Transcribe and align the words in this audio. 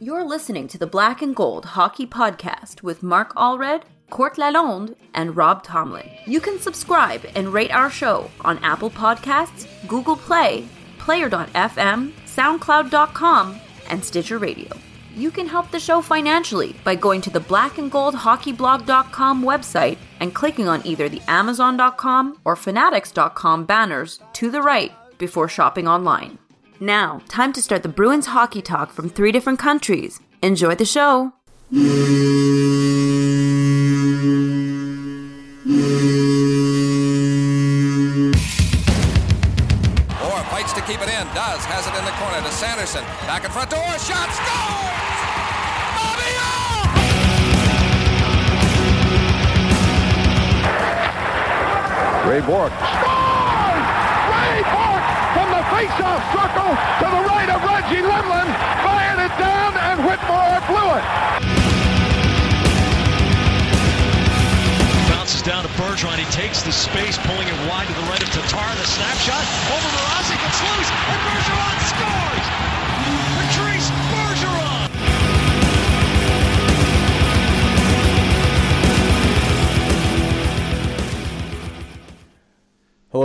You're 0.00 0.24
listening 0.24 0.68
to 0.68 0.78
the 0.78 0.86
Black 0.86 1.20
and 1.20 1.36
Gold 1.36 1.66
Hockey 1.66 2.06
Podcast 2.06 2.82
with 2.82 3.02
Mark 3.02 3.34
Allred, 3.34 3.82
Court 4.08 4.36
Lalonde, 4.36 4.96
and 5.12 5.36
Rob 5.36 5.62
Tomlin. 5.62 6.08
You 6.24 6.40
can 6.40 6.58
subscribe 6.58 7.26
and 7.36 7.52
rate 7.52 7.70
our 7.72 7.90
show 7.90 8.30
on 8.40 8.58
Apple 8.64 8.90
Podcasts, 8.90 9.66
Google 9.86 10.16
Play, 10.16 10.66
Player.fm, 10.98 12.12
SoundCloud.com, 12.24 13.60
and 13.90 14.02
Stitcher 14.02 14.38
Radio. 14.38 14.70
You 15.18 15.30
can 15.32 15.48
help 15.48 15.72
the 15.72 15.80
show 15.80 16.00
financially 16.00 16.76
by 16.84 16.94
going 16.94 17.20
to 17.22 17.30
the 17.30 17.40
blackandgoldhockeyblog.com 17.40 19.42
website 19.42 19.98
and 20.20 20.32
clicking 20.32 20.68
on 20.68 20.86
either 20.86 21.08
the 21.08 21.20
amazon.com 21.26 22.38
or 22.44 22.54
fanatics.com 22.54 23.64
banners 23.64 24.20
to 24.34 24.48
the 24.48 24.62
right 24.62 24.92
before 25.18 25.48
shopping 25.48 25.88
online. 25.88 26.38
Now, 26.78 27.20
time 27.26 27.52
to 27.54 27.60
start 27.60 27.82
the 27.82 27.88
Bruins 27.88 28.26
hockey 28.26 28.62
talk 28.62 28.92
from 28.92 29.10
three 29.10 29.32
different 29.32 29.58
countries. 29.58 30.20
Enjoy 30.40 30.76
the 30.76 30.84
show. 30.84 31.32
Orr 40.22 40.44
fights 40.44 40.72
to 40.74 40.80
keep 40.82 41.02
it 41.02 41.08
in. 41.08 41.26
Does. 41.34 41.64
Has 41.66 41.88
it 41.88 41.94
in 41.98 42.04
the 42.04 42.12
corner 42.22 42.40
to 42.40 42.52
Sanderson. 42.54 43.02
Back 43.26 43.44
in 43.44 43.50
front 43.50 43.70
to 43.70 43.76
Orr. 43.76 43.98
Shot. 43.98 44.30
Scores! 44.30 45.07
Ray 52.28 52.44
Bourque. 52.44 52.76
Scores! 52.76 53.88
Ray 54.28 54.60
Bourque 54.68 55.08
from 55.32 55.48
the 55.48 55.64
face-off 55.72 56.20
circle 56.28 56.76
to 56.76 57.06
the 57.08 57.22
right 57.24 57.48
of 57.48 57.64
Reggie 57.64 58.04
Lemelin. 58.04 58.52
Fired 58.84 59.24
it 59.24 59.32
down 59.40 59.72
and 59.80 60.04
Whitmore 60.04 60.60
blew 60.68 60.92
it. 60.92 61.04
Bounces 65.08 65.40
down 65.40 65.62
to 65.64 65.70
Bergeron. 65.80 66.18
He 66.18 66.28
takes 66.30 66.60
the 66.60 66.72
space, 66.72 67.16
pulling 67.16 67.48
it 67.48 67.56
wide 67.66 67.86
to 67.86 67.94
the 67.94 68.06
right 68.12 68.22
of 68.22 68.28
Tatar. 68.28 68.76
The 68.76 68.84
snapshot 68.84 69.44
over 69.72 69.88
Mrazek. 69.88 70.36
It's 70.36 70.60
loose, 70.68 70.90
and 70.92 71.20
Bergeron 71.24 71.80
scores! 71.88 72.57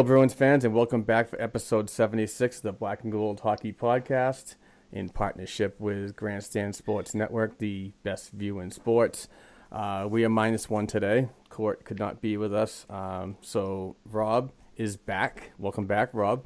Hello, 0.03 0.15
Bruins 0.15 0.33
fans, 0.33 0.65
and 0.65 0.73
welcome 0.73 1.03
back 1.03 1.29
for 1.29 1.41
episode 1.41 1.89
76 1.89 2.57
of 2.57 2.63
the 2.63 2.73
Black 2.73 3.03
and 3.03 3.11
Gold 3.13 3.39
Hockey 3.39 3.71
Podcast 3.71 4.55
in 4.91 5.07
partnership 5.07 5.79
with 5.79 6.13
Grandstand 6.17 6.75
Sports 6.75 7.15
Network, 7.15 7.57
the 7.57 7.93
best 8.03 8.31
view 8.31 8.59
in 8.59 8.69
sports. 8.69 9.29
Uh, 9.71 10.05
we 10.09 10.25
are 10.25 10.29
minus 10.29 10.69
one 10.69 10.87
today. 10.87 11.29
Court 11.47 11.85
could 11.85 11.99
not 11.99 12.19
be 12.19 12.35
with 12.35 12.53
us. 12.53 12.85
Um, 12.89 13.37
so, 13.39 13.95
Rob 14.03 14.51
is 14.75 14.97
back. 14.97 15.53
Welcome 15.57 15.85
back, 15.85 16.09
Rob. 16.11 16.43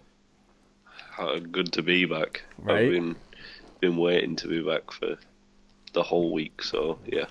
Uh, 1.17 1.39
good 1.39 1.73
to 1.73 1.81
be 1.81 2.05
back. 2.05 2.43
Right. 2.59 2.85
I've 2.85 2.91
been 2.91 3.15
been 3.79 3.97
waiting 3.97 4.35
to 4.35 4.47
be 4.47 4.61
back 4.61 4.91
for 4.91 5.17
the 5.93 6.03
whole 6.03 6.31
week, 6.31 6.61
so 6.61 6.99
yeah, 7.07 7.25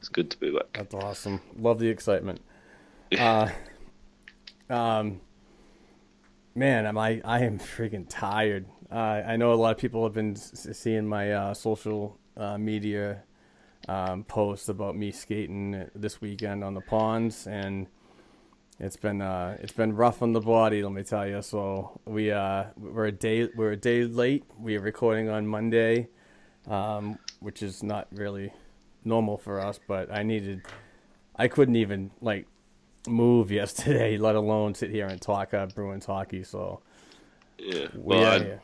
it's 0.00 0.10
good 0.10 0.30
to 0.32 0.36
be 0.36 0.50
back. 0.50 0.74
That's 0.74 0.94
awesome. 0.94 1.40
Love 1.58 1.78
the 1.78 1.88
excitement. 1.88 2.42
Uh, 3.18 3.50
um, 4.70 5.20
man, 6.54 6.86
am 6.86 6.98
I? 6.98 7.20
I 7.24 7.40
am 7.40 7.58
freaking 7.58 8.06
tired. 8.08 8.66
Uh, 8.90 9.22
I 9.26 9.36
know 9.36 9.52
a 9.52 9.54
lot 9.54 9.72
of 9.72 9.78
people 9.78 10.04
have 10.04 10.12
been 10.12 10.32
s- 10.32 10.68
seeing 10.72 11.06
my 11.06 11.32
uh, 11.32 11.54
social 11.54 12.18
uh, 12.36 12.58
media 12.58 13.22
um, 13.88 14.24
posts 14.24 14.68
about 14.68 14.96
me 14.96 15.10
skating 15.10 15.88
this 15.94 16.20
weekend 16.20 16.62
on 16.62 16.74
the 16.74 16.80
ponds, 16.80 17.46
and 17.46 17.86
it's 18.78 18.96
been 18.96 19.22
uh, 19.22 19.56
it's 19.60 19.72
been 19.72 19.94
rough 19.96 20.22
on 20.22 20.32
the 20.32 20.40
body. 20.40 20.82
Let 20.82 20.92
me 20.92 21.02
tell 21.02 21.26
you. 21.26 21.42
So 21.42 22.00
we 22.04 22.30
uh, 22.30 22.64
we're 22.76 23.06
a 23.06 23.12
day 23.12 23.48
we're 23.56 23.72
a 23.72 23.76
day 23.76 24.04
late. 24.04 24.44
We 24.58 24.76
are 24.76 24.80
recording 24.80 25.28
on 25.28 25.46
Monday, 25.46 26.08
um, 26.68 27.18
which 27.40 27.62
is 27.62 27.82
not 27.82 28.08
really 28.12 28.52
normal 29.04 29.38
for 29.38 29.60
us. 29.60 29.80
But 29.86 30.12
I 30.12 30.22
needed. 30.22 30.62
I 31.34 31.48
couldn't 31.48 31.76
even 31.76 32.10
like 32.20 32.46
move 33.08 33.50
yesterday, 33.50 34.16
let 34.18 34.34
alone 34.34 34.74
sit 34.74 34.90
here 34.90 35.06
and 35.06 35.20
talk 35.20 35.54
uh, 35.54 35.66
Bruins 35.66 36.06
hockey. 36.06 36.44
So 36.44 36.80
Yeah. 37.58 37.88
Well, 37.94 38.24
are 38.24 38.44
I. 38.44 38.58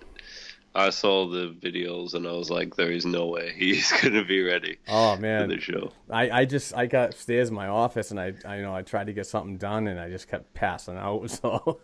I 0.75 0.91
saw 0.91 1.26
the 1.28 1.50
videos 1.59 2.15
and 2.15 2.26
I 2.26 2.32
was 2.32 2.50
like, 2.50 2.76
there 2.76 2.93
is 2.93 3.04
no 3.04 3.26
way 3.26 3.53
he's 3.56 3.91
gonna 4.00 4.25
be 4.25 4.43
ready 4.43 4.78
Oh 4.87 5.16
man, 5.16 5.49
the 5.49 5.59
show. 5.59 5.91
I, 6.10 6.31
I 6.31 6.44
just 6.44 6.75
I 6.75 6.87
got 6.87 7.10
upstairs 7.10 7.49
in 7.49 7.54
my 7.54 7.66
office 7.69 8.10
and 8.10 8.21
I 8.21 8.34
I 8.44 8.56
you 8.56 8.62
know 8.62 8.75
I 8.75 8.82
tried 8.82 9.06
to 9.09 9.12
get 9.12 9.26
something 9.26 9.56
done 9.56 9.88
and 9.88 9.99
I 9.99 10.09
just 10.09 10.28
kept 10.28 10.55
passing 10.55 10.97
out. 10.97 11.28
So 11.31 11.81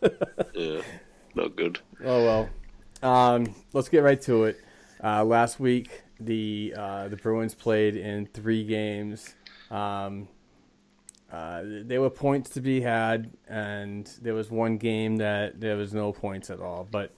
Yeah, 0.54 0.82
not 1.34 1.56
good. 1.56 1.80
oh 2.04 2.24
well. 2.24 2.50
Um, 3.02 3.54
let's 3.72 3.88
get 3.88 4.02
right 4.02 4.20
to 4.22 4.44
it. 4.44 4.60
Uh, 5.02 5.24
last 5.24 5.58
week 5.60 6.02
the 6.20 6.74
uh, 6.76 7.08
the 7.08 7.16
Bruins 7.16 7.54
played 7.54 7.96
in 7.96 8.26
three 8.26 8.64
games. 8.64 9.34
Um, 9.70 10.28
uh, 11.34 11.62
there 11.64 12.00
were 12.00 12.10
points 12.10 12.50
to 12.50 12.60
be 12.60 12.80
had, 12.80 13.28
and 13.48 14.08
there 14.22 14.34
was 14.34 14.52
one 14.52 14.78
game 14.78 15.16
that 15.16 15.60
there 15.60 15.76
was 15.76 15.92
no 15.92 16.12
points 16.12 16.48
at 16.48 16.60
all. 16.60 16.86
But 16.88 17.12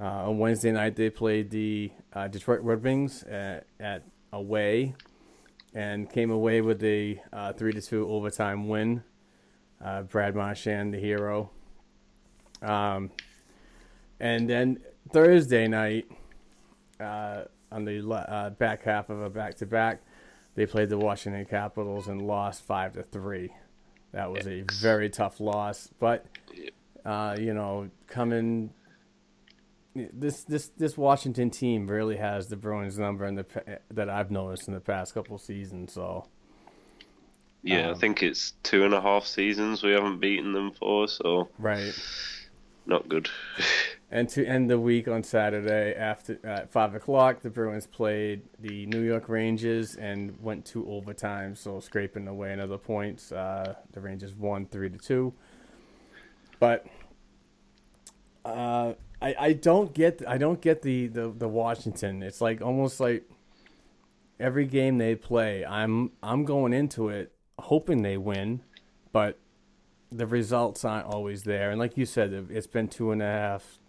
uh, 0.00 0.28
on 0.28 0.40
Wednesday 0.40 0.72
night, 0.72 0.96
they 0.96 1.08
played 1.08 1.50
the 1.50 1.92
uh, 2.12 2.26
Detroit 2.26 2.62
Red 2.62 2.82
Wings 2.82 3.22
at, 3.22 3.68
at 3.78 4.02
away, 4.32 4.96
and 5.72 6.10
came 6.10 6.32
away 6.32 6.62
with 6.62 6.82
a 6.82 7.22
uh, 7.32 7.52
three 7.52 7.72
to 7.72 7.80
two 7.80 8.08
overtime 8.08 8.66
win. 8.66 9.04
Uh, 9.80 10.02
Brad 10.02 10.34
Marchand, 10.34 10.92
the 10.92 10.98
hero. 10.98 11.50
Um, 12.60 13.12
and 14.18 14.50
then 14.50 14.80
Thursday 15.12 15.68
night, 15.68 16.10
on 16.98 17.84
the 17.84 18.54
back 18.58 18.82
half 18.82 19.10
of 19.10 19.22
a 19.22 19.30
back 19.30 19.54
to 19.58 19.66
back, 19.66 20.02
they 20.54 20.66
played 20.66 20.88
the 20.88 20.98
Washington 20.98 21.44
Capitals 21.44 22.08
and 22.08 22.22
lost 22.22 22.64
five 22.64 22.94
to 22.94 23.02
three. 23.02 23.50
That 24.12 24.30
was 24.30 24.46
a 24.46 24.64
very 24.80 25.10
tough 25.10 25.40
loss, 25.40 25.88
but 25.98 26.26
uh, 27.04 27.36
you 27.38 27.52
know, 27.52 27.90
coming 28.06 28.70
this 29.94 30.42
this 30.44 30.68
this 30.76 30.96
Washington 30.96 31.50
team 31.50 31.86
really 31.86 32.16
has 32.16 32.48
the 32.48 32.56
Bruins 32.56 32.98
number 32.98 33.26
in 33.26 33.36
the 33.36 33.46
that 33.90 34.08
I've 34.08 34.30
noticed 34.30 34.68
in 34.68 34.74
the 34.74 34.80
past 34.80 35.14
couple 35.14 35.38
seasons. 35.38 35.92
So 35.92 36.26
Yeah, 37.62 37.88
Um, 37.88 37.94
I 37.94 37.98
think 37.98 38.22
it's 38.22 38.52
two 38.62 38.84
and 38.84 38.94
a 38.94 39.00
half 39.00 39.24
seasons 39.24 39.82
we 39.82 39.92
haven't 39.92 40.20
beaten 40.20 40.52
them 40.52 40.72
for, 40.72 41.08
so 41.08 41.48
right. 41.58 41.92
not 42.86 43.08
good. 43.08 43.28
And 44.14 44.28
to 44.28 44.46
end 44.46 44.70
the 44.70 44.78
week 44.78 45.08
on 45.08 45.24
Saturday 45.24 45.92
after 45.96 46.38
at 46.46 46.70
five 46.70 46.94
o'clock, 46.94 47.42
the 47.42 47.50
Bruins 47.50 47.88
played 47.88 48.42
the 48.60 48.86
New 48.86 49.00
York 49.00 49.28
Rangers 49.28 49.96
and 49.96 50.40
went 50.40 50.64
to 50.66 50.88
overtime, 50.88 51.56
so 51.56 51.80
scraping 51.80 52.28
away 52.28 52.52
another 52.52 52.78
points. 52.78 53.32
Uh, 53.32 53.74
the 53.92 54.00
Rangers 54.00 54.32
won 54.32 54.66
three 54.66 54.88
to 54.88 54.98
two. 54.98 55.34
but 56.60 56.86
uh, 58.44 58.94
I 59.20 59.34
I 59.38 59.52
don't 59.54 59.92
get 59.92 60.22
I 60.28 60.38
don't 60.38 60.60
get 60.60 60.82
the, 60.82 61.08
the 61.08 61.34
the 61.36 61.48
Washington. 61.48 62.22
It's 62.22 62.40
like 62.40 62.62
almost 62.62 63.00
like 63.00 63.28
every 64.38 64.66
game 64.66 64.98
they 64.98 65.16
play, 65.16 65.64
I'm 65.64 66.12
I'm 66.22 66.44
going 66.44 66.72
into 66.72 67.08
it 67.08 67.32
hoping 67.58 68.02
they 68.02 68.16
win, 68.16 68.62
but 69.12 69.40
the 70.12 70.26
results 70.26 70.84
aren't 70.84 71.06
always 71.06 71.42
there. 71.42 71.70
And 71.70 71.80
like 71.80 71.96
you 71.96 72.06
said, 72.06 72.32
it's 72.50 72.68
been 72.68 72.86
two 72.86 73.10
and 73.10 73.20
a 73.20 73.26
half 73.26 73.80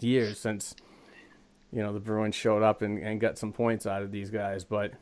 years 0.00 0.38
since 0.38 0.74
you 1.72 1.82
know 1.82 1.92
the 1.92 2.00
Bruins 2.00 2.34
showed 2.34 2.62
up 2.62 2.82
and, 2.82 2.98
and 2.98 3.20
got 3.20 3.38
some 3.38 3.52
points 3.52 3.86
out 3.86 4.02
of 4.02 4.12
these 4.12 4.30
guys. 4.30 4.64
But 4.64 4.92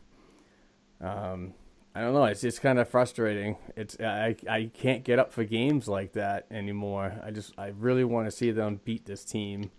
um, 1.00 1.54
I 1.94 2.00
don't 2.00 2.14
know. 2.14 2.24
It's 2.24 2.40
just 2.40 2.62
kind 2.62 2.78
of 2.78 2.88
frustrating. 2.88 3.56
It's 3.76 3.96
I 4.00 4.36
I 4.48 4.70
can't 4.72 5.04
get 5.04 5.18
up 5.18 5.32
for 5.32 5.44
games 5.44 5.88
like 5.88 6.12
that 6.12 6.46
anymore. 6.50 7.20
I 7.24 7.30
just 7.30 7.52
I 7.58 7.68
really 7.78 8.04
want 8.04 8.26
to 8.26 8.30
see 8.30 8.50
them 8.52 8.80
beat 8.84 9.06
this 9.06 9.24
team, 9.24 9.70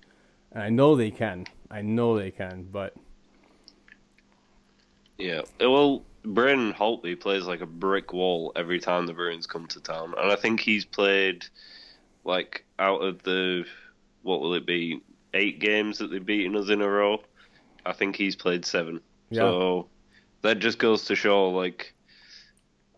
and 0.52 0.62
I 0.62 0.69
know 0.69 0.96
they 0.96 1.12
can. 1.12 1.46
I 1.69 1.81
know 1.81 2.18
they 2.18 2.31
can, 2.31 2.68
but. 2.72 2.96
Yeah, 5.18 5.42
well, 5.60 6.04
Braden 6.25 6.74
Holtby 6.74 7.19
plays 7.19 7.44
like 7.44 7.62
a 7.62 7.68
brick 7.68 8.12
wall 8.12 8.52
every 8.56 8.80
time 8.80 9.06
the 9.06 9.13
Bruins 9.13 9.46
come 9.46 9.68
to 9.68 9.80
town, 9.80 10.16
and 10.18 10.31
I 10.31 10.36
think 10.36 10.60
he's 10.60 10.84
played 10.84 11.46
like 12.24 12.66
out 12.80 13.02
of 13.02 13.22
the 13.24 13.66
what 14.24 14.42
will 14.42 14.54
it 14.54 14.66
be 14.66 15.02
eight 15.34 15.60
games 15.60 15.98
that 16.00 16.12
they've 16.12 16.26
beaten 16.26 16.56
us 16.56 16.70
in 16.70 16.82
a 16.82 16.88
row. 16.88 17.22
I 17.86 17.94
think 17.94 18.16
he's 18.16 18.36
played 18.36 18.66
seven. 18.66 19.02
Yeah. 19.30 19.42
So 19.42 19.88
that 20.42 20.60
just 20.60 20.78
goes 20.78 21.06
to 21.06 21.16
show 21.16 21.50
like 21.50 21.94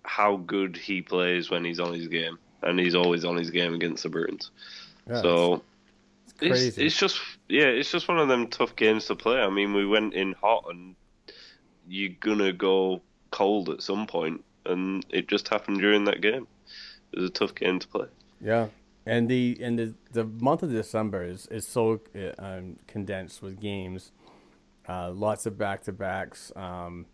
how 0.04 0.38
good 0.38 0.76
he 0.76 1.02
plays 1.02 1.50
when 1.50 1.64
he's 1.64 1.80
on 1.80 1.94
his 1.94 2.08
game, 2.08 2.38
and 2.62 2.80
he's 2.80 2.96
always 2.96 3.26
on 3.26 3.36
his 3.36 3.50
game 3.50 3.74
against 3.74 4.04
the 4.04 4.10
Bruins. 4.10 4.52
Yeah, 5.08 5.22
so 5.22 5.64
it's, 6.42 6.62
it's, 6.62 6.78
it's 6.78 6.98
just 6.98 7.20
yeah, 7.48 7.66
it's 7.66 7.92
just 7.92 8.08
one 8.08 8.20
of 8.20 8.28
them 8.28 8.48
tough 8.48 8.76
games 8.76 9.06
to 9.06 9.16
play. 9.16 9.40
I 9.40 9.50
mean, 9.50 9.74
we 9.74 9.86
went 9.86 10.14
in 10.14 10.34
hot, 10.34 10.66
and 10.70 10.96
you're 11.88 12.14
gonna 12.20 12.54
go 12.54 13.02
cold 13.32 13.70
at 13.70 13.82
some 13.82 14.08
point, 14.08 14.44
and 14.66 15.06
it 15.10 15.28
just 15.28 15.48
happened 15.48 15.80
during 15.80 16.06
that 16.06 16.22
game. 16.22 16.48
It 17.12 17.20
was 17.20 17.30
a 17.30 17.34
tough 17.34 17.56
game 17.56 17.80
to 17.80 17.88
play. 17.88 18.08
Yeah, 18.42 18.68
and 19.06 19.30
the 19.30 19.58
and 19.62 19.78
the 19.78 19.94
the 20.12 20.26
month 20.26 20.64
of 20.64 20.72
December 20.72 21.24
is 21.24 21.48
is 21.48 21.68
so 21.68 22.02
uh, 22.16 22.32
um, 22.40 22.78
condensed 22.88 23.42
with 23.42 23.60
games, 23.60 24.12
uh, 24.88 25.12
lots 25.12 25.46
of 25.46 25.58
back 25.58 25.84
to 25.84 25.92
backs, 25.92 26.52
um, 26.56 27.06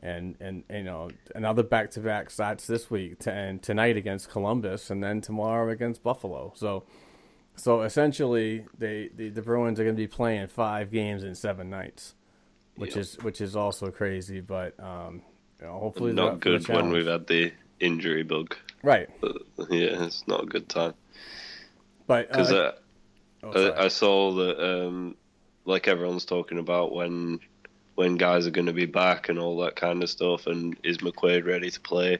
and 0.00 0.36
and 0.40 0.64
you 0.70 0.84
know 0.84 1.10
another 1.34 1.62
back 1.62 1.90
to 1.92 2.00
back 2.00 2.30
starts 2.30 2.66
this 2.66 2.90
week 2.90 3.20
to, 3.20 3.32
and 3.32 3.62
tonight 3.62 3.96
against 3.96 4.30
Columbus, 4.30 4.90
and 4.90 5.02
then 5.02 5.20
tomorrow 5.20 5.70
against 5.70 6.02
Buffalo. 6.02 6.52
So. 6.54 6.84
So 7.58 7.80
essentially, 7.80 8.66
they 8.76 9.08
the, 9.16 9.30
the 9.30 9.40
Bruins 9.40 9.80
are 9.80 9.84
going 9.84 9.96
to 9.96 10.02
be 10.02 10.06
playing 10.06 10.48
five 10.48 10.90
games 10.90 11.24
in 11.24 11.34
seven 11.34 11.70
nights 11.70 12.14
which 12.76 12.90
yep. 12.90 12.98
is 12.98 13.18
which 13.22 13.40
is 13.40 13.56
also 13.56 13.90
crazy. 13.90 14.40
But 14.40 14.78
um, 14.78 15.22
you 15.60 15.66
know, 15.66 15.78
hopefully 15.78 16.12
not 16.12 16.40
good 16.40 16.66
when 16.68 16.90
we've 16.90 17.06
had 17.06 17.26
the 17.26 17.52
injury 17.80 18.22
bug. 18.22 18.56
Right. 18.86 19.08
But, 19.20 19.42
yeah, 19.68 20.04
it's 20.04 20.28
not 20.28 20.44
a 20.44 20.46
good 20.46 20.68
time. 20.68 20.94
But 22.06 22.28
because 22.28 22.52
uh, 22.52 22.74
uh, 23.42 23.52
oh, 23.52 23.70
I, 23.72 23.86
I, 23.86 23.88
saw 23.88 24.32
that 24.34 24.64
um, 24.64 25.16
like 25.64 25.88
everyone's 25.88 26.24
talking 26.24 26.58
about 26.58 26.94
when 26.94 27.40
when 27.96 28.16
guys 28.16 28.46
are 28.46 28.52
going 28.52 28.68
to 28.68 28.72
be 28.72 28.86
back 28.86 29.28
and 29.28 29.40
all 29.40 29.56
that 29.62 29.74
kind 29.74 30.04
of 30.04 30.08
stuff, 30.08 30.46
and 30.46 30.76
is 30.84 30.98
McQuaid 30.98 31.44
ready 31.44 31.68
to 31.68 31.80
play? 31.80 32.18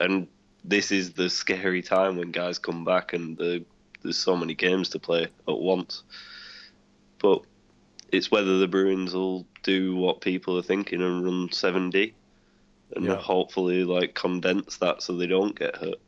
And 0.00 0.26
this 0.64 0.90
is 0.90 1.12
the 1.12 1.30
scary 1.30 1.80
time 1.80 2.16
when 2.16 2.32
guys 2.32 2.58
come 2.58 2.84
back 2.84 3.12
and 3.12 3.38
the, 3.38 3.64
there's 4.02 4.18
so 4.18 4.36
many 4.36 4.54
games 4.54 4.88
to 4.90 4.98
play 4.98 5.22
at 5.22 5.58
once. 5.58 6.02
But 7.20 7.42
it's 8.10 8.32
whether 8.32 8.58
the 8.58 8.66
Bruins 8.66 9.14
will 9.14 9.46
do 9.62 9.94
what 9.94 10.20
people 10.20 10.58
are 10.58 10.62
thinking 10.62 11.02
and 11.02 11.24
run 11.24 11.48
7D 11.50 12.14
and 12.96 13.04
yeah. 13.04 13.16
hopefully 13.16 13.84
like 13.84 14.14
condense 14.14 14.76
that 14.78 15.02
so 15.02 15.16
they 15.16 15.26
don't 15.26 15.58
get 15.58 15.76
hurt. 15.76 15.98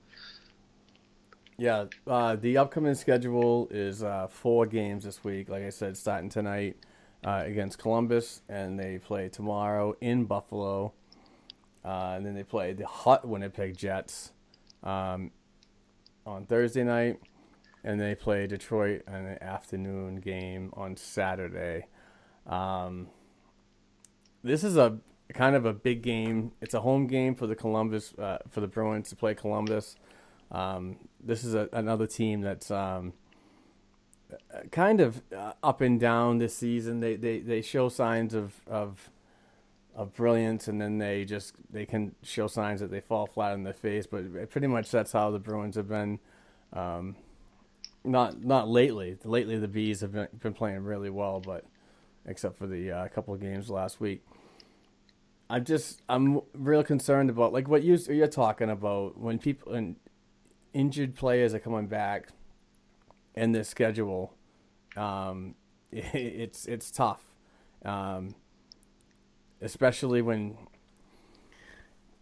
Yeah, 1.58 1.86
uh, 2.06 2.36
the 2.36 2.58
upcoming 2.58 2.94
schedule 2.94 3.68
is 3.70 4.02
uh, 4.02 4.26
four 4.28 4.66
games 4.66 5.04
this 5.04 5.24
week. 5.24 5.48
Like 5.48 5.62
I 5.62 5.70
said, 5.70 5.96
starting 5.96 6.28
tonight 6.28 6.76
uh, 7.24 7.44
against 7.46 7.78
Columbus, 7.78 8.42
and 8.48 8.78
they 8.78 8.98
play 8.98 9.30
tomorrow 9.30 9.96
in 10.02 10.24
Buffalo, 10.24 10.92
uh, 11.82 12.14
and 12.16 12.26
then 12.26 12.34
they 12.34 12.42
play 12.42 12.74
the 12.74 12.86
hot 12.86 13.26
Winnipeg 13.26 13.74
Jets 13.74 14.32
um, 14.82 15.30
on 16.26 16.44
Thursday 16.44 16.84
night, 16.84 17.20
and 17.82 17.98
they 17.98 18.14
play 18.14 18.46
Detroit 18.46 19.02
in 19.08 19.14
an 19.14 19.42
afternoon 19.42 20.16
game 20.16 20.70
on 20.74 20.94
Saturday. 20.94 21.86
Um, 22.46 23.08
this 24.44 24.62
is 24.62 24.76
a 24.76 24.98
kind 25.34 25.56
of 25.56 25.64
a 25.64 25.72
big 25.72 26.02
game. 26.02 26.52
It's 26.60 26.74
a 26.74 26.80
home 26.80 27.06
game 27.06 27.34
for 27.34 27.46
the 27.46 27.56
Columbus 27.56 28.14
uh, 28.18 28.38
for 28.50 28.60
the 28.60 28.66
Bruins 28.68 29.08
to 29.10 29.16
play 29.16 29.34
Columbus. 29.34 29.96
Um, 30.50 30.96
this 31.22 31.44
is 31.44 31.54
a, 31.54 31.68
another 31.72 32.06
team 32.06 32.40
that's 32.40 32.70
um, 32.70 33.12
kind 34.70 35.00
of 35.00 35.22
uh, 35.36 35.52
up 35.62 35.80
and 35.80 35.98
down 35.98 36.38
this 36.38 36.56
season. 36.56 37.00
They 37.00 37.16
they, 37.16 37.40
they 37.40 37.62
show 37.62 37.88
signs 37.88 38.34
of, 38.34 38.60
of 38.66 39.10
of 39.94 40.14
brilliance, 40.14 40.68
and 40.68 40.80
then 40.80 40.98
they 40.98 41.24
just 41.24 41.54
they 41.70 41.86
can 41.86 42.14
show 42.22 42.46
signs 42.46 42.80
that 42.80 42.90
they 42.90 43.00
fall 43.00 43.26
flat 43.26 43.54
in 43.54 43.64
the 43.64 43.72
face. 43.72 44.06
But 44.06 44.50
pretty 44.50 44.66
much 44.66 44.90
that's 44.90 45.12
how 45.12 45.30
the 45.30 45.38
Bruins 45.38 45.76
have 45.76 45.88
been. 45.88 46.20
Um, 46.72 47.16
not 48.04 48.44
not 48.44 48.68
lately. 48.68 49.16
Lately, 49.24 49.58
the 49.58 49.68
bees 49.68 50.00
have 50.00 50.12
been, 50.12 50.28
been 50.40 50.54
playing 50.54 50.84
really 50.84 51.10
well, 51.10 51.40
but 51.40 51.64
except 52.24 52.56
for 52.56 52.66
the 52.66 52.90
uh, 52.92 53.08
couple 53.08 53.34
of 53.34 53.40
games 53.40 53.70
last 53.70 54.00
week. 54.00 54.22
I'm 55.48 55.64
just 55.64 56.02
I'm 56.08 56.40
real 56.54 56.82
concerned 56.82 57.30
about 57.30 57.52
like 57.52 57.68
what 57.68 57.82
you 57.82 57.96
you're 58.08 58.26
talking 58.26 58.70
about 58.70 59.18
when 59.18 59.38
people 59.38 59.74
and 59.74 59.96
injured 60.74 61.14
players 61.14 61.54
are 61.54 61.58
coming 61.60 61.86
back 61.86 62.28
and 63.34 63.54
the 63.54 63.64
schedule. 63.64 64.32
Um, 64.96 65.54
it's 65.92 66.66
it's 66.66 66.90
tough, 66.90 67.22
um, 67.84 68.34
especially 69.60 70.20
when 70.20 70.56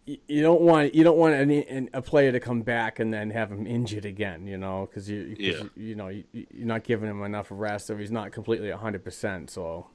you 0.05 0.41
don't 0.43 0.61
want 0.61 0.93
you 0.93 1.03
don't 1.03 1.17
want 1.17 1.33
any 1.33 1.89
a 1.93 2.01
player 2.01 2.31
to 2.31 2.39
come 2.39 2.61
back 2.61 2.99
and 2.99 3.11
then 3.11 3.31
have 3.31 3.51
him 3.51 3.65
injured 3.65 4.05
again, 4.05 4.45
you 4.45 4.57
know, 4.57 4.87
because 4.87 5.09
you, 5.09 5.35
yeah. 5.39 5.53
you, 5.53 5.69
you 5.75 5.95
know 5.95 6.09
you, 6.09 6.23
you're 6.31 6.67
not 6.67 6.83
giving 6.83 7.09
him 7.09 7.23
enough 7.23 7.47
rest, 7.49 7.89
or 7.89 7.97
he's 7.97 8.11
not 8.11 8.31
completely 8.31 8.69
hundred 8.69 9.03
percent. 9.03 9.49
So 9.49 9.87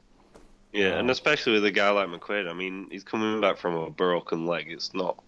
yeah, 0.72 0.98
and 0.98 1.10
especially 1.10 1.54
with 1.54 1.64
a 1.64 1.70
guy 1.70 1.90
like 1.90 2.08
McQuaid, 2.08 2.48
I 2.48 2.52
mean, 2.52 2.88
he's 2.90 3.04
coming 3.04 3.40
back 3.40 3.58
from 3.58 3.74
a 3.74 3.90
broken 3.90 4.46
leg. 4.46 4.66
It's 4.68 4.94
not, 4.94 5.22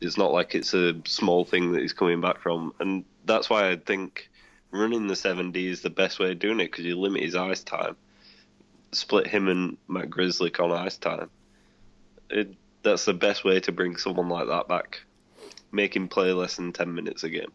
it's 0.00 0.16
not 0.16 0.32
like 0.32 0.54
it's 0.54 0.74
a 0.74 0.94
small 1.04 1.44
thing 1.44 1.72
that 1.72 1.82
he's 1.82 1.92
coming 1.92 2.20
back 2.20 2.40
from, 2.40 2.72
and 2.80 3.04
that's 3.24 3.50
why 3.50 3.70
I 3.70 3.76
think 3.76 4.30
running 4.70 5.06
the 5.06 5.14
7D 5.14 5.56
is 5.56 5.82
the 5.82 5.90
best 5.90 6.18
way 6.18 6.32
of 6.32 6.38
doing 6.38 6.60
it 6.60 6.70
because 6.70 6.84
you 6.84 6.98
limit 6.98 7.22
his 7.22 7.34
ice 7.34 7.62
time. 7.62 7.96
Split 8.92 9.26
him 9.26 9.48
and 9.48 9.76
Matt 9.88 10.10
Grzelcyk 10.10 10.58
on 10.60 10.72
ice 10.72 10.96
time. 10.96 11.30
It, 12.28 12.54
that's 12.82 13.04
the 13.04 13.14
best 13.14 13.44
way 13.44 13.60
to 13.60 13.72
bring 13.72 13.96
someone 13.96 14.28
like 14.28 14.48
that 14.48 14.68
back. 14.68 15.02
Make 15.72 15.94
him 15.94 16.08
play 16.08 16.32
less 16.32 16.56
than 16.56 16.72
ten 16.72 16.94
minutes 16.94 17.22
a 17.22 17.28
game. 17.28 17.52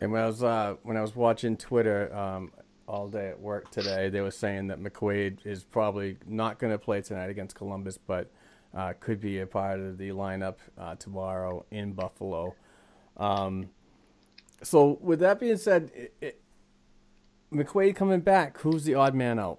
And 0.00 0.12
when 0.12 0.22
I 0.22 0.26
was 0.26 0.42
uh, 0.42 0.74
when 0.82 0.96
I 0.96 1.00
was 1.00 1.16
watching 1.16 1.56
Twitter, 1.56 2.14
um, 2.14 2.52
all 2.88 3.08
day 3.08 3.28
at 3.28 3.40
work 3.40 3.70
today. 3.70 4.08
They 4.08 4.20
were 4.20 4.30
saying 4.30 4.68
that 4.68 4.82
McQuaid 4.82 5.44
is 5.44 5.64
probably 5.64 6.18
not 6.26 6.58
going 6.58 6.72
to 6.72 6.78
play 6.78 7.02
tonight 7.02 7.30
against 7.30 7.56
Columbus, 7.56 7.98
but 7.98 8.30
uh, 8.74 8.92
could 9.00 9.20
be 9.20 9.40
a 9.40 9.46
part 9.46 9.80
of 9.80 9.98
the 9.98 10.10
lineup 10.10 10.56
uh, 10.78 10.94
tomorrow 10.96 11.64
in 11.70 11.92
Buffalo. 11.92 12.54
Um, 13.16 13.70
so, 14.62 14.98
with 15.00 15.20
that 15.20 15.40
being 15.40 15.56
said, 15.56 15.90
it, 15.94 16.14
it, 16.20 16.40
McQuaid 17.52 17.94
coming 17.96 18.20
back, 18.20 18.58
who's 18.58 18.84
the 18.84 18.94
odd 18.94 19.14
man 19.14 19.38
out? 19.38 19.58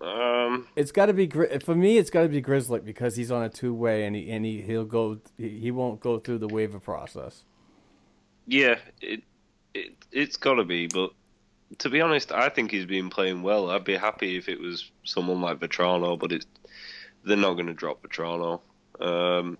Um, 0.00 0.68
it's 0.76 0.92
got 0.92 1.06
to 1.06 1.12
be 1.12 1.28
for 1.28 1.74
me. 1.74 1.98
It's 1.98 2.10
got 2.10 2.22
to 2.22 2.28
be 2.28 2.40
Grizzly 2.40 2.80
because 2.80 3.16
he's 3.16 3.32
on 3.32 3.42
a 3.42 3.48
two 3.48 3.74
way, 3.74 4.04
and 4.04 4.14
he 4.14 4.30
and 4.30 4.44
he 4.44 4.62
he'll 4.62 4.84
go. 4.84 5.18
He, 5.36 5.58
he 5.58 5.70
won't 5.72 6.00
go 6.00 6.20
through 6.20 6.38
the 6.38 6.46
waiver 6.46 6.78
process. 6.78 7.42
Yeah, 8.46 8.76
it, 9.00 9.22
it 9.74 9.94
it's 10.12 10.36
got 10.36 10.54
to 10.54 10.64
be, 10.64 10.86
but 10.86 11.10
to 11.76 11.90
be 11.90 12.00
honest, 12.00 12.32
I 12.32 12.48
think 12.48 12.70
he's 12.70 12.86
been 12.86 13.10
playing 13.10 13.42
well. 13.42 13.70
I'd 13.70 13.84
be 13.84 13.96
happy 13.96 14.36
if 14.36 14.48
it 14.48 14.58
was 14.58 14.90
someone 15.04 15.40
like 15.42 15.58
Vatrano, 15.58 16.18
but 16.18 16.32
it's 16.32 16.46
they're 17.24 17.36
not 17.36 17.54
going 17.54 17.66
to 17.66 17.74
drop 17.74 18.02
Vatrano. 18.02 18.60
Um, 19.00 19.58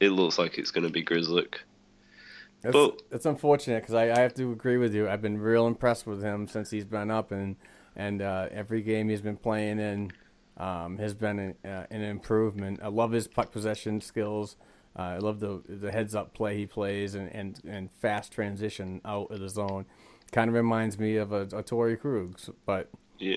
it 0.00 0.10
looks 0.10 0.38
like 0.38 0.58
it's 0.58 0.70
going 0.70 0.86
to 0.86 0.92
be. 0.92 1.06
It's, 1.10 2.72
but 2.72 3.02
it's 3.10 3.26
unfortunate 3.26 3.82
because 3.82 3.94
I, 3.94 4.10
I 4.10 4.20
have 4.20 4.34
to 4.34 4.52
agree 4.52 4.76
with 4.76 4.94
you. 4.94 5.08
I've 5.08 5.22
been 5.22 5.38
real 5.38 5.66
impressed 5.66 6.06
with 6.06 6.22
him 6.22 6.46
since 6.46 6.70
he's 6.70 6.84
been 6.84 7.10
up, 7.10 7.32
and 7.32 7.56
and 7.96 8.20
uh, 8.20 8.48
every 8.50 8.82
game 8.82 9.08
he's 9.08 9.22
been 9.22 9.36
playing 9.36 9.78
in 9.78 10.12
um, 10.58 10.98
has 10.98 11.14
been 11.14 11.38
an, 11.38 11.54
uh, 11.64 11.86
an 11.90 12.02
improvement. 12.02 12.80
I 12.82 12.88
love 12.88 13.12
his 13.12 13.28
puck 13.28 13.50
possession 13.52 14.00
skills. 14.00 14.56
Uh, 14.96 15.02
I 15.02 15.18
love 15.18 15.40
the 15.40 15.62
the 15.68 15.90
heads 15.92 16.14
up 16.14 16.34
play 16.34 16.56
he 16.56 16.66
plays 16.66 17.14
and, 17.14 17.32
and, 17.32 17.60
and 17.66 17.90
fast 18.00 18.32
transition 18.32 19.00
out 19.04 19.30
of 19.30 19.40
the 19.40 19.48
zone. 19.48 19.86
Kind 20.32 20.48
of 20.48 20.54
reminds 20.54 20.98
me 20.98 21.16
of 21.16 21.32
a, 21.32 21.42
a 21.42 21.62
Torey 21.62 21.98
Krug, 21.98 22.38
but 22.66 22.88
yeah, 23.18 23.36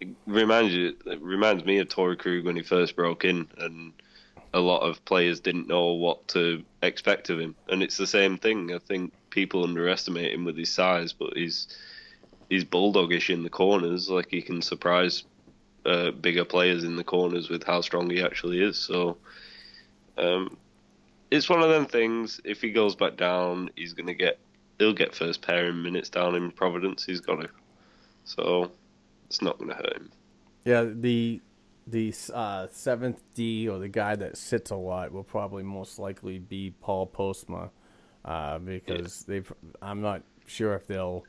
it 0.00 0.08
reminds 0.26 0.74
you. 0.74 0.94
It 1.06 1.22
reminds 1.22 1.64
me 1.64 1.78
of 1.78 1.88
Torey 1.88 2.18
Krug 2.18 2.44
when 2.44 2.56
he 2.56 2.62
first 2.62 2.96
broke 2.96 3.24
in, 3.24 3.48
and 3.58 3.92
a 4.54 4.60
lot 4.60 4.80
of 4.80 5.04
players 5.04 5.40
didn't 5.40 5.68
know 5.68 5.92
what 5.92 6.26
to 6.28 6.62
expect 6.82 7.30
of 7.30 7.40
him. 7.40 7.54
And 7.68 7.82
it's 7.82 7.96
the 7.96 8.06
same 8.06 8.38
thing. 8.38 8.74
I 8.74 8.78
think 8.78 9.12
people 9.30 9.64
underestimate 9.64 10.32
him 10.32 10.44
with 10.44 10.56
his 10.56 10.70
size, 10.70 11.12
but 11.12 11.36
he's 11.36 11.68
he's 12.48 12.64
bulldogish 12.64 13.30
in 13.30 13.42
the 13.42 13.50
corners. 13.50 14.08
Like 14.08 14.28
he 14.30 14.42
can 14.42 14.62
surprise 14.62 15.24
uh, 15.84 16.10
bigger 16.10 16.44
players 16.44 16.84
in 16.84 16.96
the 16.96 17.04
corners 17.04 17.48
with 17.48 17.64
how 17.64 17.80
strong 17.80 18.10
he 18.10 18.22
actually 18.22 18.62
is. 18.62 18.78
So 18.78 19.16
um, 20.16 20.56
it's 21.30 21.48
one 21.48 21.62
of 21.62 21.70
them 21.70 21.86
things. 21.86 22.40
If 22.44 22.60
he 22.60 22.70
goes 22.70 22.96
back 22.96 23.16
down, 23.16 23.70
he's 23.76 23.92
gonna 23.92 24.14
get 24.14 24.38
he'll 24.78 24.92
get 24.92 25.14
first 25.14 25.42
pairing 25.42 25.82
minutes 25.82 26.08
down 26.08 26.34
in 26.34 26.50
Providence. 26.50 27.04
He's 27.04 27.20
got 27.20 27.42
to. 27.42 27.48
So 28.24 28.70
it's 29.26 29.42
not 29.42 29.58
gonna 29.58 29.74
hurt 29.74 29.96
him. 29.96 30.10
Yeah, 30.64 30.84
the 30.84 31.40
the 31.86 32.14
uh, 32.34 32.66
seventh 32.70 33.22
D 33.34 33.68
or 33.68 33.78
the 33.78 33.88
guy 33.88 34.16
that 34.16 34.36
sits 34.36 34.70
a 34.70 34.76
lot 34.76 35.12
will 35.12 35.24
probably 35.24 35.62
most 35.62 35.98
likely 35.98 36.38
be 36.38 36.74
Paul 36.80 37.06
Postma, 37.06 37.70
uh, 38.24 38.58
because 38.58 39.24
yeah. 39.26 39.40
they. 39.40 39.46
I'm 39.80 40.00
not 40.00 40.22
sure 40.46 40.74
if 40.74 40.86
they'll 40.86 41.24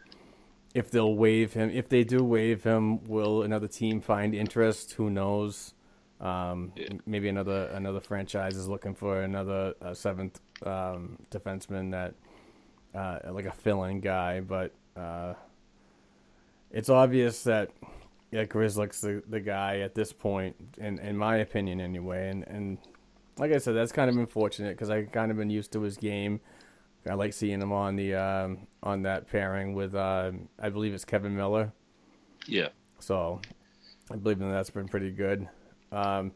if 0.73 0.91
they'll 0.91 1.15
waive 1.15 1.53
him. 1.53 1.69
If 1.69 1.89
they 1.89 2.03
do 2.03 2.23
waive 2.23 2.63
him, 2.63 3.03
will 3.05 3.43
another 3.43 3.67
team 3.67 4.01
find 4.01 4.35
interest? 4.35 4.93
Who 4.93 5.09
knows? 5.09 5.73
Um, 6.19 6.73
yeah. 6.75 6.89
Maybe 7.05 7.29
another 7.29 7.69
another 7.73 8.01
franchise 8.01 8.57
is 8.57 8.67
looking 8.67 8.93
for 8.93 9.21
another 9.21 9.73
uh, 9.81 9.93
seventh 9.93 10.41
um, 10.63 11.17
defenseman 11.31 11.91
that 11.91 12.13
uh, 12.95 13.19
like 13.31 13.45
a 13.45 13.51
fill-in 13.51 13.99
guy, 13.99 14.39
but 14.39 14.73
uh, 14.95 15.33
it's 16.71 16.89
obvious 16.89 17.43
that 17.43 17.69
yeah, 18.31 18.45
Grzelcyk's 18.45 19.01
the 19.01 19.23
the 19.27 19.39
guy 19.39 19.79
at 19.79 19.95
this 19.95 20.13
point, 20.13 20.55
in 20.77 20.99
in 20.99 21.17
my 21.17 21.37
opinion 21.37 21.81
anyway. 21.81 22.29
And 22.29 22.47
and 22.47 22.77
like 23.37 23.51
I 23.51 23.57
said, 23.57 23.75
that's 23.75 23.91
kind 23.91 24.09
of 24.09 24.17
unfortunate 24.17 24.71
because 24.71 24.89
I 24.89 25.03
kind 25.03 25.31
of 25.31 25.37
been 25.37 25.49
used 25.49 25.71
to 25.73 25.81
his 25.81 25.97
game. 25.97 26.39
I 27.09 27.13
like 27.13 27.33
seeing 27.33 27.61
him 27.61 27.71
on 27.71 27.95
the 27.95 28.15
um, 28.15 28.67
on 28.83 29.01
that 29.03 29.27
pairing 29.29 29.73
with 29.73 29.95
uh, 29.95 30.31
I 30.59 30.69
believe 30.69 30.93
it's 30.93 31.05
Kevan 31.05 31.35
Miller. 31.35 31.71
Yeah. 32.45 32.69
So 32.99 33.41
I 34.11 34.15
believe 34.17 34.39
that 34.39 34.51
that's 34.51 34.69
been 34.69 34.87
pretty 34.87 35.11
good. 35.11 35.47
Um, 35.91 36.33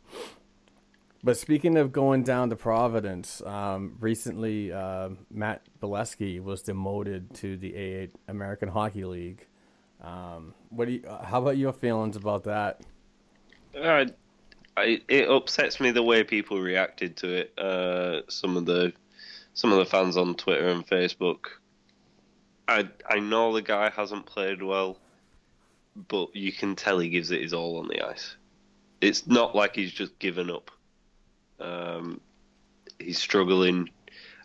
but 1.23 1.37
speaking 1.37 1.77
of 1.77 1.93
going 1.93 2.23
down 2.23 2.49
to 2.49 2.55
Providence, 2.57 3.41
um, 3.45 3.95
recently 4.01 4.73
uh, 4.73 5.09
Matt 5.31 5.61
Beleskey 5.81 6.41
was 6.43 6.61
demoted 6.61 7.33
to 7.35 7.55
the 7.55 7.71
A8 7.71 8.09
American 8.27 8.67
Hockey 8.67 9.05
League. 9.05 9.47
Um, 10.01 10.53
what 10.69 10.85
do 10.85 10.91
you? 10.91 11.03
Uh, 11.07 11.23
how 11.23 11.41
about 11.41 11.55
your 11.55 11.71
feelings 11.71 12.17
about 12.17 12.43
that? 12.43 12.81
Uh, 13.73 14.05
I, 14.75 15.01
it 15.07 15.29
upsets 15.29 15.79
me 15.79 15.91
the 15.91 16.03
way 16.03 16.23
people 16.23 16.59
reacted 16.59 17.15
to 17.17 17.33
it. 17.33 17.57
Uh, 17.57 18.21
some 18.27 18.57
of 18.57 18.65
the 18.65 18.91
some 19.53 19.71
of 19.71 19.77
the 19.77 19.85
fans 19.85 20.17
on 20.17 20.35
Twitter 20.35 20.67
and 20.67 20.85
Facebook. 20.85 21.45
I 22.67 22.89
I 23.09 23.19
know 23.19 23.53
the 23.53 23.61
guy 23.61 23.89
hasn't 23.89 24.25
played 24.25 24.61
well, 24.61 24.97
but 26.09 26.35
you 26.35 26.51
can 26.51 26.75
tell 26.75 26.99
he 26.99 27.09
gives 27.09 27.31
it 27.31 27.41
his 27.41 27.53
all 27.53 27.77
on 27.77 27.87
the 27.87 28.05
ice. 28.05 28.35
It's 28.99 29.25
not 29.25 29.55
like 29.55 29.75
he's 29.75 29.93
just 29.93 30.19
given 30.19 30.49
up. 30.49 30.69
Um, 31.63 32.19
he's 32.99 33.19
struggling. 33.19 33.89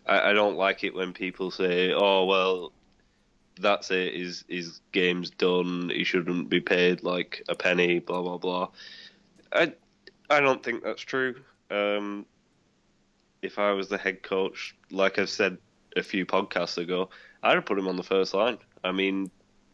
I, 0.05 0.31
I 0.31 0.33
don't 0.33 0.57
like 0.57 0.83
it 0.83 0.95
when 0.95 1.13
people 1.13 1.51
say, 1.51 1.93
"Oh 1.93 2.25
well, 2.25 2.71
that's 3.59 3.91
it. 3.91 4.15
His 4.15 4.45
his 4.47 4.81
game's 4.91 5.29
done. 5.29 5.89
He 5.93 6.03
shouldn't 6.03 6.49
be 6.49 6.61
paid 6.61 7.03
like 7.03 7.43
a 7.49 7.55
penny." 7.55 7.99
Blah 7.99 8.21
blah 8.21 8.37
blah. 8.37 8.69
I 9.51 9.73
I 10.29 10.39
don't 10.39 10.63
think 10.63 10.83
that's 10.83 11.01
true. 11.01 11.35
Um, 11.69 12.25
if 13.41 13.59
I 13.59 13.71
was 13.71 13.89
the 13.89 13.97
head 13.97 14.23
coach, 14.23 14.75
like 14.91 15.19
I've 15.19 15.29
said 15.29 15.57
a 15.95 16.03
few 16.03 16.25
podcasts 16.25 16.77
ago, 16.77 17.09
I'd 17.43 17.55
have 17.55 17.65
put 17.65 17.77
him 17.77 17.87
on 17.87 17.97
the 17.97 18.03
first 18.03 18.33
line. 18.33 18.57
I 18.83 18.91
mean, 18.91 19.29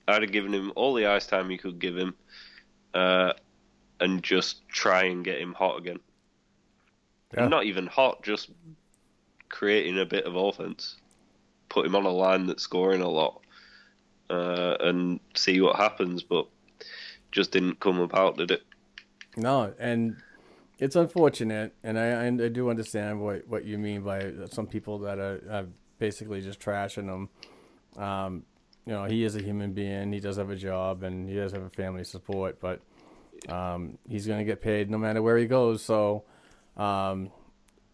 I'd 0.07 0.21
have 0.21 0.31
given 0.31 0.53
him 0.53 0.71
all 0.75 0.93
the 0.93 1.07
ice 1.07 1.27
time 1.27 1.51
you 1.51 1.57
could 1.57 1.79
give 1.79 1.97
him, 1.97 2.15
uh, 2.93 3.33
and 3.99 4.23
just 4.23 4.67
try 4.67 5.03
and 5.03 5.23
get 5.23 5.39
him 5.39 5.53
hot 5.53 5.77
again. 5.77 5.99
Yeah. 7.33 7.47
Not 7.47 7.65
even 7.65 7.87
hot, 7.87 8.23
just 8.23 8.49
creating 9.49 9.99
a 9.99 10.05
bit 10.05 10.25
of 10.25 10.35
offense. 10.35 10.97
Put 11.69 11.85
him 11.85 11.95
on 11.95 12.05
a 12.05 12.11
line 12.11 12.45
that's 12.45 12.63
scoring 12.63 13.01
a 13.01 13.09
lot, 13.09 13.41
uh, 14.29 14.77
and 14.79 15.19
see 15.35 15.59
what 15.61 15.75
happens. 15.75 16.23
But 16.23 16.47
just 17.31 17.51
didn't 17.51 17.79
come 17.79 17.99
about, 17.99 18.37
did 18.37 18.51
it? 18.51 18.63
No, 19.35 19.73
and 19.79 20.17
it's 20.79 20.95
unfortunate, 20.95 21.73
and 21.83 21.99
I, 21.99 22.27
I 22.27 22.29
do 22.49 22.69
understand 22.69 23.21
what, 23.21 23.47
what 23.47 23.65
you 23.65 23.77
mean 23.77 24.01
by 24.01 24.31
some 24.51 24.67
people 24.67 24.99
that 24.99 25.19
are, 25.19 25.41
are 25.49 25.65
basically 25.99 26.41
just 26.41 26.59
trashing 26.59 27.05
him. 27.05 27.29
Um, 28.01 28.43
you 28.85 28.93
know, 28.93 29.05
he 29.05 29.23
is 29.23 29.35
a 29.35 29.41
human 29.41 29.73
being. 29.73 30.13
He 30.13 30.19
does 30.19 30.37
have 30.37 30.49
a 30.49 30.55
job, 30.55 31.03
and 31.03 31.27
he 31.27 31.35
does 31.35 31.51
have 31.53 31.63
a 31.63 31.69
family 31.69 32.03
support, 32.03 32.59
but 32.59 32.81
um, 33.49 33.97
he's 34.07 34.27
going 34.27 34.39
to 34.39 34.45
get 34.45 34.61
paid 34.61 34.89
no 34.89 34.97
matter 34.97 35.21
where 35.21 35.37
he 35.37 35.45
goes. 35.45 35.81
So 35.81 36.23
um, 36.77 37.31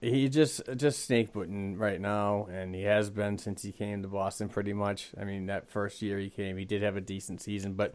he 0.01 0.29
just 0.29 0.61
just 0.77 1.05
snake 1.05 1.31
booting 1.31 1.77
right 1.77 2.01
now, 2.01 2.47
and 2.51 2.73
he 2.73 2.83
has 2.83 3.09
been 3.09 3.37
since 3.37 3.61
he 3.61 3.71
came 3.71 4.01
to 4.01 4.07
Boston. 4.07 4.49
Pretty 4.49 4.73
much. 4.73 5.11
I 5.19 5.23
mean, 5.23 5.45
that 5.45 5.69
first 5.69 6.01
year 6.01 6.17
he 6.17 6.29
came, 6.29 6.57
he 6.57 6.65
did 6.65 6.81
have 6.81 6.95
a 6.95 7.01
decent 7.01 7.41
season, 7.41 7.73
but 7.73 7.93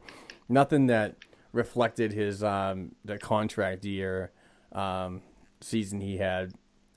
nothing 0.48 0.86
that 0.86 1.16
reflected 1.52 2.12
his 2.12 2.44
um, 2.44 2.94
the 3.04 3.18
contract 3.18 3.84
year 3.84 4.30
um, 4.72 5.22
season 5.60 6.00
he 6.00 6.16
had, 6.18 6.52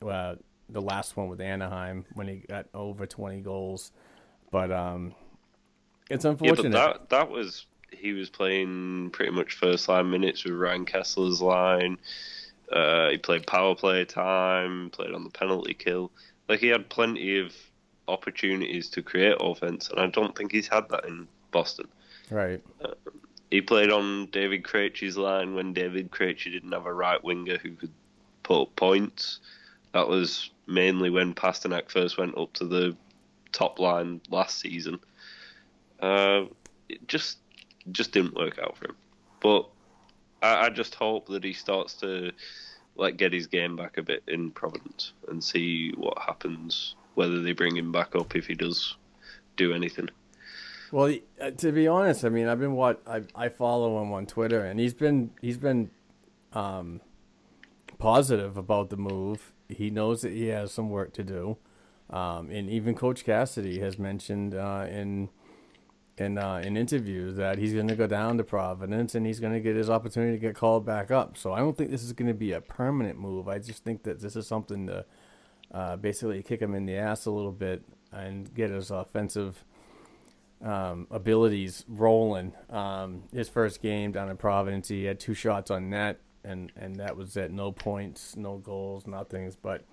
uh, 0.07 0.35
the 0.67 0.81
last 0.81 1.17
one 1.17 1.27
with 1.27 1.41
Anaheim 1.41 2.05
when 2.13 2.27
he 2.27 2.43
got 2.47 2.67
over 2.73 3.07
20 3.07 3.41
goals. 3.41 3.91
But 4.51 4.71
um, 4.71 5.15
it's 6.09 6.25
unfortunate. 6.25 6.73
Yeah, 6.73 6.87
but 6.93 7.09
that 7.09 7.09
that 7.09 7.29
was 7.29 7.65
he 7.91 8.13
was 8.13 8.29
playing 8.29 9.09
pretty 9.11 9.31
much 9.31 9.53
first 9.53 9.89
line 9.89 10.11
minutes 10.11 10.43
with 10.43 10.53
Ryan 10.53 10.85
Kesler's 10.85 11.41
line. 11.41 11.97
Uh, 12.71 13.09
he 13.09 13.17
played 13.17 13.47
power 13.47 13.75
play 13.75 14.05
time, 14.05 14.89
played 14.91 15.13
on 15.13 15.23
the 15.23 15.29
penalty 15.29 15.73
kill. 15.73 16.11
Like 16.47 16.59
he 16.59 16.67
had 16.67 16.89
plenty 16.89 17.39
of 17.39 17.53
opportunities 18.07 18.89
to 18.89 19.01
create 19.01 19.37
offense, 19.39 19.89
and 19.89 19.99
I 19.99 20.07
don't 20.07 20.35
think 20.35 20.51
he's 20.51 20.67
had 20.67 20.89
that 20.89 21.05
in 21.05 21.27
Boston. 21.51 21.87
Right. 22.29 22.61
Uh, 22.83 22.93
he 23.49 23.61
played 23.61 23.89
on 23.89 24.27
David 24.27 24.63
Krejci's 24.63 25.17
line 25.17 25.55
when 25.55 25.73
David 25.73 26.11
Krejci 26.11 26.51
didn't 26.51 26.71
have 26.71 26.85
a 26.85 26.93
right 26.93 27.23
winger 27.23 27.57
who 27.57 27.71
could 27.71 27.91
put 28.43 28.61
up 28.63 28.75
points. 28.75 29.39
That 29.93 30.07
was 30.07 30.51
mainly 30.67 31.09
when 31.09 31.33
Pastrnak 31.33 31.89
first 31.89 32.17
went 32.17 32.37
up 32.37 32.53
to 32.53 32.65
the 32.65 32.95
top 33.51 33.79
line 33.79 34.21
last 34.29 34.59
season. 34.59 34.99
Uh, 35.99 36.45
it 36.87 37.07
just 37.07 37.39
just 37.91 38.11
didn't 38.11 38.35
work 38.35 38.59
out 38.59 38.77
for 38.77 38.85
him. 38.85 38.95
But 39.41 39.67
I, 40.41 40.65
I 40.65 40.69
just 40.69 40.95
hope 40.95 41.27
that 41.27 41.43
he 41.43 41.53
starts 41.53 41.93
to 41.95 42.31
like 42.95 43.17
get 43.17 43.33
his 43.33 43.47
game 43.47 43.75
back 43.75 43.97
a 43.97 44.03
bit 44.03 44.23
in 44.27 44.51
Providence 44.51 45.13
and 45.27 45.43
see 45.43 45.91
what 45.95 46.17
happens. 46.19 46.95
Whether 47.15 47.41
they 47.41 47.51
bring 47.51 47.75
him 47.75 47.91
back 47.91 48.15
up 48.15 48.35
if 48.35 48.47
he 48.47 48.55
does 48.55 48.95
do 49.57 49.73
anything. 49.73 50.09
Well, 50.91 51.15
uh, 51.39 51.51
to 51.51 51.71
be 51.71 51.87
honest, 51.87 52.23
I 52.23 52.29
mean, 52.29 52.47
I've 52.47 52.59
been 52.59 52.73
what 52.73 53.01
I 53.05 53.23
I 53.35 53.49
follow 53.49 54.01
him 54.01 54.11
on 54.11 54.25
Twitter, 54.25 54.63
and 54.63 54.79
he's 54.79 54.93
been 54.93 55.31
he's 55.41 55.57
been 55.57 55.91
um, 56.53 57.01
positive 57.97 58.57
about 58.57 58.89
the 58.89 58.97
move. 58.97 59.53
He 59.67 59.89
knows 59.89 60.21
that 60.21 60.31
he 60.31 60.47
has 60.47 60.71
some 60.71 60.89
work 60.89 61.13
to 61.13 61.23
do, 61.23 61.57
um, 62.09 62.49
and 62.49 62.69
even 62.69 62.95
Coach 62.95 63.23
Cassidy 63.23 63.79
has 63.79 63.99
mentioned 63.99 64.55
uh, 64.55 64.87
in 64.89 65.29
in 66.19 66.37
uh, 66.37 66.61
in 66.63 66.75
interviews 66.75 67.37
that 67.37 67.57
he's 67.57 67.73
going 67.73 67.87
to 67.87 67.95
go 67.95 68.07
down 68.07 68.37
to 68.37 68.43
Providence 68.43 69.15
and 69.15 69.25
he's 69.25 69.39
going 69.39 69.53
to 69.53 69.59
get 69.59 69.75
his 69.75 69.89
opportunity 69.89 70.33
to 70.33 70.39
get 70.39 70.55
called 70.55 70.85
back 70.85 71.11
up. 71.11 71.37
So 71.37 71.53
I 71.53 71.59
don't 71.59 71.77
think 71.77 71.91
this 71.91 72.03
is 72.03 72.13
going 72.13 72.27
to 72.27 72.33
be 72.33 72.51
a 72.51 72.61
permanent 72.61 73.19
move. 73.19 73.47
I 73.47 73.59
just 73.59 73.83
think 73.83 74.03
that 74.03 74.19
this 74.19 74.35
is 74.35 74.45
something 74.47 74.87
to 74.87 75.05
uh, 75.73 75.95
basically 75.97 76.41
kick 76.43 76.61
him 76.61 76.75
in 76.75 76.85
the 76.85 76.97
ass 76.97 77.25
a 77.25 77.31
little 77.31 77.51
bit 77.51 77.83
and 78.11 78.53
get 78.53 78.69
his 78.71 78.91
offensive 78.91 79.63
um, 80.63 81.07
abilities 81.11 81.85
rolling. 81.87 82.53
Um, 82.69 83.23
his 83.33 83.49
first 83.49 83.81
game 83.81 84.11
down 84.11 84.29
in 84.29 84.37
Providence, 84.37 84.87
he 84.87 85.05
had 85.05 85.19
two 85.19 85.33
shots 85.33 85.71
on 85.71 85.89
net, 85.89 86.19
and, 86.43 86.71
and 86.75 86.97
that 86.97 87.15
was 87.15 87.37
it. 87.37 87.51
No 87.51 87.71
points, 87.71 88.35
no 88.35 88.57
goals, 88.57 89.07
nothings. 89.07 89.55
But 89.55 89.85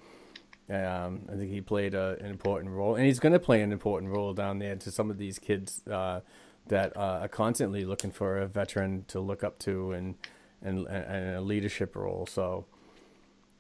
um, 0.71 1.23
I 1.33 1.37
think 1.37 1.51
he 1.51 1.61
played 1.61 1.95
a, 1.95 2.17
an 2.21 2.27
important 2.27 2.73
role, 2.73 2.95
and 2.97 3.05
he's 3.07 3.21
going 3.21 3.33
to 3.33 3.39
play 3.39 3.63
an 3.63 3.73
important 3.73 4.13
role 4.13 4.35
down 4.35 4.59
there 4.59 4.77
to 4.77 4.91
some 4.91 5.11
of 5.11 5.19
these 5.19 5.39
kids 5.39 5.87
uh, 5.87 6.21
that 6.69 6.97
uh, 6.97 7.21
are 7.23 7.29
constantly 7.29 7.85
looking 7.85 8.11
for 8.11 8.39
a 8.39 8.47
veteran 8.47 9.05
to 9.09 9.21
look 9.21 9.45
up 9.45 9.59
to 9.61 9.93
and 9.93 10.17
and, 10.63 10.87
and 10.89 11.37
a 11.37 11.41
leadership 11.41 11.95
role. 11.95 12.27
So 12.27 12.67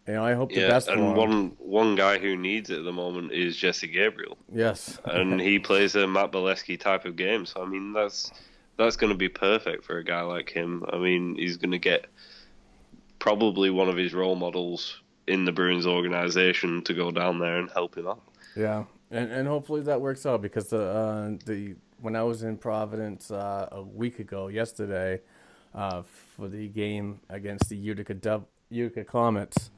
You 0.06 0.14
know, 0.14 0.24
I 0.24 0.34
hope 0.34 0.54
the 0.54 0.60
Yeah, 0.60 0.66
best 0.72 0.90
for 0.90 0.94
and 0.94 1.02
him. 1.04 1.16
one 1.16 1.56
one 1.58 1.94
guy 1.96 2.18
who 2.18 2.36
needs 2.36 2.70
it 2.70 2.78
at 2.78 2.84
the 2.84 2.92
moment 2.92 3.32
is 3.32 3.56
Jesse 3.56 3.88
Gabrielle, 3.88 4.38
yes, 4.52 5.00
and 5.04 5.40
he 5.40 5.58
plays 5.60 5.94
a 5.96 6.06
Matt 6.06 6.32
Beleskey 6.32 6.78
type 6.78 7.04
of 7.04 7.16
game. 7.16 7.46
So 7.46 7.62
I 7.62 7.66
mean, 7.66 7.92
that's 7.92 8.32
that's 8.76 8.96
going 8.96 9.12
to 9.12 9.18
be 9.18 9.28
perfect 9.28 9.84
for 9.84 9.98
a 9.98 10.04
guy 10.04 10.22
like 10.22 10.50
him. 10.50 10.84
I 10.92 10.98
mean, 10.98 11.36
he's 11.36 11.56
going 11.56 11.72
to 11.72 11.78
get 11.78 12.06
probably 13.18 13.70
one 13.70 13.88
of 13.88 13.96
his 13.96 14.14
role 14.14 14.36
models 14.36 15.00
in 15.26 15.44
the 15.44 15.52
Bruins 15.52 15.86
organization 15.86 16.82
to 16.82 16.94
go 16.94 17.10
down 17.10 17.38
there 17.38 17.58
and 17.58 17.70
help 17.70 17.96
him 17.96 18.06
out. 18.08 18.22
yeah, 18.56 18.84
and 19.10 19.30
and 19.30 19.48
hopefully 19.48 19.82
that 19.82 20.00
works 20.00 20.26
out 20.26 20.42
because 20.42 20.68
the 20.68 20.82
uh, 20.82 21.30
the 21.44 21.74
when 22.00 22.14
I 22.16 22.22
was 22.22 22.42
in 22.42 22.56
Providence 22.56 23.30
uh, 23.30 23.68
a 23.72 23.82
week 23.82 24.18
ago 24.18 24.48
yesterday 24.48 25.20
uh, 25.74 26.02
for 26.36 26.48
the 26.48 26.68
game 26.68 27.20
against 27.28 27.68
the 27.68 27.76
Utica 27.76 28.14
Dub- 28.14 28.46
Utica 28.68 29.04
Comets, 29.04 29.70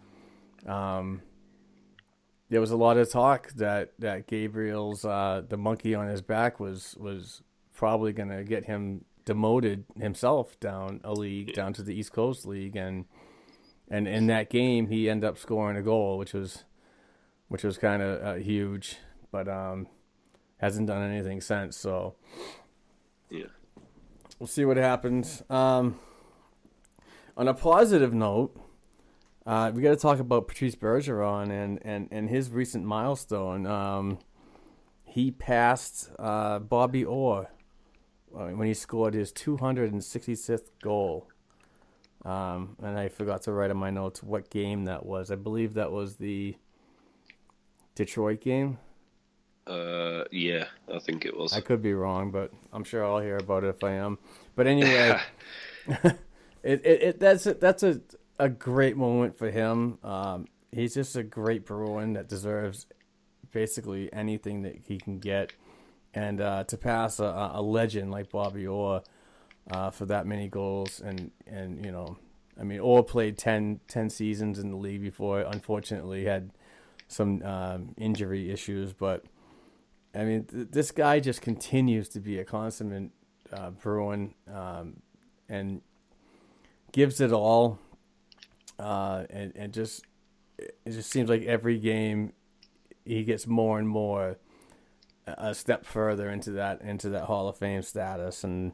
um, 0.66 1.22
there 2.48 2.60
was 2.60 2.70
a 2.70 2.76
lot 2.76 2.96
of 2.96 3.10
talk 3.10 3.50
that 3.52 3.92
that 3.98 4.26
Gabrielle's 4.26 5.04
uh, 5.04 5.42
the 5.48 5.56
monkey 5.56 5.94
on 5.94 6.08
his 6.08 6.22
back 6.22 6.58
was 6.60 6.96
was 6.98 7.42
probably 7.74 8.12
going 8.12 8.30
to 8.30 8.42
get 8.42 8.64
him 8.64 9.04
demoted 9.24 9.84
himself 10.00 10.58
down 10.58 11.00
a 11.04 11.12
league 11.12 11.52
down 11.52 11.72
to 11.74 11.82
the 11.82 11.94
East 11.94 12.12
Coast 12.12 12.46
League 12.46 12.74
and 12.76 13.04
and 13.90 14.06
in 14.08 14.26
that 14.26 14.50
game 14.50 14.88
he 14.88 15.08
ended 15.08 15.28
up 15.28 15.38
scoring 15.38 15.76
a 15.76 15.82
goal 15.82 16.18
which 16.18 16.32
was 16.34 16.64
which 17.48 17.64
was 17.64 17.78
kind 17.78 18.02
of 18.02 18.22
uh, 18.22 18.34
huge 18.34 18.96
but 19.30 19.48
um 19.48 19.86
hasn't 20.58 20.86
done 20.86 21.02
anything 21.02 21.40
since 21.40 21.76
so 21.76 22.14
Yeah. 23.30 23.46
we'll 24.38 24.46
see 24.46 24.64
what 24.64 24.76
happens 24.76 25.42
um 25.50 25.98
on 27.36 27.48
a 27.48 27.54
positive 27.54 28.12
note 28.12 28.54
uh, 29.46 29.70
we 29.74 29.80
got 29.80 29.90
to 29.90 29.96
talk 29.96 30.18
about 30.18 30.46
Patrice 30.46 30.74
Bergeron 30.76 31.50
and, 31.50 31.78
and, 31.82 32.08
and 32.10 32.28
his 32.28 32.50
recent 32.50 32.84
milestone. 32.84 33.66
Um, 33.66 34.18
he 35.06 35.30
passed 35.30 36.10
uh, 36.18 36.58
Bobby 36.58 37.02
Orr 37.02 37.48
uh, 38.38 38.48
when 38.48 38.68
he 38.68 38.74
scored 38.74 39.14
his 39.14 39.32
266th 39.32 40.68
goal. 40.82 41.28
Um, 42.24 42.76
and 42.82 42.98
I 42.98 43.08
forgot 43.08 43.42
to 43.42 43.52
write 43.52 43.70
in 43.70 43.76
my 43.76 43.90
notes 43.90 44.22
what 44.22 44.50
game 44.50 44.84
that 44.86 45.06
was. 45.06 45.30
I 45.30 45.36
believe 45.36 45.74
that 45.74 45.92
was 45.92 46.16
the 46.16 46.56
Detroit 47.94 48.40
game. 48.40 48.78
Uh, 49.66 50.24
yeah, 50.32 50.64
I 50.92 50.98
think 50.98 51.26
it 51.26 51.36
was. 51.36 51.52
I 51.52 51.60
could 51.60 51.82
be 51.82 51.92
wrong, 51.92 52.30
but 52.30 52.50
I'm 52.72 52.84
sure 52.84 53.04
I'll 53.04 53.20
hear 53.20 53.36
about 53.36 53.64
it 53.64 53.68
if 53.68 53.84
I 53.84 53.92
am. 53.92 54.18
But 54.56 54.66
anyway, 54.66 55.20
it, 55.88 56.16
it, 56.62 56.84
it 56.84 57.20
that's 57.20 57.46
a, 57.46 57.54
that's 57.54 57.82
a 57.82 58.00
a 58.38 58.48
great 58.48 58.96
moment 58.96 59.36
for 59.36 59.50
him. 59.50 59.98
Um, 60.02 60.46
he's 60.72 60.94
just 60.94 61.16
a 61.16 61.22
great 61.22 61.66
Bruin 61.66 62.14
that 62.14 62.28
deserves 62.28 62.86
basically 63.52 64.12
anything 64.12 64.62
that 64.62 64.76
he 64.86 64.98
can 64.98 65.18
get, 65.18 65.52
and 66.14 66.40
uh, 66.40 66.64
to 66.64 66.76
pass 66.76 67.20
a, 67.20 67.50
a 67.54 67.62
legend 67.62 68.10
like 68.10 68.30
Bobby 68.30 68.66
Orr 68.66 69.02
uh, 69.70 69.90
for 69.90 70.06
that 70.06 70.26
many 70.26 70.48
goals, 70.48 71.00
and 71.00 71.30
and 71.46 71.84
you 71.84 71.92
know, 71.92 72.16
I 72.58 72.64
mean, 72.64 72.80
Orr 72.80 73.04
played 73.04 73.38
10, 73.38 73.80
10 73.88 74.10
seasons 74.10 74.58
in 74.58 74.70
the 74.70 74.76
league 74.76 75.02
before. 75.02 75.40
Unfortunately, 75.40 76.24
had 76.24 76.50
some 77.06 77.42
um, 77.42 77.94
injury 77.96 78.50
issues, 78.50 78.92
but 78.92 79.24
I 80.14 80.24
mean, 80.24 80.44
th- 80.44 80.68
this 80.70 80.90
guy 80.90 81.20
just 81.20 81.40
continues 81.40 82.08
to 82.10 82.20
be 82.20 82.38
a 82.38 82.44
consummate 82.44 83.10
uh, 83.52 83.70
Bruin 83.70 84.34
um, 84.52 85.02
and 85.48 85.82
gives 86.92 87.20
it 87.20 87.32
all. 87.32 87.78
Uh, 88.78 89.24
and, 89.30 89.52
and 89.56 89.72
just 89.72 90.04
it 90.58 90.90
just 90.90 91.10
seems 91.10 91.28
like 91.28 91.42
every 91.42 91.78
game 91.78 92.32
he 93.04 93.24
gets 93.24 93.46
more 93.46 93.78
and 93.78 93.88
more 93.88 94.38
a 95.26 95.54
step 95.54 95.84
further 95.84 96.30
into 96.30 96.52
that 96.52 96.80
into 96.82 97.10
that 97.10 97.24
Hall 97.24 97.48
of 97.48 97.56
Fame 97.56 97.82
status, 97.82 98.44
and 98.44 98.72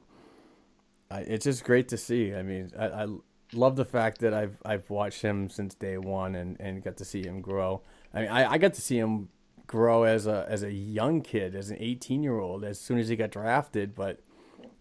It's 1.20 1.44
just 1.44 1.64
great 1.64 1.88
to 1.88 1.96
see. 1.96 2.35
I 2.35 2.42
mean, 2.42 2.70
I, 2.79 2.87
I 2.87 3.07
love 3.53 3.77
the 3.77 3.85
fact 3.85 4.20
that 4.20 4.35
I've 4.35 4.61
I've 4.64 4.88
watched 4.90 5.22
him 5.22 5.48
since 5.48 5.74
day 5.74 5.98
one 5.98 6.35
and, 6.35 6.57
and 6.61 6.83
got 6.83 6.96
to 6.98 7.05
see 7.05 7.22
him 7.22 7.40
grow. 7.40 7.83
I 8.12 8.20
mean, 8.20 8.31
I, 8.31 8.53
I 8.53 8.59
got 8.59 8.74
to 8.74 8.81
see 8.81 8.98
him 8.98 9.29
grow 9.66 10.05
as 10.05 10.27
a 10.27 10.46
as 10.48 10.62
a 10.62 10.72
young 10.72 11.20
kid, 11.22 11.55
as 11.55 11.70
an 11.70 11.77
18 11.81 12.22
year 12.22 12.38
old, 12.38 12.64
as 12.64 12.81
soon 12.81 12.98
as 12.98 13.09
he 13.09 13.16
got 13.16 13.31
drafted. 13.31 13.94
But 13.94 14.20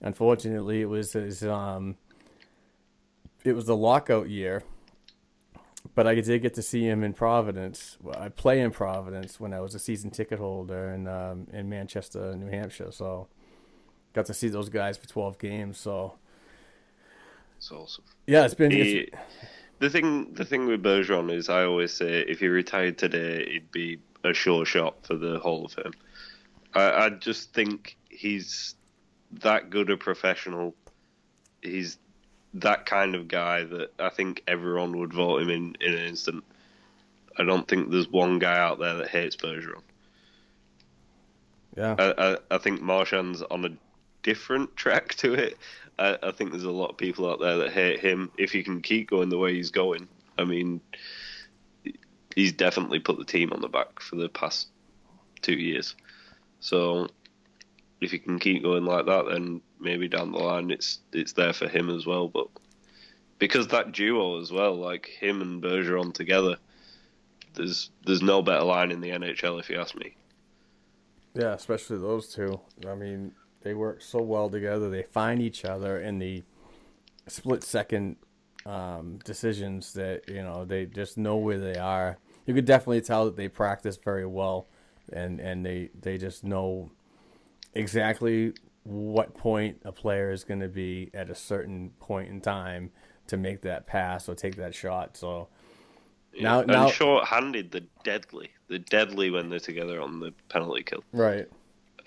unfortunately, 0.02 0.82
it 0.82 0.90
was 0.90 1.14
his 1.14 1.44
um, 1.44 1.98
it 3.44 3.54
was 3.54 3.66
the 3.66 3.78
lockout 3.78 4.30
year. 4.30 4.64
But 5.96 6.08
I 6.08 6.16
did 6.16 6.42
get 6.42 6.54
to 6.56 6.62
see 6.62 6.88
him 6.88 7.04
in 7.04 7.14
Providence. 7.14 7.98
I 8.18 8.30
play 8.30 8.62
in 8.62 8.72
Providence 8.72 9.40
when 9.40 9.54
I 9.54 9.60
was 9.60 9.76
a 9.76 9.80
season 9.80 10.12
ticket 10.12 10.40
holder 10.40 10.90
in 10.92 11.08
um, 11.08 11.48
in 11.52 11.70
Manchester, 11.70 12.36
New 12.36 12.48
Hampshire. 12.48 12.92
So 12.92 13.28
got 14.14 14.26
to 14.28 14.34
see 14.34 14.48
those 14.48 14.70
guys 14.70 14.98
for 14.98 15.08
12 15.08 15.38
games. 15.40 15.78
So 15.78 16.16
It's 17.64 17.72
awesome. 17.72 18.04
yeah, 18.28 18.44
it's 18.44 18.56
been 18.56 18.72
He, 18.72 18.98
it's, 18.98 19.18
the 19.80 19.90
thing, 19.90 20.34
the 20.34 20.44
thing 20.44 20.68
with 20.68 20.84
Bergeron 20.84 21.34
is, 21.34 21.48
I 21.48 21.64
always 21.64 21.94
say, 21.94 22.20
if 22.20 22.42
he 22.42 22.48
retired 22.50 22.98
today, 22.98 23.42
it'd 23.42 23.72
be 23.72 24.00
a 24.26 24.34
sure 24.34 24.66
shot 24.66 25.06
for 25.06 25.16
the 25.16 25.40
Hall 25.40 25.64
of 25.64 25.72
Fame. 25.72 25.94
I, 26.74 27.06
I 27.06 27.10
just 27.10 27.54
think 27.54 27.96
he's 28.10 28.76
that 29.44 29.70
good 29.70 29.90
a 29.90 29.96
professional. 29.96 30.76
He's 31.62 32.00
that 32.56 32.86
kind 32.86 33.16
of 33.16 33.30
guy 33.30 33.64
that 33.64 33.94
I 33.98 34.10
think 34.10 34.44
everyone 34.46 35.00
would 35.00 35.14
vote 35.14 35.42
him 35.42 35.50
in 35.50 35.78
in 35.80 35.94
an 35.94 36.06
instant. 36.06 36.44
I 37.40 37.46
don't 37.46 37.66
think 37.66 37.92
there's 37.92 38.10
one 38.10 38.40
guy 38.40 38.58
out 38.60 38.78
there 38.78 38.96
that 38.96 39.08
hates 39.08 39.38
Bergeron. 39.38 39.84
yeah. 41.78 41.96
I, 41.98 42.34
I, 42.34 42.38
I 42.52 42.58
think 42.58 42.82
Marchand's 42.82 43.42
on 43.42 43.64
a 43.64 43.70
different 44.24 44.76
track 44.76 45.16
to 45.16 45.34
it. 45.34 45.58
I, 46.00 46.18
I 46.24 46.32
think 46.32 46.52
there's 46.52 46.64
a 46.64 46.72
lot 46.72 46.90
of 46.90 46.98
people 46.98 47.30
out 47.30 47.40
there 47.40 47.58
that 47.58 47.72
hate 47.72 48.00
him. 48.00 48.32
If 48.38 48.52
he 48.52 48.64
can 48.64 48.82
keep 48.82 49.10
going 49.10 49.30
the 49.30 49.38
way 49.38 49.54
he's 49.54 49.72
going, 49.72 50.08
I 50.38 50.44
mean, 50.44 50.82
he's 52.36 52.52
definitely 52.52 53.00
put 53.00 53.18
the 53.18 53.26
team 53.26 53.54
on 53.54 53.62
the 53.62 53.68
back 53.68 54.00
for 54.00 54.16
the 54.16 54.30
past 54.30 54.68
two 55.42 55.54
years. 55.54 55.96
So 56.60 57.08
if 58.02 58.12
he 58.12 58.20
can 58.20 58.40
keep 58.40 58.64
going 58.64 58.86
like 58.86 59.06
that, 59.06 59.26
then 59.28 59.62
maybe 59.80 60.08
down 60.08 60.32
the 60.32 60.40
line 60.40 60.72
it's 60.72 61.00
it's 61.12 61.34
there 61.34 61.54
for 61.54 61.68
him 61.68 61.90
as 61.90 62.06
well. 62.06 62.28
But 62.28 62.48
because 63.40 63.68
that 63.68 63.92
duo 63.92 64.40
as 64.40 64.52
well, 64.52 64.76
like 64.76 65.06
him 65.06 65.42
and 65.42 65.62
Bergeron 65.62 66.14
together, 66.14 66.58
there's 67.54 67.92
there's 68.06 68.22
no 68.22 68.42
better 68.42 68.64
line 68.64 68.92
in 68.92 69.02
the 69.02 69.10
NHL 69.10 69.60
if 69.60 69.70
you 69.70 69.80
ask 69.80 69.96
me. 69.96 70.16
Yeah, 71.36 71.54
especially 71.54 71.98
those 71.98 72.34
two. 72.34 72.60
I 72.88 72.96
mean, 72.96 73.34
they 73.64 73.74
work 73.74 74.02
so 74.02 74.22
well 74.22 74.50
together. 74.50 74.90
They 74.90 75.04
find 75.04 75.42
each 75.42 75.66
other 75.66 76.00
in 76.00 76.20
the 76.20 76.44
split 77.28 77.64
second 77.64 78.18
um, 78.66 79.20
decisions 79.24 79.94
that 79.94 80.28
you 80.28 80.44
know 80.44 80.66
they 80.66 80.86
just 80.86 81.18
know 81.18 81.38
where 81.38 81.60
they 81.60 81.78
are. 81.78 82.18
You 82.46 82.54
could 82.54 82.66
definitely 82.66 83.02
tell 83.02 83.26
that 83.26 83.36
they 83.36 83.48
practice 83.48 83.98
very 83.98 84.26
well, 84.26 84.68
and 85.12 85.40
and 85.40 85.66
they 85.66 85.90
they 86.00 86.18
just 86.18 86.44
know 86.44 86.92
exactly 87.74 88.54
what 88.84 89.34
point 89.34 89.82
a 89.86 89.92
player 89.92 90.32
is 90.32 90.44
going 90.44 90.60
to 90.60 90.68
be 90.68 91.10
at 91.14 91.30
a 91.30 91.36
certain 91.36 91.92
point 92.00 92.30
in 92.30 92.42
time 92.42 92.92
to 93.28 93.38
make 93.38 93.62
that 93.62 93.88
pass 93.88 94.28
or 94.28 94.36
take 94.36 94.58
that 94.58 94.76
shot. 94.76 95.16
So 95.16 95.48
now 96.40 96.60
and 96.60 96.68
now 96.68 96.90
short-handed, 96.90 97.72
they're 97.72 97.82
deadly. 98.04 98.52
They're 98.68 98.80
deadly 98.80 99.30
when 99.30 99.50
they're 99.50 99.60
together 99.60 100.02
on 100.02 100.20
the 100.20 100.34
penalty 100.50 100.84
kill. 100.84 101.04
right. 101.14 101.48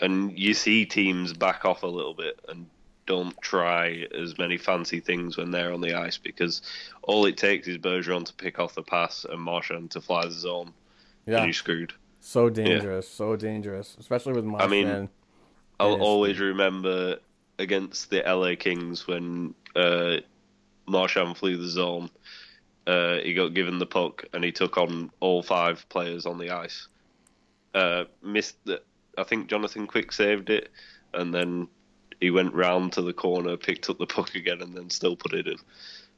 And 0.00 0.38
you 0.38 0.54
see 0.54 0.84
teams 0.84 1.32
back 1.32 1.64
off 1.64 1.82
a 1.82 1.86
little 1.86 2.14
bit 2.14 2.38
and 2.48 2.66
don't 3.06 3.40
try 3.40 4.04
as 4.18 4.36
many 4.36 4.56
fancy 4.56 5.00
things 5.00 5.36
when 5.36 5.50
they're 5.50 5.72
on 5.72 5.80
the 5.80 5.94
ice 5.94 6.18
because 6.18 6.60
all 7.02 7.24
it 7.26 7.36
takes 7.36 7.68
is 7.68 7.78
Bergeron 7.78 8.24
to 8.26 8.32
pick 8.34 8.58
off 8.58 8.74
the 8.74 8.82
pass 8.82 9.24
and 9.24 9.40
Marchand 9.40 9.92
to 9.92 10.00
fly 10.00 10.24
the 10.24 10.32
zone, 10.32 10.72
Yeah. 11.24 11.36
and 11.38 11.46
you're 11.46 11.52
screwed. 11.54 11.92
So 12.20 12.50
dangerous, 12.50 13.08
so 13.08 13.36
dangerous, 13.36 13.96
especially 14.00 14.32
with 14.32 14.44
Marchand. 14.44 14.72
I 14.72 14.74
mean. 14.74 15.08
I'll 15.78 16.00
always 16.00 16.40
remember 16.40 17.18
against 17.58 18.10
the 18.10 18.22
LA 18.26 18.54
Kings 18.56 19.06
when 19.06 19.54
uh, 19.74 20.16
Marchand 20.86 21.36
flew 21.36 21.56
the 21.56 21.68
zone. 21.68 22.10
Uh, 22.86 23.16
he 23.18 23.34
got 23.34 23.48
given 23.54 23.78
the 23.78 23.86
puck 23.86 24.24
and 24.32 24.42
he 24.42 24.52
took 24.52 24.78
on 24.78 25.10
all 25.20 25.42
five 25.42 25.86
players 25.88 26.24
on 26.24 26.38
the 26.38 26.50
ice. 26.50 26.88
Uh, 27.74 28.04
missed 28.22 28.56
the, 28.64 28.80
I 29.16 29.24
think 29.24 29.48
Jonathan 29.48 29.86
Quick 29.86 30.12
saved 30.12 30.50
it, 30.50 30.70
and 31.14 31.32
then 31.32 31.68
he 32.20 32.30
went 32.30 32.54
round 32.54 32.92
to 32.92 33.02
the 33.02 33.12
corner, 33.12 33.56
picked 33.56 33.90
up 33.90 33.98
the 33.98 34.06
puck 34.06 34.34
again, 34.34 34.62
and 34.62 34.74
then 34.74 34.90
still 34.90 35.16
put 35.16 35.32
it 35.32 35.46
in. 35.46 35.56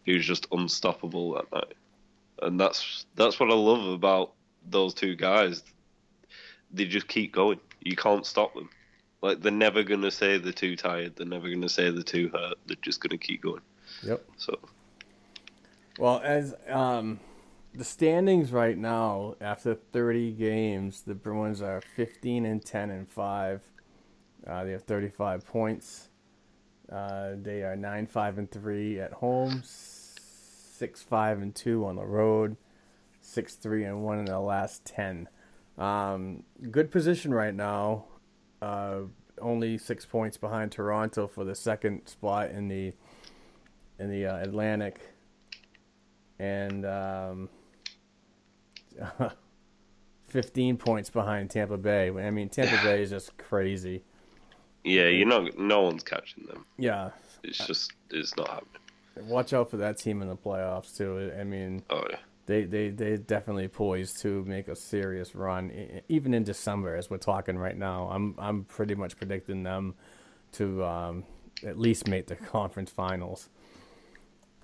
He 0.05 0.15
was 0.15 0.27
just 0.27 0.47
unstoppable 0.53 1.35
that 1.35 1.53
night, 1.53 1.75
and 2.43 2.59
that's 2.59 3.07
that's 3.15 3.39
what 3.39 3.51
I 3.51 3.55
love 3.55 3.87
about 3.87 4.33
those 4.71 4.95
two 4.95 5.15
guys. 5.15 5.63
They 6.73 6.85
just 6.85 7.09
keep 7.09 7.33
going. 7.33 7.61
You 7.81 7.97
can't 7.97 8.27
stop 8.27 8.55
them. 8.55 8.71
Like 9.21 9.43
they're 9.43 9.53
never 9.53 9.83
gonna 9.83 10.11
say 10.11 10.39
they're 10.39 10.53
too 10.53 10.77
tired. 10.77 11.17
They're 11.17 11.27
never 11.27 11.49
gonna 11.49 11.69
say 11.69 11.91
they're 11.91 12.03
too 12.03 12.31
hurt. 12.33 12.55
They're 12.67 12.77
just 12.83 13.01
gonna 13.01 13.19
keep 13.19 13.43
going. 13.43 13.63
Yep. 14.03 14.25
So 14.37 14.59
Well, 15.99 16.21
as 16.23 16.55
um, 16.69 17.19
the 17.79 17.85
standings 17.85 18.51
right 18.51 18.77
now 18.77 19.37
after 19.41 19.73
30 19.75 20.33
games, 20.33 21.03
the 21.03 21.15
Bruins 21.15 21.63
are 21.63 21.81
15 21.95 22.45
and 22.45 22.65
10 22.65 22.91
and 22.91 23.09
five. 23.09 23.63
Uh, 24.45 24.65
they 24.65 24.73
have 24.73 24.83
35 24.83 25.47
points. 25.47 26.09
Uh, 26.91 27.35
they 27.41 27.63
are 27.63 27.77
nine 27.77 28.07
five 28.07 28.39
and 28.39 28.51
three 28.51 28.99
at 28.99 29.13
home, 29.13 29.63
six 29.63 31.03
five 31.03 31.43
and 31.43 31.55
two 31.55 31.85
on 31.85 31.97
the 31.97 32.05
road, 32.05 32.57
six 33.21 33.57
three 33.57 33.85
and 33.85 34.03
one 34.03 34.19
in 34.19 34.25
the 34.25 34.41
last 34.41 34.87
ten. 34.87 35.29
Um, 35.77 36.45
good 36.71 36.91
position 36.91 37.35
right 37.35 37.55
now. 37.55 38.07
Uh, 38.63 39.01
only 39.39 39.77
six 39.77 40.07
points 40.07 40.39
behind 40.39 40.73
Toronto 40.73 41.27
for 41.27 41.45
the 41.45 41.55
second 41.55 42.07
spot 42.07 42.51
in 42.53 42.69
the 42.69 42.95
in 43.99 44.11
the 44.11 44.25
uh, 44.25 44.39
Atlantic, 44.39 45.15
and 46.39 46.87
um, 46.87 47.51
fifteen 50.29 50.77
points 50.77 51.11
behind 51.11 51.51
Tampa 51.51 51.77
Bay. 51.77 52.11
I 52.11 52.31
mean, 52.31 52.49
Tampa 52.49 52.77
Bay 52.83 53.03
is 53.03 53.11
just 53.11 53.37
crazy. 53.39 54.05
Yeah, 54.85 55.09
you 55.09 55.25
know, 55.25 55.49
no 55.57 55.83
one's 55.83 56.03
catching 56.03 56.47
them. 56.47 56.67
Yeah, 56.79 57.11
It's 57.43 57.59
just, 57.67 57.93
it's 58.11 58.37
not 58.37 58.49
happening. 58.49 58.83
watch 59.17 59.53
out 59.53 59.71
for 59.71 59.77
that 59.79 59.99
team 59.99 60.23
in 60.23 60.29
the 60.29 60.37
playoffs 60.37 60.97
too. 60.97 61.33
I 61.39 61.45
mean, 61.45 61.83
Oh 61.91 62.03
yeah. 62.11 62.19
they 62.47 62.65
they 62.65 62.91
they 62.91 63.17
definitely 63.17 63.69
poised 63.69 64.21
to 64.23 64.45
make 64.45 64.69
a 64.69 64.77
serious 64.77 65.35
run, 65.35 65.73
even 66.09 66.35
in 66.35 66.45
December 66.45 66.97
as 66.97 67.11
we're 67.11 67.19
talking 67.19 67.59
right 67.59 67.77
now. 67.77 68.09
I'm 68.11 68.35
I'm 68.39 68.65
pretty 68.65 68.95
much 68.95 69.17
predicting 69.17 69.63
them 69.63 69.95
to 70.53 70.85
um, 70.85 71.25
at 71.67 71.79
least 71.79 72.09
make 72.09 72.27
the 72.27 72.37
conference 72.37 72.91
finals. 72.91 73.49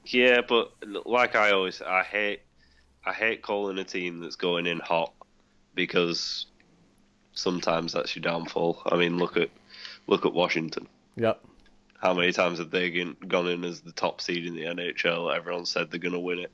Yeah, 0.06 0.40
but 0.46 0.72
like 1.06 1.34
I 1.34 1.52
always, 1.52 1.80
I 1.80 2.02
hate, 2.02 2.42
I 3.06 3.12
hate 3.12 3.42
calling 3.42 3.78
a 3.78 3.84
team 3.84 4.20
that's 4.20 4.36
going 4.36 4.66
in 4.66 4.80
hot 4.80 5.12
because 5.74 6.46
sometimes 7.32 7.92
that's 7.92 8.14
your 8.16 8.22
downfall. 8.22 8.82
I 8.86 8.96
mean, 8.96 9.18
look 9.18 9.36
at, 9.36 9.50
look 10.06 10.24
at 10.24 10.32
Washington. 10.32 10.88
Yep. 11.16 11.40
How 11.98 12.14
many 12.14 12.32
times 12.32 12.58
have 12.58 12.70
they 12.70 12.90
gone- 12.90 13.16
gone 13.26 13.48
in 13.48 13.64
as 13.64 13.80
the 13.80 13.92
top 13.92 14.20
seed 14.20 14.46
in 14.46 14.54
the 14.54 14.62
NHL? 14.64 15.34
Everyone 15.34 15.64
said 15.64 15.90
they're 15.90 16.00
going 16.00 16.12
to 16.12 16.18
win 16.20 16.38
it, 16.40 16.52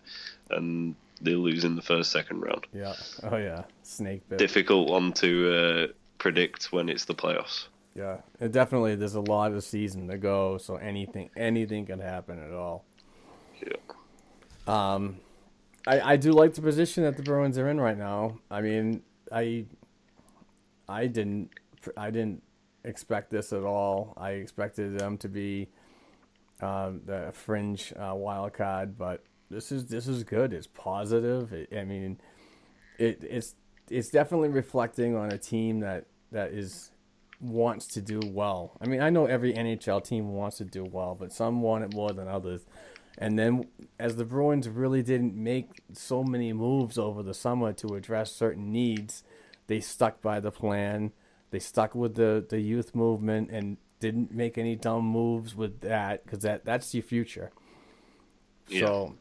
and 0.50 0.94
they 1.20 1.34
lose 1.34 1.64
in 1.64 1.76
the 1.76 1.82
first, 1.82 2.12
second 2.12 2.40
round. 2.40 2.66
Yeah. 2.72 2.94
Oh 3.24 3.36
yeah. 3.36 3.64
Snake 3.82 4.28
bit. 4.28 4.38
Difficult 4.38 4.88
one 4.88 5.12
to 5.14 5.52
uh, 5.54 5.92
predict 6.18 6.72
when 6.72 6.88
it's 6.88 7.04
the 7.04 7.14
playoffs. 7.14 7.66
Yeah. 7.94 8.18
It 8.40 8.52
definitely. 8.52 8.94
There's 8.94 9.16
a 9.16 9.20
lot 9.20 9.52
of 9.52 9.64
season 9.64 10.08
to 10.08 10.18
go, 10.18 10.56
so 10.58 10.76
anything 10.76 11.30
anything 11.36 11.86
can 11.86 11.98
happen 11.98 12.40
at 12.42 12.52
all. 12.52 12.84
Yeah. 13.60 13.72
I, 15.87 16.12
I 16.12 16.16
do 16.16 16.33
like 16.33 16.55
the 16.55 16.62
position 16.62 17.05
that 17.05 17.16
the 17.16 17.23
Bruins 17.23 17.59
are 17.59 17.69
in 17.69 17.81
right 17.81 17.97
now. 17.97 18.38
I 18.51 18.61
mean, 18.61 19.03
I 19.33 19.66
I 20.88 21.07
didn't 21.07 21.51
I 21.97 22.11
didn't 22.11 22.43
expect 22.85 23.31
this 23.31 23.53
at 23.53 23.62
all. 23.62 24.14
I 24.16 24.33
expected 24.33 24.99
them 24.99 25.16
to 25.19 25.29
be 25.29 25.69
um, 26.61 27.01
the 27.07 27.31
fringe 27.33 27.93
uh, 27.97 28.14
wild 28.14 28.53
card, 28.53 28.99
but 28.99 29.25
this 29.51 29.73
is 29.73 29.87
this 29.87 30.07
is 30.07 30.25
good. 30.25 30.53
It's 30.53 30.66
positive. 30.66 31.53
It, 31.53 31.73
I 31.77 31.85
mean, 31.85 32.21
it 32.99 33.23
it's 33.23 33.55
it's 33.88 34.11
definitely 34.11 34.49
reflecting 34.51 35.16
on 35.16 35.33
a 35.33 35.38
team 35.38 35.81
that 35.81 36.07
that 36.33 36.53
is 36.53 36.90
wants 37.40 37.87
to 37.87 38.03
do 38.03 38.21
well. 38.25 38.77
I 38.81 38.87
mean, 38.87 39.01
I 39.01 39.11
know 39.11 39.27
every 39.27 39.55
NHL 39.55 40.05
team 40.05 40.35
wants 40.35 40.59
to 40.59 40.64
do 40.64 40.85
well, 40.85 41.16
but 41.19 41.33
some 41.33 41.62
want 41.62 41.85
it 41.85 41.95
more 41.95 42.12
than 42.12 42.29
others. 42.29 42.66
And 43.18 43.38
then, 43.38 43.66
as 43.99 44.16
the 44.16 44.25
Bruins 44.25 44.68
really 44.68 45.03
didn't 45.03 45.35
make 45.35 45.83
so 45.92 46.23
many 46.25 46.53
moves 46.53 46.96
over 46.96 47.23
the 47.23 47.35
summer 47.35 47.73
to 47.75 47.94
address 47.94 48.33
certain 48.33 48.73
needs, 48.73 49.23
they 49.66 49.81
stuck 49.81 50.23
by 50.23 50.40
the 50.40 50.51
plan. 50.51 51.12
They 51.51 51.59
stuck 51.59 51.94
with 51.94 52.14
the, 52.14 52.44
the 52.49 52.61
youth 52.61 52.94
movement 52.94 53.51
and 53.51 53.77
didn't 53.99 54.33
make 54.33 54.57
any 54.57 54.77
dumb 54.77 55.05
moves 55.05 55.55
with 55.55 55.81
that 55.81 56.25
because 56.25 56.40
that, 56.40 56.64
that's 56.64 56.94
your 56.94 57.03
future. 57.03 57.51
Yeah. 58.68 58.87
So, 58.87 59.14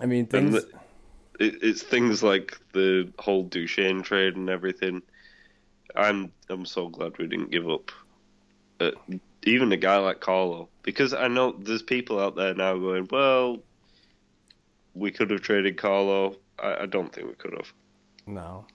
I 0.00 0.06
mean, 0.06 0.26
things. 0.26 0.52
the, 0.52 0.68
it, 1.38 1.62
it's 1.62 1.82
things 1.82 2.22
like 2.22 2.58
the 2.72 3.12
whole 3.18 3.44
Duchene 3.44 4.02
trade 4.02 4.36
and 4.36 4.48
everything. 4.48 5.02
I'm 5.94 6.32
I'm 6.48 6.64
so 6.64 6.88
glad 6.88 7.18
we 7.18 7.26
didn't 7.26 7.50
give 7.50 7.68
up. 7.68 7.90
Uh, 8.80 8.90
even 9.44 9.72
a 9.72 9.76
guy 9.76 9.96
like 9.98 10.20
Carlo, 10.20 10.68
because 10.82 11.12
I 11.14 11.28
know 11.28 11.52
there's 11.52 11.82
people 11.82 12.18
out 12.20 12.36
there 12.36 12.54
now 12.54 12.76
going, 12.76 13.08
well, 13.10 13.58
we 14.94 15.10
could 15.10 15.30
have 15.30 15.40
traded 15.40 15.76
Carlo. 15.76 16.36
I, 16.58 16.82
I 16.82 16.86
don't 16.86 17.12
think 17.12 17.28
we 17.28 17.34
could 17.34 17.52
have. 17.56 17.72
No, 18.26 18.66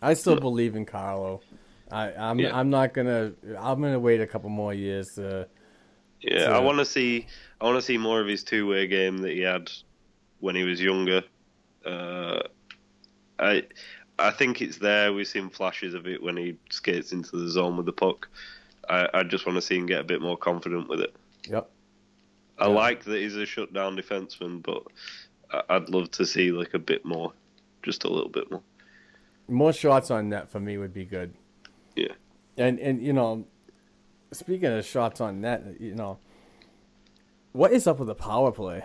I 0.00 0.14
still 0.14 0.38
believe 0.40 0.76
in 0.76 0.86
Carlo. 0.86 1.40
I, 1.90 2.12
I'm 2.12 2.38
Yeah. 2.38 2.56
I'm 2.56 2.70
not 2.70 2.94
gonna 2.94 3.32
I'm 3.58 3.80
gonna 3.82 3.98
wait 3.98 4.20
a 4.20 4.26
couple 4.26 4.48
more 4.48 4.72
years 4.72 5.08
to. 5.16 5.48
Yeah, 6.20 6.46
So- 6.46 6.52
I 6.52 6.58
want 6.60 6.78
to 6.78 6.84
see 6.84 7.26
I 7.60 7.64
want 7.64 7.76
to 7.78 7.82
see 7.82 7.98
more 7.98 8.20
of 8.20 8.26
his 8.28 8.44
two 8.44 8.66
way 8.68 8.86
game 8.86 9.18
that 9.18 9.32
he 9.32 9.40
had 9.40 9.70
when 10.38 10.54
he 10.54 10.62
was 10.64 10.80
younger. 10.80 11.22
Uh, 11.84 12.40
I 13.38 13.64
I 14.18 14.30
think 14.30 14.62
it's 14.62 14.78
there. 14.78 15.12
We've 15.12 15.26
seen 15.26 15.50
flashes 15.50 15.94
of 15.94 16.06
it 16.06 16.22
when 16.22 16.36
he 16.36 16.56
skates 16.70 17.12
into 17.12 17.36
the 17.36 17.48
zone 17.48 17.76
with 17.76 17.86
the 17.86 17.92
puck. 17.92 18.28
I, 18.88 19.08
I 19.14 19.22
just 19.22 19.46
want 19.46 19.56
to 19.56 19.62
see 19.62 19.76
him 19.76 19.86
get 19.86 20.00
a 20.00 20.04
bit 20.04 20.20
more 20.20 20.36
confident 20.36 20.88
with 20.88 21.00
it. 21.00 21.14
Yep. 21.48 21.70
I 22.58 22.66
Yeah. 22.66 22.74
like 22.74 23.04
that 23.04 23.18
he's 23.20 23.36
a 23.36 23.46
shutdown 23.46 23.96
defenseman, 23.96 24.62
but 24.62 24.82
I'd 25.68 25.88
love 25.88 26.10
to 26.12 26.26
see 26.26 26.50
like 26.52 26.74
a 26.74 26.78
bit 26.78 27.04
more, 27.04 27.32
just 27.82 28.04
a 28.04 28.08
little 28.08 28.28
bit 28.28 28.50
more. 28.50 28.62
More 29.48 29.72
shots 29.72 30.10
on 30.10 30.28
net 30.28 30.48
for 30.50 30.60
me 30.60 30.78
would 30.78 30.94
be 30.94 31.04
good. 31.04 31.34
Yeah. 31.96 32.12
And 32.56 32.78
and 32.78 33.02
you 33.02 33.12
know, 33.12 33.46
speaking 34.32 34.66
of 34.68 34.84
shots 34.84 35.20
on 35.20 35.40
net, 35.40 35.64
you 35.80 35.94
know, 35.94 36.18
what 37.52 37.72
is 37.72 37.86
up 37.86 37.98
with 37.98 38.08
the 38.08 38.14
power 38.14 38.52
play? 38.52 38.84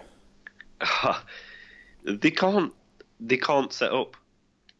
they 2.03 2.31
can't 2.31 2.73
they 3.19 3.37
can't 3.37 3.71
set 3.71 3.91
up. 3.91 4.15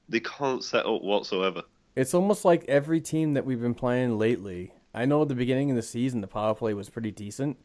They 0.09 0.19
can't 0.19 0.63
set 0.63 0.85
up 0.85 1.01
whatsoever. 1.01 1.63
It's 1.95 2.13
almost 2.13 2.45
like 2.45 2.65
every 2.67 2.99
team 3.01 3.33
that 3.33 3.45
we've 3.45 3.61
been 3.61 3.73
playing 3.73 4.17
lately. 4.17 4.71
I 4.95 5.05
know 5.05 5.21
at 5.23 5.27
the 5.27 5.35
beginning 5.35 5.69
of 5.69 5.75
the 5.75 5.81
season 5.81 6.21
the 6.21 6.27
power 6.27 6.55
play 6.55 6.73
was 6.73 6.89
pretty 6.89 7.11
decent, 7.11 7.57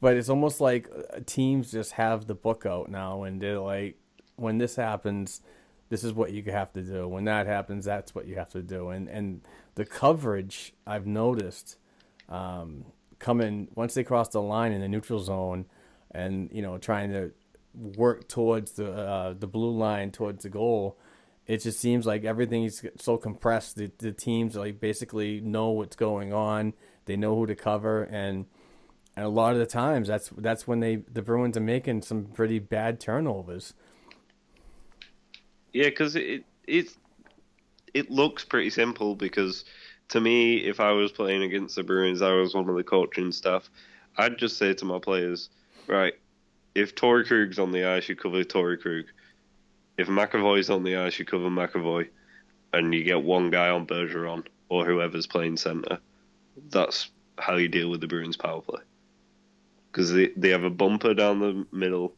but 0.00 0.16
it's 0.16 0.28
almost 0.28 0.60
like 0.60 0.88
uh, 0.90 1.20
teams 1.24 1.72
just 1.72 1.92
have 1.92 2.26
the 2.26 2.34
book 2.34 2.66
out 2.66 2.90
now 2.90 3.22
and 3.22 3.40
they're 3.40 3.58
like, 3.58 3.96
when 4.36 4.58
this 4.58 4.76
happens, 4.76 5.40
this 5.88 6.04
is 6.04 6.12
what 6.12 6.32
you 6.32 6.42
have 6.44 6.72
to 6.74 6.82
do. 6.82 7.08
When 7.08 7.24
that 7.24 7.46
happens, 7.46 7.84
that's 7.84 8.14
what 8.14 8.26
you 8.26 8.36
have 8.36 8.50
to 8.50 8.62
do. 8.62 8.90
And 8.90 9.08
and 9.08 9.42
the 9.74 9.84
coverage 9.84 10.72
I've 10.86 11.06
noticed 11.06 11.78
um, 12.28 12.84
coming 13.18 13.68
once 13.74 13.94
they 13.94 14.04
cross 14.04 14.28
the 14.28 14.40
line 14.40 14.72
in 14.72 14.80
the 14.80 14.88
neutral 14.88 15.20
zone, 15.20 15.66
and 16.10 16.48
you 16.52 16.62
know 16.62 16.78
trying 16.78 17.10
to 17.10 17.32
work 17.74 18.28
towards 18.28 18.72
the 18.72 18.92
uh, 18.92 19.34
the 19.38 19.46
blue 19.46 19.76
line 19.76 20.10
towards 20.10 20.44
the 20.44 20.48
goal. 20.48 20.98
It 21.50 21.62
just 21.62 21.80
seems 21.80 22.06
like 22.06 22.24
everything 22.24 22.62
is 22.62 22.86
so 23.00 23.16
compressed. 23.16 23.74
The, 23.74 23.90
the 23.98 24.12
teams 24.12 24.54
like 24.54 24.78
basically 24.78 25.40
know 25.40 25.70
what's 25.70 25.96
going 25.96 26.32
on. 26.32 26.74
They 27.06 27.16
know 27.16 27.34
who 27.34 27.46
to 27.46 27.56
cover, 27.56 28.04
and 28.04 28.46
and 29.16 29.26
a 29.26 29.28
lot 29.28 29.54
of 29.54 29.58
the 29.58 29.66
times 29.66 30.06
that's 30.06 30.28
that's 30.38 30.68
when 30.68 30.78
they 30.78 31.02
the 31.12 31.22
Bruins 31.22 31.56
are 31.56 31.60
making 31.60 32.02
some 32.02 32.26
pretty 32.26 32.60
bad 32.60 33.00
turnovers. 33.00 33.74
Yeah, 35.72 35.86
because 35.86 36.14
it 36.14 36.44
it 36.68 36.94
it 37.94 38.12
looks 38.12 38.44
pretty 38.44 38.70
simple. 38.70 39.16
Because 39.16 39.64
to 40.10 40.20
me, 40.20 40.58
if 40.58 40.78
I 40.78 40.92
was 40.92 41.10
playing 41.10 41.42
against 41.42 41.74
the 41.74 41.82
Bruins, 41.82 42.22
I 42.22 42.30
was 42.30 42.54
one 42.54 42.68
of 42.68 42.76
the 42.76 42.84
coaching 42.84 43.32
staff. 43.32 43.68
I'd 44.16 44.38
just 44.38 44.56
say 44.56 44.72
to 44.72 44.84
my 44.84 45.00
players, 45.00 45.50
right, 45.88 46.14
if 46.76 46.94
Torey 46.94 47.26
Krug's 47.26 47.58
on 47.58 47.72
the 47.72 47.86
ice, 47.86 48.08
you 48.08 48.14
cover 48.14 48.44
Torey 48.44 48.80
Krug. 48.80 49.06
If 50.00 50.08
McAvoy's 50.08 50.70
on 50.70 50.82
the 50.82 50.96
ice, 50.96 51.18
you 51.18 51.26
cover 51.26 51.50
McAvoy, 51.50 52.08
and 52.72 52.94
you 52.94 53.04
get 53.04 53.22
one 53.22 53.50
guy 53.50 53.68
on 53.68 53.86
Bergeron 53.86 54.46
or 54.70 54.86
whoever's 54.86 55.26
playing 55.26 55.58
center. 55.58 55.98
That's 56.70 57.10
how 57.36 57.56
you 57.56 57.68
deal 57.68 57.90
with 57.90 58.00
the 58.00 58.06
Bruins 58.06 58.38
power 58.38 58.62
play. 58.62 58.80
Because 59.92 60.10
they, 60.10 60.28
they 60.38 60.48
have 60.48 60.64
a 60.64 60.70
bumper 60.70 61.12
down 61.12 61.40
the 61.40 61.66
middle, 61.70 62.14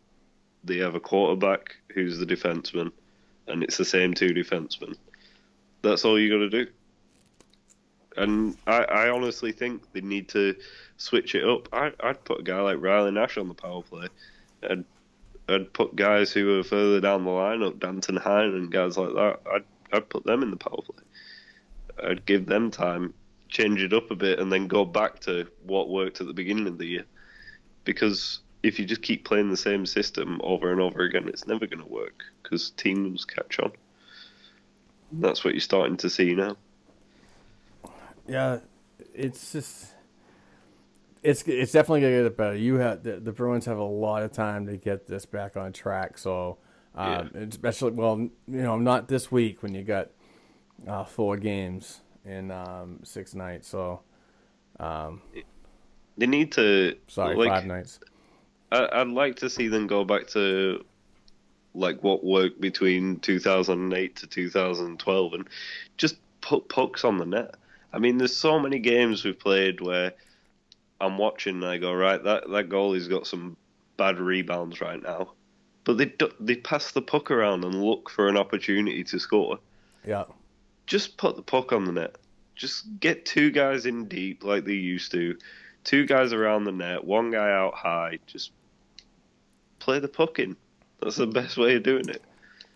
they 0.62 0.76
have 0.78 0.94
a 0.94 1.00
quarterback 1.00 1.74
who's 1.92 2.18
the 2.18 2.26
defenseman, 2.26 2.92
and 3.48 3.64
it's 3.64 3.78
the 3.78 3.84
same 3.84 4.14
two 4.14 4.28
defensemen. 4.28 4.94
That's 5.82 6.04
all 6.04 6.20
you 6.20 6.30
got 6.30 6.50
to 6.50 6.64
do. 6.64 6.70
And 8.16 8.56
I, 8.64 8.84
I 8.84 9.10
honestly 9.10 9.50
think 9.50 9.92
they 9.92 10.02
need 10.02 10.28
to 10.28 10.54
switch 10.98 11.34
it 11.34 11.44
up. 11.44 11.68
I, 11.72 11.90
I'd 11.98 12.24
put 12.24 12.38
a 12.38 12.44
guy 12.44 12.60
like 12.60 12.80
Riley 12.80 13.10
Nash 13.10 13.38
on 13.38 13.48
the 13.48 13.54
power 13.54 13.82
play. 13.82 14.06
I'd, 14.62 14.84
I'd 15.48 15.72
put 15.72 15.96
guys 15.96 16.32
who 16.32 16.46
were 16.46 16.62
further 16.62 17.00
down 17.00 17.24
the 17.24 17.30
lineup, 17.30 17.80
Danton 17.80 18.18
Heinen 18.18 18.56
and 18.56 18.72
guys 18.72 18.96
like 18.96 19.14
that. 19.14 19.40
I'd, 19.52 19.64
I'd 19.92 20.08
put 20.08 20.24
them 20.24 20.42
in 20.42 20.50
the 20.50 20.56
power 20.56 20.80
play. 20.82 22.10
I'd 22.10 22.24
give 22.26 22.46
them 22.46 22.70
time, 22.70 23.12
change 23.48 23.82
it 23.82 23.92
up 23.92 24.10
a 24.10 24.16
bit, 24.16 24.38
and 24.38 24.52
then 24.52 24.66
go 24.66 24.84
back 24.84 25.20
to 25.20 25.46
what 25.66 25.88
worked 25.88 26.20
at 26.20 26.26
the 26.26 26.32
beginning 26.32 26.66
of 26.66 26.78
the 26.78 26.86
year. 26.86 27.04
Because 27.84 28.40
if 28.62 28.78
you 28.78 28.84
just 28.84 29.02
keep 29.02 29.24
playing 29.24 29.50
the 29.50 29.56
same 29.56 29.84
system 29.86 30.40
over 30.44 30.70
and 30.70 30.80
over 30.80 31.02
again, 31.02 31.28
it's 31.28 31.46
never 31.46 31.66
going 31.66 31.82
to 31.82 31.92
work 31.92 32.22
because 32.42 32.70
teams 32.70 33.24
catch 33.24 33.58
on. 33.58 33.72
That's 35.12 35.44
what 35.44 35.54
you're 35.54 35.60
starting 35.60 35.96
to 35.98 36.08
see 36.08 36.34
now. 36.34 36.56
Yeah, 38.26 38.60
it's 39.14 39.52
just 39.52 39.88
it's 41.22 41.42
it's 41.42 41.72
definitely 41.72 42.00
gonna 42.00 42.22
get 42.24 42.36
better. 42.36 42.56
You 42.56 42.76
have 42.76 43.02
the, 43.02 43.20
the 43.20 43.32
Bruins 43.32 43.64
have 43.66 43.78
a 43.78 43.84
lot 43.84 44.22
of 44.22 44.32
time 44.32 44.66
to 44.66 44.76
get 44.76 45.06
this 45.06 45.24
back 45.24 45.56
on 45.56 45.72
track. 45.72 46.18
So, 46.18 46.58
um, 46.94 47.30
yeah. 47.34 47.42
especially 47.42 47.92
well, 47.92 48.18
you 48.18 48.32
know, 48.46 48.78
not 48.78 49.08
this 49.08 49.30
week 49.30 49.62
when 49.62 49.74
you 49.74 49.82
got 49.82 50.10
uh, 50.86 51.04
four 51.04 51.36
games 51.36 52.00
in 52.24 52.50
um, 52.50 53.00
six 53.04 53.34
nights. 53.34 53.68
So, 53.68 54.00
um, 54.80 55.22
they 56.18 56.26
need 56.26 56.52
to 56.52 56.96
sorry 57.06 57.36
like, 57.36 57.48
five 57.48 57.66
nights. 57.66 58.00
I, 58.72 59.02
would 59.02 59.12
like 59.12 59.36
to 59.36 59.50
see 59.50 59.68
them 59.68 59.86
go 59.86 60.02
back 60.02 60.26
to 60.28 60.84
like 61.74 62.02
what 62.02 62.24
worked 62.24 62.60
between 62.60 63.18
2008 63.20 64.16
to 64.16 64.26
2012 64.26 65.34
and 65.34 65.48
just 65.96 66.16
put 66.40 66.68
pucks 66.68 67.04
on 67.04 67.18
the 67.18 67.26
net. 67.26 67.54
I 67.92 67.98
mean, 67.98 68.18
there's 68.18 68.34
so 68.34 68.58
many 68.58 68.78
games 68.78 69.24
we've 69.24 69.38
played 69.38 69.80
where 69.80 70.12
I'm 71.02 71.18
watching 71.18 71.56
and 71.56 71.64
I 71.64 71.78
go, 71.78 71.92
right, 71.92 72.22
that 72.22 72.48
that 72.48 72.68
goalie's 72.68 73.08
got 73.08 73.26
some 73.26 73.56
bad 73.96 74.18
rebounds 74.20 74.80
right 74.80 75.02
now, 75.02 75.32
but 75.84 75.98
they 75.98 76.12
they 76.38 76.56
pass 76.56 76.92
the 76.92 77.02
puck 77.02 77.30
around 77.30 77.64
and 77.64 77.82
look 77.82 78.08
for 78.08 78.28
an 78.28 78.36
opportunity 78.36 79.02
to 79.04 79.18
score. 79.18 79.58
Yeah, 80.06 80.24
just 80.86 81.16
put 81.16 81.34
the 81.36 81.42
puck 81.42 81.72
on 81.72 81.84
the 81.84 81.92
net. 81.92 82.16
Just 82.54 83.00
get 83.00 83.26
two 83.26 83.50
guys 83.50 83.84
in 83.84 84.06
deep 84.06 84.44
like 84.44 84.64
they 84.64 84.74
used 84.74 85.10
to, 85.12 85.36
two 85.82 86.06
guys 86.06 86.32
around 86.32 86.64
the 86.64 86.72
net, 86.72 87.04
one 87.04 87.32
guy 87.32 87.50
out 87.50 87.74
high. 87.74 88.18
Just 88.26 88.52
play 89.80 89.98
the 89.98 90.08
puck 90.08 90.38
in. 90.38 90.56
That's 91.00 91.16
the 91.16 91.26
best 91.26 91.56
way 91.56 91.74
of 91.74 91.82
doing 91.82 92.08
it. 92.08 92.22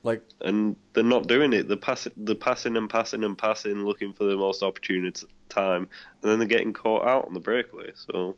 Like, 0.06 0.22
and 0.40 0.76
they're 0.92 1.02
not 1.02 1.26
doing 1.26 1.52
it. 1.52 1.66
They're 1.66 1.76
passing, 1.76 2.12
they're 2.16 2.36
passing 2.36 2.76
and 2.76 2.88
passing 2.88 3.24
and 3.24 3.36
passing, 3.36 3.84
looking 3.84 4.12
for 4.12 4.22
the 4.22 4.36
most 4.36 4.62
opportune 4.62 5.12
time, 5.48 5.88
and 6.22 6.30
then 6.30 6.38
they're 6.38 6.46
getting 6.46 6.72
caught 6.72 7.04
out 7.04 7.26
on 7.26 7.34
the 7.34 7.40
breakaway. 7.40 7.90
So 7.96 8.36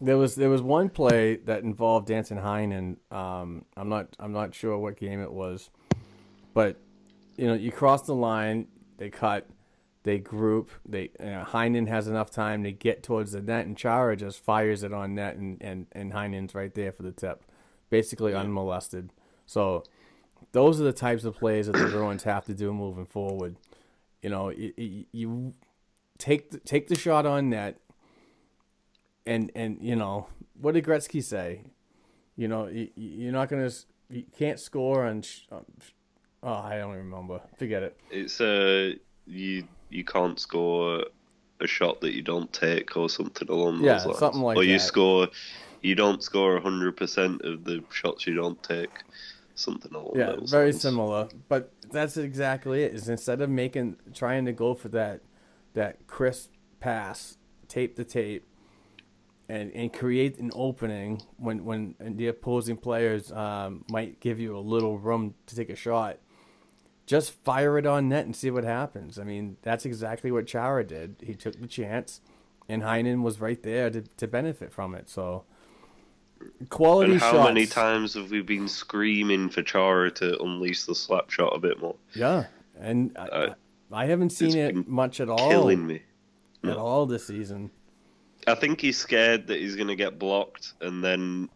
there 0.00 0.16
was 0.16 0.34
there 0.34 0.48
was 0.48 0.62
one 0.62 0.88
play 0.88 1.36
that 1.44 1.62
involved 1.62 2.06
Danton 2.08 2.38
Heinen. 2.38 2.96
Um, 3.14 3.66
I'm 3.76 3.90
not 3.90 4.16
I'm 4.18 4.32
not 4.32 4.54
sure 4.54 4.78
what 4.78 4.96
game 4.96 5.20
it 5.20 5.30
was, 5.30 5.68
but 6.54 6.78
you 7.36 7.46
know 7.46 7.52
you 7.52 7.70
cross 7.70 8.06
the 8.06 8.14
line, 8.14 8.66
they 8.96 9.10
cut, 9.10 9.46
they 10.04 10.18
group, 10.18 10.70
they 10.88 11.10
you 11.20 11.26
know, 11.26 11.44
Heinen 11.46 11.86
has 11.88 12.08
enough 12.08 12.30
time 12.30 12.64
to 12.64 12.72
get 12.72 13.02
towards 13.02 13.32
the 13.32 13.42
net, 13.42 13.66
and 13.66 13.76
Chara 13.76 14.16
just 14.16 14.42
fires 14.42 14.84
it 14.84 14.94
on 14.94 15.16
net, 15.16 15.36
and 15.36 15.60
and 15.60 15.86
and 15.92 16.14
Heinen's 16.14 16.54
right 16.54 16.74
there 16.74 16.92
for 16.92 17.02
the 17.02 17.12
tip, 17.12 17.44
basically 17.90 18.32
yeah. 18.32 18.40
unmolested. 18.40 19.10
So 19.44 19.84
those 20.52 20.80
are 20.80 20.84
the 20.84 20.92
types 20.92 21.24
of 21.24 21.36
plays 21.36 21.66
that 21.66 21.72
the 21.72 21.86
Bruins 21.86 22.22
have 22.24 22.44
to 22.46 22.54
do 22.54 22.72
moving 22.72 23.06
forward. 23.06 23.56
You 24.22 24.30
know, 24.30 24.50
you, 24.50 25.04
you 25.12 25.52
take 26.18 26.50
the, 26.50 26.58
take 26.58 26.88
the 26.88 26.96
shot 26.96 27.26
on 27.26 27.50
net, 27.50 27.80
and 29.26 29.50
and 29.54 29.78
you 29.80 29.96
know 29.96 30.28
what 30.60 30.74
did 30.74 30.84
Gretzky 30.84 31.22
say? 31.22 31.62
You 32.36 32.48
know, 32.48 32.66
you, 32.66 32.88
you're 32.96 33.32
not 33.32 33.48
gonna, 33.48 33.70
you 34.10 34.24
can't 34.36 34.58
score 34.58 35.06
on. 35.06 35.22
Oh, 36.42 36.52
I 36.52 36.78
don't 36.78 36.94
remember. 36.94 37.40
Forget 37.58 37.82
it. 37.82 38.00
It's 38.10 38.40
uh, 38.40 38.92
you 39.26 39.66
you 39.90 40.04
can't 40.04 40.38
score 40.38 41.04
a 41.60 41.66
shot 41.66 42.00
that 42.00 42.14
you 42.14 42.22
don't 42.22 42.52
take 42.52 42.96
or 42.96 43.08
something 43.08 43.48
along 43.48 43.82
yeah, 43.82 43.94
those 43.94 44.06
lines. 44.06 44.18
something 44.18 44.42
like 44.42 44.56
or 44.56 44.64
that. 44.64 44.70
you 44.70 44.78
score, 44.78 45.28
you 45.82 45.94
don't 45.94 46.22
score 46.22 46.58
hundred 46.60 46.96
percent 46.96 47.42
of 47.42 47.64
the 47.64 47.82
shots 47.90 48.26
you 48.26 48.34
don't 48.34 48.62
take 48.62 48.90
something 49.54 49.94
along 49.94 50.12
yeah, 50.16 50.32
those 50.32 50.50
very 50.50 50.72
lines. 50.72 50.80
similar. 50.80 51.28
But 51.48 51.72
that's 51.90 52.16
exactly 52.16 52.82
it. 52.82 52.94
Is 52.94 53.08
instead 53.08 53.40
of 53.40 53.50
making 53.50 53.96
trying 54.12 54.44
to 54.46 54.52
go 54.52 54.74
for 54.74 54.88
that 54.88 55.20
that 55.74 56.06
crisp 56.06 56.50
pass, 56.80 57.36
tape 57.68 57.96
to 57.96 58.04
tape, 58.04 58.46
and 59.48 59.70
and 59.72 59.92
create 59.92 60.38
an 60.38 60.50
opening 60.54 61.22
when 61.36 61.64
when 61.64 61.94
the 61.98 62.28
opposing 62.28 62.76
players 62.76 63.30
um, 63.32 63.84
might 63.90 64.20
give 64.20 64.40
you 64.40 64.56
a 64.56 64.60
little 64.60 64.98
room 64.98 65.34
to 65.46 65.56
take 65.56 65.70
a 65.70 65.76
shot. 65.76 66.18
Just 67.06 67.32
fire 67.44 67.76
it 67.76 67.84
on 67.84 68.08
net 68.08 68.24
and 68.24 68.34
see 68.34 68.50
what 68.50 68.64
happens. 68.64 69.18
I 69.18 69.24
mean, 69.24 69.58
that's 69.60 69.84
exactly 69.84 70.30
what 70.32 70.46
Chara 70.46 70.84
did. 70.86 71.16
He 71.22 71.34
took 71.34 71.60
the 71.60 71.66
chance, 71.66 72.22
and 72.66 72.82
Heinen 72.82 73.22
was 73.22 73.42
right 73.42 73.62
there 73.62 73.90
to, 73.90 74.00
to 74.00 74.26
benefit 74.26 74.72
from 74.72 74.94
it. 74.94 75.10
So, 75.10 75.44
quality 76.70 77.12
and 77.12 77.20
how 77.20 77.32
shots. 77.32 77.48
many 77.48 77.66
times 77.66 78.14
have 78.14 78.30
we 78.30 78.42
been 78.42 78.68
screaming 78.68 79.48
for 79.48 79.62
Chara 79.62 80.10
to 80.12 80.40
unleash 80.42 80.84
the 80.84 80.94
slap 80.94 81.30
shot 81.30 81.54
a 81.54 81.58
bit 81.58 81.80
more? 81.80 81.96
Yeah, 82.14 82.44
and 82.78 83.16
uh, 83.16 83.54
I, 83.92 84.02
I, 84.02 84.06
haven't 84.06 84.30
seen 84.30 84.56
it 84.56 84.88
much 84.88 85.20
at 85.20 85.28
all. 85.28 85.48
Killing 85.48 85.86
me 85.86 86.02
no. 86.62 86.72
at 86.72 86.76
all 86.76 87.06
this 87.06 87.26
season. 87.26 87.70
I 88.46 88.54
think 88.54 88.80
he's 88.80 88.98
scared 88.98 89.46
that 89.46 89.58
he's 89.58 89.76
going 89.76 89.88
to 89.88 89.96
get 89.96 90.18
blocked, 90.18 90.74
and 90.80 91.02
then 91.02 91.48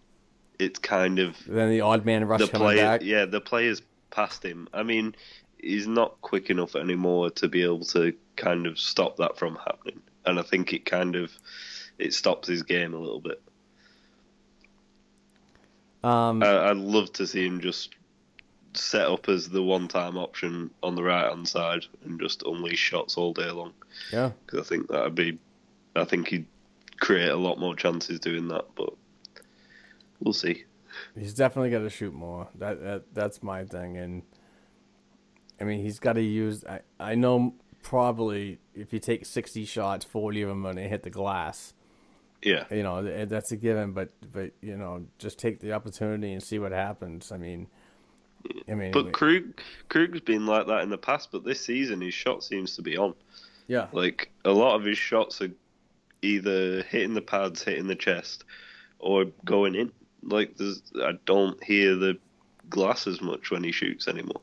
it's 0.59 0.79
kind 0.79 1.19
of 1.19 1.37
then 1.47 1.71
the 1.71 1.81
odd 1.81 2.05
man 2.05 2.25
rush 2.25 2.41
the 2.41 2.49
coming 2.49 2.67
play, 2.67 2.77
back. 2.77 3.03
Yeah, 3.03 3.25
the 3.25 3.41
players 3.41 3.83
past 4.11 4.45
him. 4.45 4.69
I 4.73 4.83
mean, 4.83 5.15
he's 5.59 5.87
not 5.87 6.21
quick 6.21 6.51
enough 6.51 6.77
anymore 6.77 7.31
to 7.31 7.49
be 7.49 7.63
able 7.63 7.85
to 7.87 8.15
kind 8.37 8.67
of 8.67 8.79
stop 8.79 9.17
that 9.19 9.39
from 9.39 9.57
happening, 9.57 10.01
and 10.25 10.39
I 10.39 10.43
think 10.43 10.73
it 10.73 10.85
kind 10.85 11.17
of 11.17 11.33
it 11.99 12.15
stops 12.15 12.49
his 12.49 12.63
game 12.63 12.95
a 12.95 12.99
little 12.99 13.21
bit. 13.21 13.43
Um, 16.05 16.43
I, 16.43 16.71
I'd 16.71 16.77
love 16.77 17.13
to 17.15 17.27
see 17.27 17.47
him 17.47 17.61
just 17.61 17.95
set 18.75 19.07
up 19.07 19.29
as 19.29 19.49
the 19.49 19.63
one-time 19.63 20.17
option 20.17 20.71
on 20.83 20.95
the 20.95 21.03
right-hand 21.03 21.49
side 21.49 21.85
and 22.05 22.21
just 22.21 22.43
unleash 22.43 22.79
shots 22.79 23.17
all 23.17 23.33
day 23.33 23.51
long. 23.51 23.73
Yeah, 24.13 24.31
because 24.47 24.61
I 24.61 24.69
think 24.69 24.89
that'd 24.89 25.15
be, 25.15 25.39
I 25.97 26.05
think 26.05 26.29
he'd 26.29 26.47
create 27.01 27.31
a 27.31 27.37
lot 27.37 27.59
more 27.59 27.75
chances 27.75 28.21
doing 28.21 28.49
that, 28.49 28.67
but 28.77 28.93
we'll 30.21 30.33
see. 30.33 30.65
He's 31.17 31.35
definitely 31.35 31.71
got 31.71 31.81
to 31.81 31.91
shoot 31.91 32.13
more. 32.13 32.49
That, 32.57 32.83
that 32.83 33.15
that's 33.15 33.43
my 33.43 33.65
thing, 33.65 33.97
and 33.97 34.23
I 35.61 35.65
mean 35.65 35.83
he's 35.83 35.99
got 35.99 36.15
to 36.15 36.23
use. 36.23 36.65
I 36.65 36.81
I 36.99 37.15
know 37.15 37.55
probably 37.83 38.59
if 38.75 38.93
you 38.93 38.99
take 38.99 39.25
sixty 39.25 39.65
shots, 39.65 40.05
forty 40.05 40.43
of 40.43 40.49
them 40.49 40.67
are 40.67 40.75
gonna 40.75 40.89
hit 40.89 41.05
the 41.05 41.11
glass. 41.11 41.73
Yeah, 42.43 42.65
you 42.71 42.83
know 42.83 43.27
that's 43.27 43.51
a 43.53 43.57
given, 43.57 43.93
but 43.93 44.11
but 44.33 44.53
you 44.61 44.77
know 44.77 45.07
just 45.19 45.39
take 45.39 45.61
the 45.61 45.73
opportunity 45.73 46.33
and 46.33 46.43
see 46.43 46.59
what 46.59 46.73
happens. 46.73 47.33
I 47.33 47.37
mean, 47.37 47.67
I 48.69 48.75
mean, 48.75 48.93
but 48.93 49.13
Krug 49.13 49.61
Krug's 49.89 50.21
been 50.21 50.47
like 50.47 50.69
that 50.69 50.83
in 50.83 50.91
the 50.91 50.99
past, 50.99 51.31
but 51.33 51.45
this 51.45 51.61
season 51.61 52.01
his 52.01 52.15
shot 52.15 52.45
seems 52.45 52.77
to 52.77 52.83
be 52.83 52.97
on. 52.97 53.15
Yeah, 53.67 53.89
like 53.93 54.31
a 54.45 54.53
lot 54.53 54.77
of 54.77 54.85
his 54.85 54.99
shots 54.99 55.43
are 55.43 55.51
either 56.23 56.83
hitting 56.83 57.15
the 57.15 57.23
pads, 57.23 57.63
hitting 57.63 57.89
the 57.89 57.97
chest, 57.97 58.45
or 58.99 59.27
going 59.45 59.75
in. 59.75 59.91
Like 60.23 60.57
there's, 60.57 60.83
I 61.03 61.13
don't 61.25 61.63
hear 61.63 61.97
the 61.97 62.19
glass 62.71 63.07
as 63.07 63.21
much 63.21 63.51
when 63.51 63.65
he 63.65 63.73
shoots 63.73 64.09
anymore. 64.09 64.41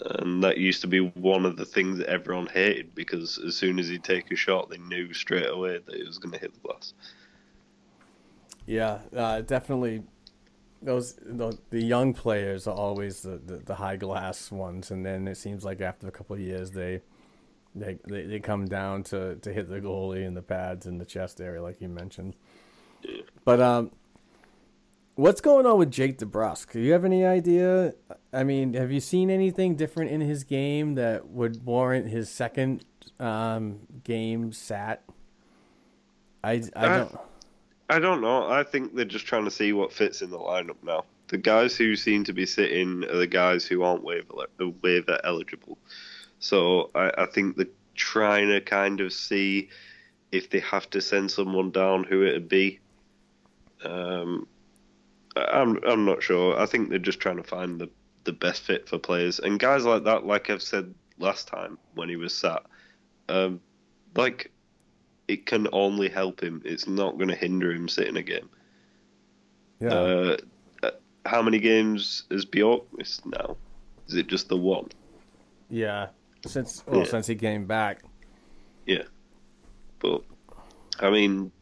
And 0.00 0.42
that 0.42 0.56
used 0.58 0.80
to 0.82 0.86
be 0.86 1.00
one 1.00 1.44
of 1.44 1.56
the 1.56 1.64
things 1.64 1.98
that 1.98 2.08
everyone 2.08 2.46
hated 2.46 2.94
because 2.94 3.38
as 3.46 3.56
soon 3.56 3.78
as 3.78 3.88
he'd 3.88 4.04
take 4.04 4.30
a 4.30 4.36
shot, 4.36 4.70
they 4.70 4.78
knew 4.78 5.12
straight 5.12 5.48
away 5.48 5.78
that 5.84 5.94
he 5.94 6.02
was 6.04 6.18
going 6.18 6.32
to 6.32 6.38
hit 6.38 6.54
the 6.54 6.60
glass. 6.60 6.94
Yeah, 8.66 9.00
uh, 9.14 9.42
definitely. 9.42 10.02
Those 10.82 11.14
the, 11.14 11.58
the, 11.68 11.82
young 11.82 12.14
players 12.14 12.66
are 12.66 12.74
always 12.74 13.20
the, 13.20 13.38
the, 13.44 13.58
the, 13.58 13.74
high 13.74 13.96
glass 13.96 14.50
ones, 14.50 14.90
and 14.90 15.04
then 15.04 15.28
it 15.28 15.36
seems 15.36 15.62
like 15.62 15.82
after 15.82 16.08
a 16.08 16.10
couple 16.10 16.36
of 16.36 16.40
years 16.40 16.70
they 16.70 17.02
they, 17.74 17.98
they 18.06 18.22
they 18.22 18.40
come 18.40 18.66
down 18.66 19.02
to, 19.04 19.36
to 19.36 19.52
hit 19.52 19.68
the 19.68 19.80
goalie 19.80 20.26
and 20.26 20.34
the 20.34 20.42
pads 20.42 20.86
and 20.86 20.98
the 20.98 21.04
chest 21.04 21.40
area, 21.40 21.62
like 21.62 21.82
you 21.82 21.88
mentioned. 21.88 22.34
Yeah. 23.02 23.22
But 23.44 23.60
um, 23.60 23.90
What's 25.20 25.42
going 25.42 25.66
on 25.66 25.78
with 25.78 25.90
Jake 25.90 26.16
DeBrusk? 26.16 26.72
Do 26.72 26.80
you 26.80 26.92
have 26.92 27.04
any 27.04 27.26
idea? 27.26 27.92
I 28.32 28.42
mean, 28.42 28.72
have 28.72 28.90
you 28.90 29.00
seen 29.00 29.28
anything 29.28 29.76
different 29.76 30.10
in 30.10 30.22
his 30.22 30.44
game 30.44 30.94
that 30.94 31.28
would 31.28 31.62
warrant 31.62 32.08
his 32.08 32.30
second 32.30 32.86
um, 33.18 33.80
game 34.02 34.50
sat? 34.54 35.04
I, 36.42 36.62
I 36.74 36.88
don't. 36.88 37.14
I, 37.90 37.96
I 37.96 37.98
don't 37.98 38.22
know. 38.22 38.48
I 38.48 38.62
think 38.62 38.94
they're 38.94 39.04
just 39.04 39.26
trying 39.26 39.44
to 39.44 39.50
see 39.50 39.74
what 39.74 39.92
fits 39.92 40.22
in 40.22 40.30
the 40.30 40.38
lineup 40.38 40.82
now. 40.82 41.04
The 41.28 41.36
guys 41.36 41.76
who 41.76 41.96
seem 41.96 42.24
to 42.24 42.32
be 42.32 42.46
sitting 42.46 43.04
are 43.04 43.18
the 43.18 43.26
guys 43.26 43.66
who 43.66 43.82
aren't 43.82 44.02
waiver 44.02 44.46
waiver 44.82 45.20
eligible. 45.22 45.76
So 46.38 46.88
I, 46.94 47.10
I 47.18 47.26
think 47.26 47.58
they're 47.58 47.66
trying 47.94 48.48
to 48.48 48.62
kind 48.62 49.02
of 49.02 49.12
see 49.12 49.68
if 50.32 50.48
they 50.48 50.60
have 50.60 50.88
to 50.90 51.02
send 51.02 51.30
someone 51.30 51.72
down, 51.72 52.04
who 52.04 52.24
it'd 52.24 52.48
be. 52.48 52.80
Um, 53.84 54.46
I'm 55.36 55.78
I'm 55.86 56.04
not 56.04 56.22
sure. 56.22 56.58
I 56.58 56.66
think 56.66 56.90
they're 56.90 56.98
just 56.98 57.20
trying 57.20 57.36
to 57.36 57.42
find 57.42 57.80
the 57.80 57.88
the 58.24 58.32
best 58.32 58.62
fit 58.62 58.88
for 58.88 58.98
players 58.98 59.38
and 59.38 59.58
guys 59.58 59.84
like 59.84 60.04
that. 60.04 60.26
Like 60.26 60.50
I've 60.50 60.62
said 60.62 60.94
last 61.18 61.48
time 61.48 61.78
when 61.94 62.08
he 62.08 62.16
was 62.16 62.36
sat, 62.36 62.64
um, 63.28 63.60
like 64.14 64.50
it 65.28 65.46
can 65.46 65.68
only 65.72 66.08
help 66.08 66.42
him. 66.42 66.60
It's 66.64 66.88
not 66.88 67.16
going 67.16 67.28
to 67.28 67.36
hinder 67.36 67.70
him 67.72 67.88
sitting 67.88 68.16
a 68.16 68.22
game. 68.22 68.48
Yeah. 69.78 69.88
Uh, 69.92 70.36
uh, 70.82 70.90
how 71.24 71.40
many 71.40 71.58
games 71.60 72.24
has 72.30 72.44
Bjork 72.44 72.84
missed 72.98 73.24
now? 73.24 73.56
Is 74.08 74.14
it 74.14 74.26
just 74.26 74.48
the 74.48 74.56
one? 74.56 74.88
Yeah, 75.70 76.08
since 76.46 76.84
well, 76.86 77.00
Yeah. 77.00 77.06
since 77.06 77.28
he 77.28 77.36
came 77.36 77.66
back. 77.66 78.02
Yeah. 78.86 79.04
But, 80.00 80.22
I 80.98 81.10
mean, 81.10 81.52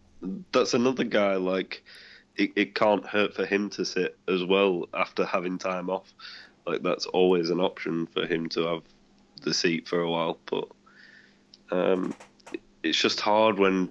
that's 0.50 0.72
another 0.72 1.04
guy, 1.04 1.37
like, 1.37 1.85
it, 2.38 2.53
it 2.57 2.74
can't 2.74 3.05
hurt 3.05 3.35
for 3.35 3.44
him 3.44 3.68
to 3.70 3.85
sit 3.85 4.16
as 4.29 4.44
well 4.44 4.88
after 4.94 5.27
having 5.27 5.59
time 5.59 5.90
off. 5.90 6.12
Like, 6.66 6.83
that's 6.83 7.07
always 7.07 7.51
an 7.51 7.61
option 7.61 8.07
for 8.07 8.27
him 8.27 8.48
to 8.51 8.61
have 8.66 8.83
the 9.42 9.53
seat 9.53 9.88
for 9.88 10.01
a 10.01 10.11
while. 10.11 10.38
But 10.46 10.68
um, 11.70 12.14
it's 12.83 13.01
just 13.01 13.20
hard 13.20 13.59
when 13.59 13.90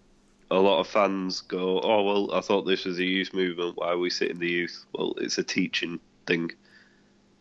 a 0.49 0.59
lot 0.59 0.79
of 0.79 0.87
fans 0.87 1.41
go, 1.41 1.81
oh, 1.81 2.03
well, 2.03 2.33
I 2.33 2.41
thought 2.41 2.63
this 2.63 2.85
was 2.85 2.99
a 2.99 3.03
youth 3.03 3.33
movement. 3.33 3.77
Why 3.77 3.89
are 3.89 3.97
we 3.97 4.09
sitting 4.09 4.39
the 4.39 4.49
youth? 4.49 4.85
Well, 4.93 5.13
it's 5.17 5.37
a 5.37 5.43
teaching 5.43 5.99
thing. 6.25 6.51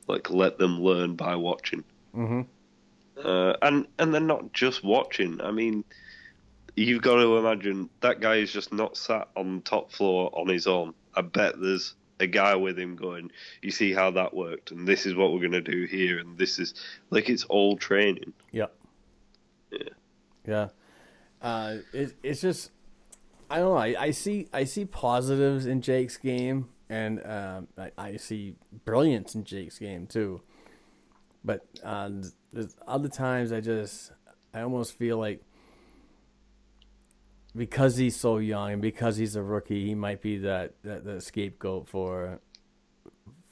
Like, 0.09 0.31
let 0.31 0.59
them 0.59 0.81
learn 0.81 1.15
by 1.15 1.37
watching. 1.37 1.85
hmm 2.13 2.43
Uh, 3.23 3.55
and 3.63 3.87
and 3.99 4.13
they're 4.13 4.21
not 4.21 4.53
just 4.53 4.85
watching. 4.85 5.41
I 5.41 5.51
mean, 5.51 5.85
you've 6.77 7.03
got 7.03 7.17
to 7.17 7.37
imagine 7.39 7.89
that 8.01 8.21
guy 8.21 8.37
is 8.37 8.53
just 8.53 8.73
not 8.73 8.97
sat 8.97 9.29
on 9.35 9.63
top 9.63 9.91
floor 9.91 10.31
on 10.33 10.49
his 10.49 10.67
own. 10.67 10.95
I 11.15 11.23
bet 11.23 11.61
there's 11.61 11.95
a 12.21 12.27
guy 12.27 12.55
with 12.55 12.79
him 12.79 12.97
going, 12.97 13.31
"You 13.63 13.71
see 13.71 13.93
how 13.93 14.11
that 14.13 14.35
worked, 14.35 14.71
and 14.71 14.87
this 14.87 15.07
is 15.07 15.15
what 15.15 15.33
we're 15.33 15.41
gonna 15.41 15.61
do 15.61 15.85
here, 15.85 16.19
and 16.19 16.39
this 16.39 16.59
is 16.59 16.75
like 17.11 17.29
it's 17.29 17.45
all 17.45 17.77
training." 17.77 18.33
Yep. 18.53 18.75
Yeah. 19.73 19.79
Yeah. 20.47 20.69
Uh, 21.43 21.77
it, 21.93 22.15
it's 22.23 22.41
just, 22.41 22.71
I 23.51 23.59
don't 23.59 23.75
know. 23.75 23.77
I, 23.77 24.05
I 24.05 24.11
see 24.11 24.49
I 24.53 24.65
see 24.65 24.85
positives 24.85 25.67
in 25.67 25.81
Jake's 25.81 26.17
game, 26.17 26.69
and 26.89 27.25
um, 27.25 27.69
I, 27.77 27.91
I 27.97 28.17
see 28.17 28.55
brilliance 28.85 29.35
in 29.35 29.45
Jake's 29.45 29.79
game 29.79 30.07
too. 30.07 30.43
But 31.45 31.65
uh, 31.85 32.11
there's 32.53 32.77
other 32.87 33.09
times 33.09 33.53
I 33.53 33.61
just 33.61 34.13
I 34.53 34.63
almost 34.63 34.95
feel 34.95 35.19
like 35.19 35.43
because 37.57 37.97
he's 37.97 38.17
so 38.17 38.39
young 38.39 38.73
and 38.73 38.83
because 38.83 39.17
he's 39.17 39.37
a 39.37 39.43
rookie, 39.43 39.87
he 39.87 39.95
might 39.95 40.21
be 40.21 40.39
that, 40.39 40.75
that 40.83 41.05
the 41.05 41.21
scapegoat 41.21 41.89
for 41.89 42.41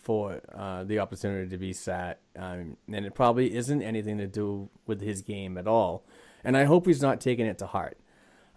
for 0.04 0.42
uh, 0.54 0.84
the 0.84 0.98
opportunity 0.98 1.48
to 1.48 1.56
be 1.56 1.72
sat, 1.72 2.20
um, 2.36 2.76
and 2.92 3.06
it 3.06 3.14
probably 3.14 3.54
isn't 3.54 3.80
anything 3.80 4.18
to 4.18 4.26
do 4.26 4.68
with 4.86 5.00
his 5.00 5.22
game 5.22 5.56
at 5.56 5.66
all. 5.66 6.04
And 6.44 6.58
I 6.58 6.64
hope 6.64 6.86
he's 6.86 7.00
not 7.00 7.22
taking 7.22 7.46
it 7.46 7.56
to 7.58 7.66
heart. 7.66 7.98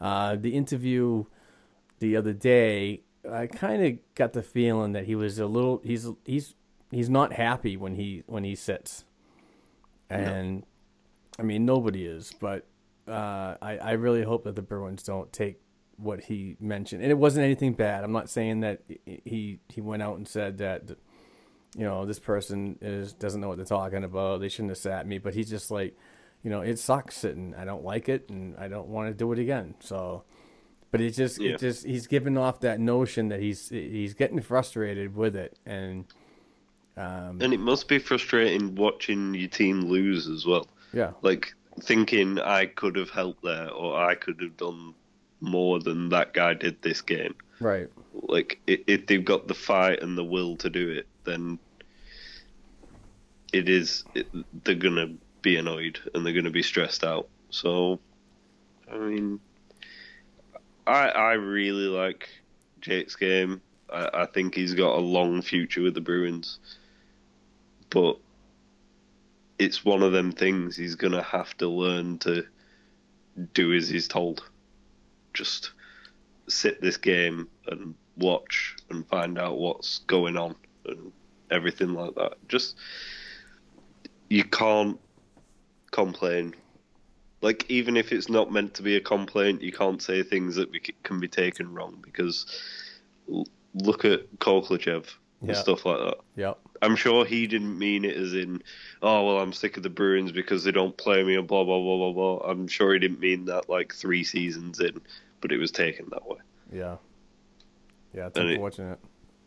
Uh, 0.02 0.36
the 0.36 0.54
interview 0.54 1.24
the 2.00 2.18
other 2.18 2.34
day, 2.34 3.04
I 3.32 3.48
kind 3.48 3.86
of 3.86 3.94
got 4.14 4.34
the 4.34 4.44
feeling 4.44 4.92
that 4.92 5.06
he 5.06 5.16
was 5.16 5.40
a 5.40 5.48
little 5.48 5.82
he's 5.86 6.08
he's 6.26 6.54
he's 6.92 7.10
not 7.10 7.32
happy 7.32 7.78
when 7.78 7.96
he 7.96 8.24
when 8.28 8.44
he 8.44 8.54
sits, 8.54 9.06
and 10.10 10.66
I 11.40 11.44
mean 11.44 11.66
nobody 11.66 12.06
is, 12.06 12.34
but 12.42 12.66
uh, 13.08 13.56
I 13.62 13.78
I 13.78 13.92
really 13.94 14.24
hope 14.24 14.44
that 14.46 14.56
the 14.56 14.62
Bruins 14.62 15.04
don't 15.04 15.32
take 15.32 15.60
what 15.98 16.22
he 16.26 16.56
mentioned, 16.60 17.02
and 17.02 17.12
it 17.12 17.18
wasn't 17.18 17.44
anything 17.44 17.74
bad. 17.74 18.04
I'm 18.04 18.12
not 18.12 18.30
saying 18.30 18.60
that 18.62 18.82
he 19.06 19.60
he 19.70 19.82
went 19.82 20.04
out 20.04 20.18
and 20.18 20.28
said 20.28 20.58
that 20.60 20.90
you 21.76 21.84
know 21.86 22.06
this 22.06 22.20
person 22.20 22.78
is 22.82 23.14
doesn't 23.14 23.42
know 23.42 23.48
what 23.48 23.58
they're 23.58 23.66
talking 23.66 24.04
about. 24.04 24.40
They 24.42 24.50
shouldn't 24.50 24.72
have 24.72 24.78
sat 24.78 25.08
me, 25.08 25.18
but 25.18 25.34
he's 25.34 25.50
just 25.50 25.72
like 25.72 25.98
you 26.44 26.50
know 26.50 26.62
it 26.62 26.78
sucks 26.80 27.18
sitting. 27.18 27.56
I 27.58 27.66
don't 27.66 27.84
like 27.84 28.10
it, 28.10 28.30
and 28.30 28.56
I 28.58 28.68
don't 28.68 28.88
want 28.88 29.10
to 29.10 29.14
do 29.14 29.32
it 29.34 29.40
again. 29.40 29.76
So. 29.80 30.24
But 30.90 31.02
it's 31.02 31.18
just, 31.18 31.42
Yeah. 31.42 31.52
it 31.52 31.60
just 31.60 31.86
he's 31.86 32.08
giving 32.08 32.38
off 32.38 32.62
that 32.62 32.80
notion 32.80 33.28
that 33.28 33.42
he's 33.42 33.68
he's 33.68 34.14
getting 34.14 34.40
frustrated 34.40 35.18
with 35.18 35.36
it, 35.36 35.60
and 35.66 36.06
um, 36.96 37.40
And 37.42 37.54
it 37.54 37.60
must 37.60 37.90
be 37.90 38.00
frustrating 38.00 38.74
watching 38.74 39.34
your 39.34 39.50
team 39.50 39.82
lose 39.82 40.30
as 40.30 40.46
well. 40.46 40.66
yeah, 40.94 41.12
Like 41.22 41.54
thinking 41.82 42.40
I 42.40 42.66
could 42.66 42.96
have 42.96 43.10
helped 43.10 43.44
there, 43.44 43.70
or 43.70 43.98
I 43.98 44.16
could 44.16 44.42
have 44.42 44.58
done 44.58 44.94
more 45.40 45.80
than 45.80 46.10
that 46.10 46.34
guy 46.34 46.54
did 46.54 46.82
this 46.82 47.02
game. 47.02 47.36
right, 47.60 47.90
like 48.14 48.60
if 48.68 49.08
they've 49.08 49.24
got 49.24 49.48
the 49.48 49.54
fight 49.54 50.02
and 50.02 50.18
the 50.18 50.24
will 50.24 50.56
to 50.58 50.70
do 50.70 50.90
it, 50.90 51.08
then 51.24 51.60
it 53.54 53.70
is 53.70 54.04
it, 54.16 54.28
they're 54.64 54.76
gonna 54.76 55.14
be 55.42 55.58
annoyed 55.58 56.00
and 56.14 56.26
they're 56.26 56.34
gonna 56.34 56.50
be 56.50 56.64
stressed 56.64 57.04
out. 57.04 57.28
So, 57.50 58.00
I 58.92 58.98
mean, 58.98 59.40
I 60.86 61.10
I 61.10 61.34
really 61.34 61.88
like 61.88 62.30
Jake's 62.82 63.16
game. 63.16 63.62
I, 63.92 64.10
I 64.14 64.26
think 64.26 64.56
he's 64.56 64.74
got 64.74 64.98
a 64.98 65.02
long 65.02 65.42
future 65.42 65.82
with 65.82 65.94
the 65.94 66.02
Bruins, 66.02 66.60
but 67.90 68.18
it's 69.60 69.84
one 69.84 70.04
of 70.04 70.12
them 70.12 70.32
things 70.32 70.76
he's 70.76 70.96
gonna 70.96 71.24
have 71.24 71.56
to 71.58 71.68
learn 71.68 72.20
to 72.20 72.46
do 73.54 73.74
as 73.74 73.90
he's 73.90 74.08
told. 74.08 74.44
Just 75.34 75.72
sit 76.48 76.82
this 76.82 76.98
game 76.98 77.48
and 77.68 77.96
watch 78.18 78.76
and 78.90 79.08
find 79.08 79.38
out 79.38 79.58
what's 79.58 80.00
going 80.00 80.38
on 80.38 80.56
and 80.86 81.12
everything 81.52 81.94
like 81.94 82.16
that. 82.16 82.34
Just 82.48 82.76
you 84.30 84.44
can't 84.44 85.00
complain. 85.92 86.56
Like 87.42 87.70
even 87.70 87.98
if 87.98 88.12
it's 88.12 88.30
not 88.30 88.52
meant 88.52 88.74
to 88.76 88.84
be 88.84 88.96
a 88.96 89.02
complaint, 89.02 89.62
you 89.62 89.72
can't 89.72 90.02
say 90.02 90.24
things 90.24 90.56
that 90.56 90.70
can 91.04 91.20
be 91.20 91.28
taken 91.28 91.74
wrong 91.74 92.00
because 92.02 92.46
look 93.74 94.06
at 94.06 94.22
Khokhlachev 95.44 95.48
and 95.50 95.58
stuff 95.58 95.86
like 95.86 96.00
that. 96.00 96.18
Yeah. 96.36 96.54
I'm 96.82 96.96
sure 96.96 97.26
he 97.26 97.48
didn't 97.48 97.78
mean 97.78 98.06
it 98.06 98.16
as 98.16 98.34
in, 98.34 98.62
oh 99.02 99.26
well, 99.26 99.40
I'm 99.40 99.54
sick 99.54 99.78
of 99.78 99.84
the 99.84 99.90
Bruins 99.90 100.32
because 100.32 100.64
they 100.64 100.72
don't 100.72 100.96
play 100.96 101.24
me 101.24 101.36
and 101.36 101.48
blah 101.48 101.64
blah 101.64 101.80
blah 101.80 102.12
blah 102.12 102.14
blah. 102.40 102.50
I'm 102.52 102.68
sure 102.68 102.94
he 102.94 103.00
didn't 103.00 103.20
mean 103.20 103.46
that 103.46 103.70
like 103.70 103.94
three 103.94 104.24
seasons 104.24 104.80
in, 104.80 105.02
but 105.42 105.52
it 105.52 105.58
was 105.58 105.72
taken 105.72 106.08
that 106.12 106.28
way. 106.28 106.38
yeah, 106.72 106.98
yeah. 108.14 108.28
It's 108.28 108.38
And 108.38 108.50
it- 108.50 108.60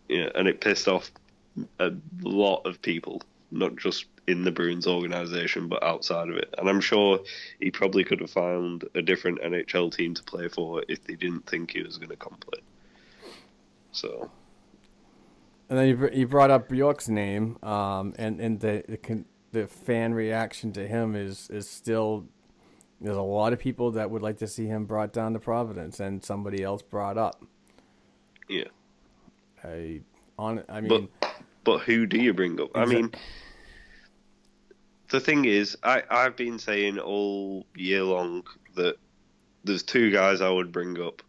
Yeah, 0.09 0.29
and 0.35 0.48
it 0.48 0.61
pissed 0.61 0.88
off 0.88 1.11
a 1.79 1.92
lot 2.22 2.62
of 2.66 2.83
people, 2.83 3.22
not 3.53 3.76
just 3.76 4.07
in 4.26 4.42
the 4.44 4.50
Bruins 4.50 4.87
organization, 4.88 5.68
but 5.68 5.83
outside 5.85 6.29
of 6.29 6.37
it. 6.37 6.53
And 6.59 6.68
I'm 6.68 6.81
sure 6.81 7.20
he 7.61 7.70
probably 7.70 8.03
could 8.05 8.20
have 8.20 8.31
found 8.31 8.85
a 8.94 9.03
different 9.03 9.40
NHL 9.40 9.92
team 9.94 10.14
to 10.14 10.22
play 10.24 10.48
for 10.48 10.83
if 10.88 11.05
they 11.05 11.14
didn't 11.14 11.46
think 11.46 11.70
he 11.72 11.83
was 11.83 11.96
going 11.96 12.11
to 12.11 12.16
complain. 12.16 12.62
So, 13.92 14.31
And 15.71 15.79
then 15.79 15.89
you 15.89 15.97
br- 15.97 16.13
you 16.13 16.27
brought 16.27 16.51
up 16.51 16.69
Bjork's 16.69 17.09
name, 17.09 17.57
um, 17.63 18.13
and 18.19 18.41
and 18.41 18.59
the 18.59 18.85
the, 18.89 18.97
con- 18.97 19.25
the 19.53 19.69
fan 19.69 20.13
reaction 20.13 20.73
to 20.73 20.87
him 20.87 21.15
is 21.15 21.49
is 21.49 21.71
still 21.71 22.27
there's 23.01 23.17
a 23.17 23.23
lot 23.23 23.53
of 23.53 23.61
people 23.61 23.93
that 23.93 24.11
would 24.11 24.21
like 24.21 24.39
to 24.39 24.47
see 24.47 24.67
him 24.67 24.85
brought 24.85 25.13
down 25.13 25.33
to 25.33 25.39
Providence, 25.39 26.01
and 26.01 26.23
somebody 26.25 26.63
else 26.63 26.83
brought 26.83 27.17
up. 27.17 27.43
yeah. 28.49 28.65
I 29.63 30.01
on 30.39 30.65
I 30.69 30.81
mean 30.81 31.09
But 31.21 31.35
but 31.65 31.79
who 31.83 32.05
do 32.07 32.19
you 32.19 32.35
bring 32.35 32.61
up? 32.61 32.71
I 32.75 32.85
mean, 32.87 33.13
the 35.11 35.21
thing 35.21 35.45
is, 35.45 35.77
I 35.83 36.03
I've 36.11 36.35
been 36.37 36.59
saying 36.59 36.99
all 36.99 37.65
year 37.77 38.03
long 38.03 38.45
that 38.75 38.97
there's 39.63 39.83
two 39.83 40.11
guys 40.11 40.41
I 40.41 40.51
would 40.51 40.73
bring 40.73 41.01
up: 41.01 41.23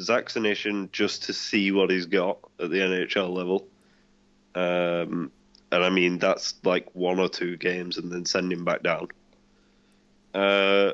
Zach 0.00 0.26
Senyshyn 0.26 0.92
just 0.92 1.22
to 1.24 1.32
see 1.32 1.72
what 1.72 1.90
he's 1.90 2.06
got 2.06 2.38
at 2.60 2.70
the 2.70 2.78
NHL 2.78 3.30
level, 3.30 3.68
um, 4.56 5.30
and 5.70 5.84
I 5.84 5.90
mean 5.90 6.18
that's 6.18 6.54
like 6.64 6.88
one 6.94 7.20
or 7.20 7.28
two 7.28 7.56
games, 7.56 7.98
and 7.98 8.10
then 8.10 8.24
send 8.24 8.52
him 8.52 8.64
back 8.64 8.82
down. 8.82 9.08
Uh, 10.34 10.92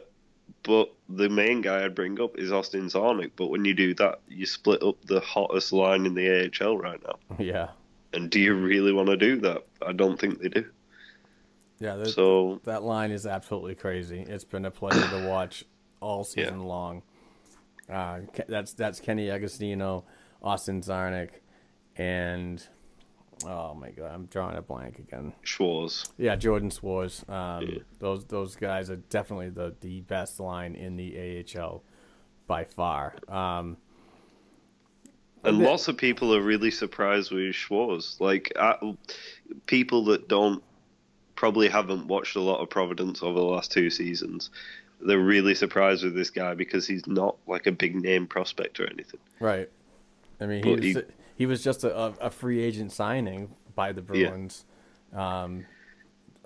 but 0.62 0.92
the 1.08 1.28
main 1.28 1.60
guy 1.60 1.84
I'd 1.84 1.94
bring 1.94 2.20
up 2.20 2.38
is 2.38 2.52
Austin 2.52 2.86
Czarnik. 2.86 3.32
But 3.36 3.48
when 3.48 3.64
you 3.64 3.74
do 3.74 3.94
that, 3.94 4.20
you 4.28 4.46
split 4.46 4.82
up 4.82 4.96
the 5.06 5.20
hottest 5.20 5.72
line 5.72 6.06
in 6.06 6.14
the 6.14 6.50
AHL 6.60 6.78
right 6.78 7.00
now. 7.04 7.36
yeah 7.38 7.68
And 8.12 8.30
do 8.30 8.38
you 8.38 8.54
really 8.54 8.92
want 8.92 9.08
to 9.08 9.16
do 9.16 9.40
that? 9.40 9.64
I 9.84 9.92
don't 9.92 10.20
think 10.20 10.40
they 10.40 10.48
do. 10.48 10.64
yeah 11.80 12.04
So 12.04 12.60
that 12.64 12.82
line 12.82 13.10
is 13.10 13.26
absolutely 13.26 13.74
crazy. 13.74 14.24
It's 14.28 14.44
been 14.44 14.64
a 14.64 14.70
pleasure 14.70 15.08
to 15.08 15.28
watch 15.28 15.64
all 16.00 16.24
season 16.24 16.60
long. 16.60 17.02
Uh, 17.90 18.20
that's 18.48 18.72
that's 18.74 19.00
Kenny 19.00 19.30
Agostino, 19.30 20.04
Austin 20.42 20.80
Czarnik, 20.82 21.30
and 21.96 22.64
oh 23.46 23.74
my 23.74 23.90
god, 23.90 24.10
I'm 24.12 24.26
drawing 24.26 24.56
a 24.56 24.62
blank 24.62 24.98
again. 24.98 25.32
Szwarz, 25.44 26.08
Yeah, 26.18 26.36
Jordan 26.36 26.70
Szwarz. 26.70 27.28
Um, 27.28 27.80
Those 27.98 28.24
those 28.26 28.56
guys 28.56 28.90
are 28.90 28.96
definitely 28.96 29.50
the, 29.50 29.74
the 29.80 30.00
best 30.02 30.40
line 30.40 30.74
in 30.74 30.96
the 30.96 31.44
AHL 31.56 31.82
by 32.46 32.64
far. 32.64 33.14
Um, 33.28 33.76
and 35.44 35.58
bit- 35.58 35.68
lots 35.68 35.88
of 35.88 35.96
people 35.96 36.34
are 36.34 36.42
really 36.42 36.70
surprised 36.70 37.32
with 37.32 37.54
Szwarz. 37.54 38.20
Like 38.20 38.52
I, 38.58 38.76
people 39.66 40.04
that 40.06 40.28
don't 40.28 40.62
probably 41.34 41.68
haven't 41.68 42.06
watched 42.06 42.36
a 42.36 42.40
lot 42.40 42.60
of 42.60 42.70
Providence 42.70 43.22
over 43.22 43.38
the 43.38 43.44
last 43.44 43.72
two 43.72 43.90
seasons. 43.90 44.50
They're 45.00 45.18
really 45.18 45.56
surprised 45.56 46.04
with 46.04 46.14
this 46.14 46.30
guy 46.30 46.54
because 46.54 46.86
he's 46.86 47.06
not 47.08 47.36
like 47.48 47.66
a 47.66 47.72
big 47.72 47.96
name 47.96 48.26
prospect 48.28 48.78
or 48.78 48.86
anything. 48.88 49.18
right. 49.40 49.68
I 50.40 50.46
mean, 50.46 50.64
he's, 50.82 50.96
he- 50.96 51.02
he 51.36 51.46
was 51.46 51.62
just 51.62 51.84
a, 51.84 51.94
a 52.20 52.30
free 52.30 52.62
agent 52.62 52.92
signing 52.92 53.54
by 53.74 53.92
the 53.92 54.02
Bruins. 54.02 54.64
Um, 55.12 55.66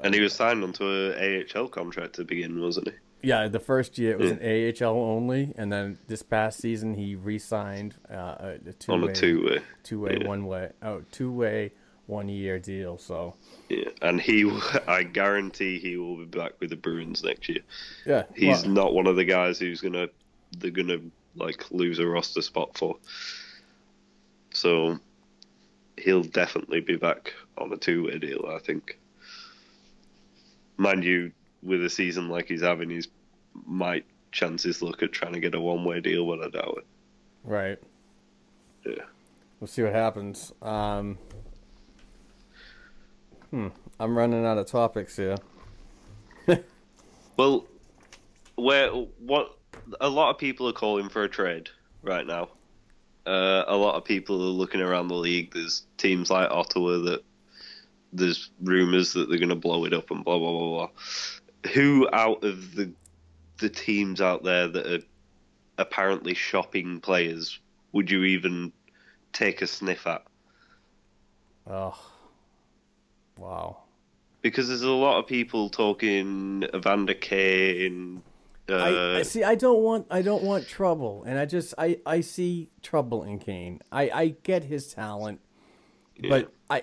and 0.02 0.14
he 0.14 0.20
was 0.20 0.34
signed 0.34 0.62
onto 0.62 0.84
a 0.84 1.42
AHL 1.54 1.68
contract 1.68 2.14
to 2.16 2.24
begin, 2.24 2.60
wasn't 2.60 2.88
he? 2.88 2.94
Yeah, 3.22 3.48
the 3.48 3.58
first 3.60 3.98
year 3.98 4.12
it 4.12 4.18
was 4.18 4.30
an 4.30 4.40
AHL 4.84 4.96
only, 4.96 5.52
and 5.56 5.72
then 5.72 5.98
this 6.06 6.22
past 6.22 6.60
season 6.60 6.94
he 6.94 7.14
re-signed 7.16 7.96
uh, 8.10 8.56
a 8.66 8.72
two 8.78 8.92
On 8.92 9.02
a 9.08 9.12
two-way. 9.12 9.60
two-way, 9.82 10.18
Yeah. 10.20 10.28
one-way, 10.28 10.70
oh, 10.82 11.02
two-way, 11.10 11.72
one-year 12.06 12.58
deal. 12.60 12.98
So 12.98 13.34
Yeah, 13.68 13.88
and 14.02 14.20
he, 14.20 14.48
I 14.86 15.02
guarantee 15.02 15.78
he 15.78 15.96
will 15.96 16.18
be 16.18 16.24
back 16.26 16.52
with 16.60 16.70
the 16.70 16.76
Bruins 16.76 17.24
next 17.24 17.48
year. 17.48 17.62
yeah, 18.04 18.24
He's 18.36 18.62
well, 18.62 18.70
not 18.70 18.94
one 18.94 19.06
of 19.06 19.16
the 19.16 19.24
guys 19.24 19.58
who's 19.58 19.80
gonna, 19.80 20.08
they're 20.58 20.70
gonna 20.70 21.00
like 21.34 21.70
lose 21.70 21.98
a 21.98 22.06
roster 22.06 22.42
spot 22.42 22.76
for. 22.76 22.96
So, 24.56 24.98
he'll 25.98 26.22
definitely 26.22 26.80
be 26.80 26.96
back 26.96 27.34
on 27.58 27.70
a 27.72 27.76
two-way 27.76 28.18
deal. 28.18 28.46
I 28.48 28.58
think. 28.58 28.98
Mind 30.78 31.04
you, 31.04 31.32
with 31.62 31.84
a 31.84 31.90
season 31.90 32.28
like 32.28 32.48
he's 32.48 32.62
having, 32.62 32.88
he's 32.88 33.08
might 33.66 34.06
chances 34.32 34.80
look 34.82 35.02
at 35.02 35.12
trying 35.12 35.34
to 35.34 35.40
get 35.40 35.54
a 35.54 35.60
one-way 35.60 36.00
deal, 36.00 36.26
but 36.26 36.42
I 36.42 36.48
doubt 36.48 36.78
it. 36.78 36.86
right. 37.44 37.78
Yeah. 38.84 39.04
We'll 39.60 39.68
see 39.68 39.82
what 39.82 39.92
happens. 39.92 40.52
Um, 40.62 41.18
hmm, 43.50 43.68
I'm 43.98 44.16
running 44.16 44.46
out 44.46 44.58
of 44.58 44.66
topics 44.66 45.16
here. 45.16 45.36
Well, 47.36 47.66
where 48.54 48.90
what 48.90 49.58
a 50.00 50.08
lot 50.08 50.30
of 50.30 50.38
people 50.38 50.68
are 50.68 50.72
calling 50.72 51.08
for 51.10 51.24
a 51.24 51.28
trade 51.28 51.68
right 52.02 52.26
now. 52.26 52.48
Uh, 53.26 53.64
a 53.66 53.76
lot 53.76 53.96
of 53.96 54.04
people 54.04 54.36
are 54.36 54.46
looking 54.46 54.80
around 54.80 55.08
the 55.08 55.14
league. 55.14 55.52
There's 55.52 55.86
teams 55.96 56.30
like 56.30 56.50
Ottawa 56.50 56.98
that 56.98 57.24
there's 58.12 58.50
rumors 58.62 59.12
that 59.14 59.28
they're 59.28 59.38
going 59.38 59.48
to 59.48 59.56
blow 59.56 59.84
it 59.84 59.92
up 59.92 60.10
and 60.10 60.24
blah 60.24 60.38
blah 60.38 60.52
blah 60.52 60.68
blah. 60.68 61.70
Who 61.72 62.08
out 62.12 62.44
of 62.44 62.74
the 62.74 62.92
the 63.58 63.68
teams 63.68 64.20
out 64.20 64.44
there 64.44 64.68
that 64.68 64.86
are 64.86 65.04
apparently 65.78 66.34
shopping 66.34 67.00
players 67.00 67.58
would 67.96 68.10
you 68.10 68.24
even 68.24 68.72
take 69.32 69.62
a 69.62 69.66
sniff 69.66 70.06
at? 70.06 70.22
Oh, 71.66 71.98
wow. 73.38 73.78
Because 74.42 74.68
there's 74.68 74.82
a 74.82 74.90
lot 74.90 75.18
of 75.18 75.26
people 75.26 75.70
talking 75.70 76.64
Evander 76.74 77.14
Kane. 77.14 78.22
Uh, 78.68 78.74
I, 78.74 79.18
I 79.18 79.22
see. 79.22 79.44
I 79.44 79.54
don't 79.54 79.80
want. 79.82 80.06
I 80.10 80.22
don't 80.22 80.42
want 80.42 80.66
trouble, 80.66 81.22
and 81.26 81.38
I 81.38 81.46
just. 81.46 81.74
I. 81.78 81.98
I 82.04 82.20
see 82.20 82.70
trouble 82.82 83.22
in 83.22 83.38
Kane. 83.38 83.80
I. 83.92 84.10
I 84.10 84.28
get 84.42 84.64
his 84.64 84.92
talent, 84.92 85.40
but 86.28 86.52
I. 86.68 86.82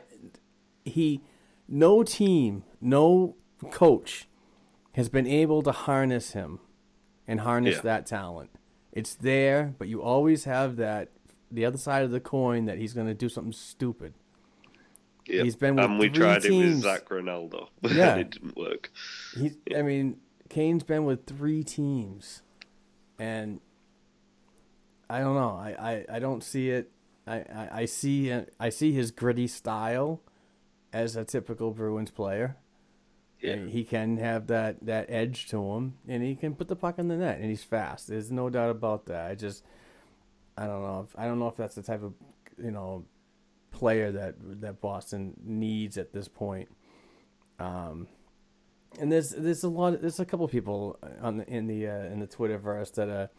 He. 0.86 1.22
No 1.68 2.04
team, 2.04 2.64
no 2.82 3.36
coach, 3.72 4.28
has 4.94 5.10
been 5.10 5.26
able 5.28 5.62
to 5.64 5.72
harness 5.72 6.32
him, 6.32 6.60
and 7.28 7.40
harness 7.42 7.76
Yeah. 7.78 7.82
that 7.82 8.06
talent. 8.06 8.50
It's 8.92 9.16
there, 9.16 9.74
but 9.78 9.88
you 9.88 10.02
always 10.02 10.44
have 10.46 10.76
that. 10.78 11.10
The 11.52 11.66
other 11.66 11.78
side 11.78 12.04
of 12.04 12.12
the 12.12 12.20
coin 12.20 12.66
that 12.66 12.78
he's 12.78 12.94
going 12.94 13.08
to 13.08 13.14
do 13.14 13.30
something 13.30 13.54
stupid. 13.54 14.14
Yeah. 15.28 15.44
He's 15.44 15.56
been 15.56 15.76
with 15.76 15.86
and 15.86 16.00
we 16.00 16.10
tried 16.10 16.44
it 16.46 16.52
with 16.52 16.82
Zach 16.82 17.10
Rinaldo, 17.10 17.70
but 17.82 17.92
Yeah. 17.92 18.16
it 18.16 18.32
didn't 18.32 18.58
work. 18.58 18.92
He's, 19.38 19.56
I 19.76 19.82
mean, 19.84 20.18
Kane's 20.54 20.84
been 20.84 21.04
with 21.04 21.26
three 21.26 21.64
teams, 21.64 22.44
and 23.18 23.60
I 25.10 25.20
don't 25.20 25.34
know. 25.34 25.58
I, 25.60 25.76
I, 25.80 26.06
I 26.18 26.20
don't 26.20 26.44
see 26.44 26.70
it. 26.70 26.92
I, 27.26 27.38
I, 27.38 27.70
I 27.72 27.86
see 27.86 28.32
I 28.60 28.70
see 28.70 28.92
his 28.92 29.10
gritty 29.10 29.48
style 29.48 30.22
as 30.94 31.16
a 31.16 31.26
typical 31.26 31.72
Bruins 31.72 32.12
player. 32.12 32.58
Yeah. 33.42 33.54
And 33.54 33.72
he 33.72 33.84
can 33.84 34.18
have 34.18 34.46
that, 34.48 34.86
that 34.86 35.08
edge 35.10 35.48
to 35.48 35.58
him, 35.74 35.96
and 36.08 36.22
he 36.22 36.36
can 36.36 36.54
put 36.54 36.68
the 36.68 36.76
puck 36.76 37.00
in 37.00 37.08
the 37.08 37.18
net, 37.18 37.40
and 37.40 37.50
he's 37.50 37.64
fast. 37.64 38.08
There's 38.08 38.32
no 38.32 38.52
doubt 38.52 38.70
about 38.70 39.08
that. 39.08 39.32
I 39.32 39.36
just, 39.36 39.64
I 40.56 40.68
don't 40.68 40.84
know. 40.84 41.08
If, 41.10 41.20
I 41.20 41.26
don't 41.26 41.40
know 41.40 41.48
if 41.48 41.58
that's 41.58 41.76
the 41.76 41.82
type 41.82 42.04
of, 42.04 42.14
you 42.64 42.70
know, 42.70 43.06
player 43.72 44.12
that 44.12 44.36
that 44.62 44.82
Boston 44.82 45.34
needs 45.44 45.98
at 45.98 46.14
this 46.14 46.28
point. 46.28 46.70
Um, 47.60 48.08
and 49.00 49.12
there's 49.12 49.32
there's 49.32 49.64
a 49.64 49.70
lot. 49.70 50.02
There's 50.02 50.20
a 50.20 50.26
couple 50.26 50.48
people 50.48 50.98
on 51.22 51.38
the, 51.38 51.48
in 51.50 51.68
the 51.68 51.88
uh, 51.88 52.06
in 52.06 52.20
the 52.20 52.28
Twitterverse 52.28 52.94
that 52.96 53.10
are 53.10 53.30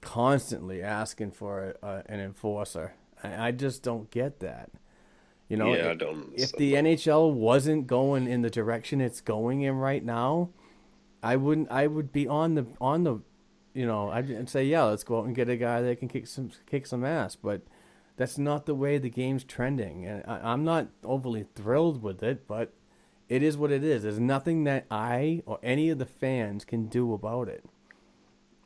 constantly 0.00 0.82
asking 0.82 1.32
for 1.32 1.76
a, 1.82 1.86
a, 1.86 2.02
an 2.06 2.20
enforcer. 2.20 2.94
I, 3.22 3.48
I 3.48 3.50
just 3.52 3.82
don't 3.82 4.10
get 4.10 4.40
that. 4.40 4.70
You 5.48 5.56
know, 5.56 5.74
Yeah, 5.74 5.88
I 5.88 5.90
if- 5.92 5.98
don't 5.98 6.32
If 6.34 6.52
the 6.52 6.74
NHL 6.74 7.32
wasn't 7.34 7.86
going 7.86 8.26
in 8.28 8.42
the 8.42 8.50
direction 8.50 9.00
it's 9.00 9.20
going 9.20 9.62
in 9.62 9.74
right 9.76 10.04
now, 10.04 10.50
I 11.22 11.36
wouldn't. 11.36 11.70
I 11.70 11.86
would 11.86 12.12
be 12.12 12.26
on 12.28 12.54
the 12.54 12.66
on 12.80 13.04
the, 13.04 13.18
you 13.74 13.86
know, 13.86 14.10
I'd, 14.10 14.30
I'd 14.30 14.48
say 14.48 14.64
yeah, 14.64 14.84
let's 14.84 15.04
go 15.04 15.18
out 15.20 15.26
and 15.26 15.34
get 15.34 15.48
a 15.48 15.56
guy 15.56 15.82
that 15.82 15.98
can 15.98 16.08
kick 16.08 16.26
some 16.26 16.50
kick 16.66 16.86
some 16.86 17.04
ass. 17.04 17.36
But 17.36 17.62
that's 18.16 18.38
not 18.38 18.66
the 18.66 18.74
way 18.74 18.98
the 18.98 19.10
game's 19.10 19.44
trending, 19.44 20.06
and 20.06 20.22
I, 20.26 20.52
I'm 20.52 20.64
not 20.64 20.88
overly 21.04 21.46
thrilled 21.54 22.02
with 22.02 22.22
it. 22.22 22.46
But 22.46 22.72
it 23.30 23.42
is 23.42 23.56
what 23.56 23.70
it 23.72 23.82
is. 23.82 24.02
There's 24.02 24.18
nothing 24.20 24.64
that 24.64 24.84
I 24.90 25.42
or 25.46 25.58
any 25.62 25.88
of 25.88 25.98
the 25.98 26.04
fans 26.06 26.64
can 26.66 26.86
do 26.88 27.14
about 27.14 27.48
it. 27.48 27.64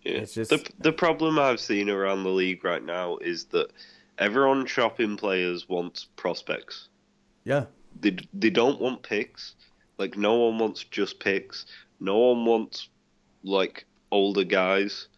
Yeah. 0.02 0.12
It's 0.18 0.34
just- 0.34 0.50
the 0.50 0.68
the 0.80 0.92
problem 0.92 1.38
I've 1.38 1.60
seen 1.60 1.88
around 1.88 2.24
the 2.24 2.30
league 2.30 2.64
right 2.64 2.82
now 2.84 3.18
is 3.18 3.44
that 3.46 3.68
everyone 4.18 4.66
shopping 4.66 5.16
players 5.16 5.68
wants 5.68 6.06
prospects. 6.16 6.88
Yeah, 7.44 7.66
They 8.00 8.16
they 8.32 8.50
don't 8.50 8.80
want 8.80 9.02
picks. 9.02 9.54
Like 9.98 10.16
no 10.16 10.34
one 10.34 10.58
wants 10.58 10.82
just 10.84 11.20
picks. 11.20 11.66
No 12.00 12.18
one 12.18 12.44
wants 12.44 12.88
like 13.44 13.84
older 14.10 14.44
guys. 14.44 15.08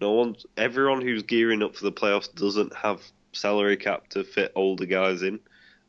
No 0.00 0.12
one. 0.12 0.36
Everyone 0.56 1.00
who's 1.02 1.22
gearing 1.24 1.62
up 1.62 1.74
for 1.74 1.84
the 1.84 1.92
playoffs 1.92 2.32
doesn't 2.32 2.74
have 2.74 3.02
salary 3.32 3.76
cap 3.76 4.08
to 4.10 4.22
fit 4.24 4.52
older 4.54 4.86
guys 4.86 5.22
in 5.22 5.40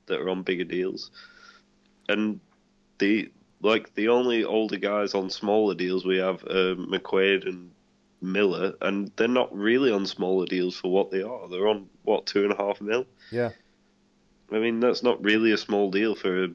that 0.07 0.19
are 0.19 0.29
on 0.29 0.41
bigger 0.43 0.63
deals. 0.63 1.11
And 2.09 2.39
the 2.99 3.31
like 3.61 3.93
the 3.95 4.07
only 4.07 4.43
older 4.45 4.77
guys 4.77 5.13
on 5.13 5.29
smaller 5.29 5.75
deals 5.75 6.05
we 6.05 6.17
have 6.17 6.43
are 6.43 6.75
McQuaid 6.75 7.45
and 7.47 7.71
Miller, 8.21 8.73
and 8.81 9.11
they're 9.15 9.27
not 9.27 9.53
really 9.55 9.91
on 9.91 10.05
smaller 10.05 10.45
deals 10.45 10.75
for 10.75 10.91
what 10.91 11.11
they 11.11 11.21
are. 11.21 11.47
They're 11.49 11.67
on 11.67 11.89
what 12.03 12.25
two 12.25 12.43
and 12.43 12.53
a 12.53 12.57
half 12.57 12.79
mil. 12.81 13.05
yeah. 13.31 13.51
I 14.51 14.57
mean, 14.57 14.79
that's 14.79 15.03
not 15.03 15.23
really 15.23 15.51
a 15.51 15.57
small 15.57 15.91
deal 15.91 16.15
for 16.15 16.45
a 16.45 16.49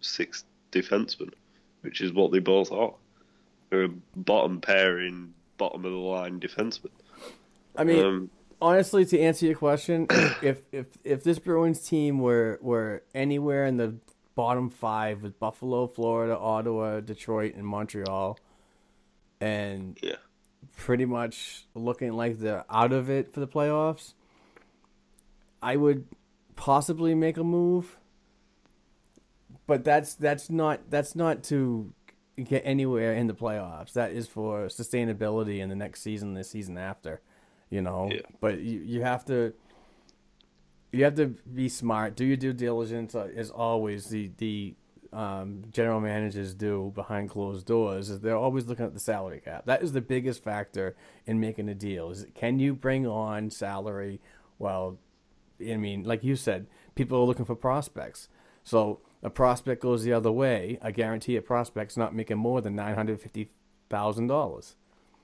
sixth 0.00 0.44
defenseman, 0.72 1.32
which 1.82 2.00
is 2.00 2.12
what 2.12 2.32
they 2.32 2.40
both 2.40 2.72
are. 2.72 2.92
They're 3.70 3.84
a 3.84 3.88
bottom 4.16 4.60
pairing, 4.60 5.32
bottom 5.56 5.84
of 5.84 5.92
the 5.92 5.98
line 5.98 6.40
defenseman. 6.40 6.90
I 7.76 7.84
mean, 7.84 8.04
Um, 8.04 8.30
honestly, 8.60 9.04
to 9.04 9.20
answer 9.20 9.46
your 9.46 9.54
question, 9.54 10.06
if 10.42 10.62
if 10.72 10.86
if 11.04 11.22
this 11.22 11.38
Bruins 11.38 11.86
team 11.86 12.18
were 12.18 12.58
were 12.60 13.02
anywhere 13.14 13.64
in 13.64 13.76
the 13.76 13.94
bottom 14.36 14.70
five 14.70 15.22
with 15.24 15.40
Buffalo, 15.40 15.88
Florida, 15.88 16.38
Ottawa, 16.38 17.00
Detroit, 17.00 17.54
and 17.56 17.66
Montreal, 17.66 18.38
and 19.40 19.98
Yeah. 20.00 20.16
pretty 20.76 21.06
much 21.06 21.66
looking 21.74 22.12
like 22.12 22.38
they're 22.38 22.64
out 22.70 22.92
of 22.92 23.10
it 23.10 23.32
for 23.32 23.40
the 23.40 23.48
playoffs, 23.48 24.14
I 25.62 25.76
would 25.76 26.06
possibly 26.54 27.14
make 27.14 27.36
a 27.36 27.42
move. 27.44 27.98
But 29.66 29.82
that's 29.82 30.14
that's 30.14 30.48
not 30.48 30.90
that's 30.90 31.16
not 31.16 31.42
to 31.44 31.92
get 32.42 32.62
anywhere 32.64 33.14
in 33.14 33.26
the 33.26 33.34
playoffs. 33.34 33.94
That 33.94 34.12
is 34.12 34.28
for 34.28 34.66
sustainability 34.66 35.58
in 35.58 35.70
the 35.70 35.74
next 35.74 36.02
season, 36.02 36.34
the 36.34 36.44
season 36.44 36.78
after, 36.78 37.20
you 37.70 37.82
know. 37.82 38.10
Yeah. 38.12 38.20
But 38.40 38.60
you 38.60 38.80
you 38.80 39.02
have 39.02 39.24
to 39.24 39.54
you 40.96 41.04
have 41.04 41.14
to 41.16 41.26
be 41.54 41.68
smart. 41.68 42.16
Do 42.16 42.24
your 42.24 42.36
due 42.36 42.52
diligence 42.52 43.14
uh, 43.14 43.28
as 43.36 43.50
always. 43.50 44.06
The 44.06 44.30
the 44.38 44.74
um, 45.12 45.64
general 45.70 46.00
managers 46.00 46.52
do 46.54 46.92
behind 46.94 47.30
closed 47.30 47.66
doors 47.66 48.10
is 48.10 48.20
they're 48.20 48.36
always 48.36 48.66
looking 48.66 48.84
at 48.84 48.92
the 48.94 49.00
salary 49.00 49.40
cap. 49.44 49.64
That 49.66 49.82
is 49.82 49.92
the 49.92 50.00
biggest 50.00 50.42
factor 50.42 50.94
in 51.26 51.40
making 51.40 51.68
a 51.68 51.74
deal. 51.74 52.10
Is 52.10 52.26
can 52.34 52.58
you 52.58 52.74
bring 52.74 53.06
on 53.06 53.50
salary? 53.50 54.20
Well, 54.58 54.98
I 55.60 55.76
mean, 55.76 56.02
like 56.04 56.22
you 56.24 56.36
said, 56.36 56.66
people 56.94 57.18
are 57.18 57.24
looking 57.24 57.44
for 57.46 57.54
prospects. 57.54 58.28
So 58.64 59.00
a 59.22 59.30
prospect 59.30 59.80
goes 59.82 60.02
the 60.02 60.12
other 60.12 60.32
way. 60.32 60.78
I 60.82 60.90
guarantee 60.90 61.36
a 61.36 61.42
prospect's 61.42 61.96
not 61.96 62.14
making 62.14 62.38
more 62.38 62.60
than 62.60 62.74
nine 62.74 62.94
hundred 62.94 63.20
fifty 63.20 63.50
thousand 63.88 64.26
dollars. 64.26 64.74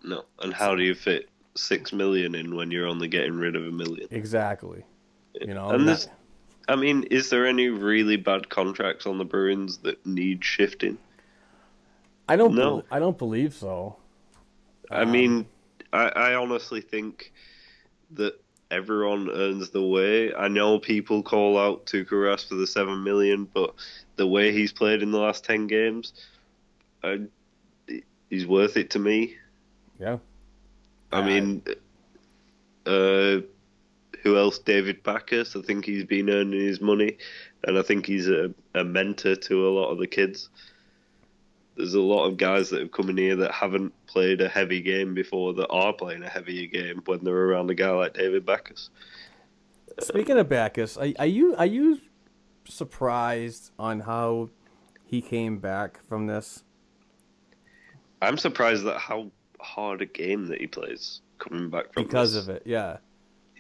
no. 0.05 0.25
And 0.41 0.55
how 0.55 0.75
do 0.75 0.83
you 0.83 0.95
fit 0.95 1.29
six 1.55 1.93
million 1.93 2.35
in 2.35 2.55
when 2.57 2.71
you're 2.71 2.87
only 2.87 3.09
getting 3.09 3.35
rid 3.35 3.57
of 3.57 3.67
a 3.67 3.71
million? 3.71 4.09
Exactly. 4.11 4.85
You 5.41 5.55
know, 5.55 5.71
And 5.71 5.89
that- 5.89 5.93
this, 5.93 6.09
I 6.69 6.77
mean, 6.77 7.05
is 7.05 7.31
there 7.31 7.47
any 7.47 7.69
really 7.69 8.17
bad 8.17 8.49
contracts 8.49 9.07
on 9.07 9.19
the 9.19 9.25
Bruins 9.25 9.79
that 9.79 10.05
need 10.07 10.45
shifting? 10.45 10.99
I 12.29 12.37
don't. 12.37 12.55
No. 12.55 12.77
bel- 12.77 12.85
I 12.91 12.99
don't 12.99 13.19
believe 13.19 13.53
so. 13.55 13.97
I 14.91 15.05
mean, 15.05 15.47
I, 15.93 16.09
I 16.09 16.35
honestly 16.35 16.81
think 16.81 17.33
that 18.13 18.39
everyone 18.71 19.29
earns 19.31 19.71
the 19.71 19.83
way. 19.83 20.33
I 20.35 20.49
know 20.49 20.79
people 20.79 21.23
call 21.23 21.59
out 21.59 21.87
Tuukka 21.87 22.11
Rask 22.13 22.49
for 22.49 22.55
the 22.55 22.67
seven 22.67 23.03
million, 23.03 23.49
but 23.53 23.75
the 24.17 24.27
way 24.27 24.53
he's 24.53 24.73
played 24.73 25.03
in 25.03 25.11
the 25.11 25.19
last 25.19 25.45
ten 25.45 25.67
games, 25.67 26.13
I, 27.03 27.23
he's 28.31 28.47
worth 28.47 28.77
it 28.77 28.91
to 28.91 28.99
me. 28.99 29.37
Yeah. 29.99 30.19
I 31.11 31.23
mean, 31.27 31.63
uh, 32.87 33.39
who 34.23 34.39
else? 34.39 34.59
David 34.59 35.03
Backes. 35.03 35.57
I 35.57 35.63
think 35.63 35.85
he's 35.85 36.05
been 36.05 36.31
earning 36.31 36.61
his 36.61 36.81
money, 36.81 37.19
and 37.65 37.79
I 37.79 37.83
think 37.83 38.07
he's 38.07 38.29
a, 38.29 38.55
a 38.75 38.85
mentor 38.85 39.35
to 39.35 39.69
a 39.69 39.71
lot 39.71 39.91
of 39.91 39.99
the 39.99 40.07
kids. 40.07 40.49
There's 41.77 41.95
a 41.95 42.01
lot 42.01 42.27
of 42.27 42.37
guys 42.37 42.71
that 42.71 42.81
have 42.81 42.93
come 42.93 43.11
in 43.11 43.17
here 43.17 43.37
that 43.37 43.51
haven't 43.51 43.93
played 44.07 44.41
a 44.41 44.49
heavy 44.49 44.81
game 44.81 45.15
before 45.15 45.55
that 45.55 45.69
are 45.69 45.93
playing 45.93 46.23
a 46.23 46.29
heavier 46.29 46.67
game 46.67 47.03
when 47.07 47.25
they're 47.25 47.35
around 47.35 47.71
a 47.71 47.75
guy 47.75 47.91
like 47.91 48.15
David 48.15 48.45
Backes. 48.45 48.91
Speaking 50.01 50.39
of 50.39 50.49
Backes, 50.49 50.97
are, 50.97 51.09
are 51.19 51.27
you 51.27 51.57
are 51.57 51.67
you 51.67 52.01
surprised 52.65 53.71
on 53.79 54.01
how 54.01 54.51
he 55.05 55.21
came 55.21 55.59
back 55.59 56.03
from 56.07 56.27
this? 56.27 56.63
I'm 58.21 58.39
surprised 58.39 58.87
at 58.87 58.99
how 58.99 59.31
hard 59.61 60.03
a 60.03 60.07
game 60.07 60.47
that 60.47 60.61
he 60.61 60.67
plays 60.67 61.23
coming 61.39 61.71
back 61.71 61.93
from 61.93 62.05
because 62.05 62.35
this. 62.35 62.45
of 62.45 62.51
it. 62.51 62.63
Yeah, 62.65 62.99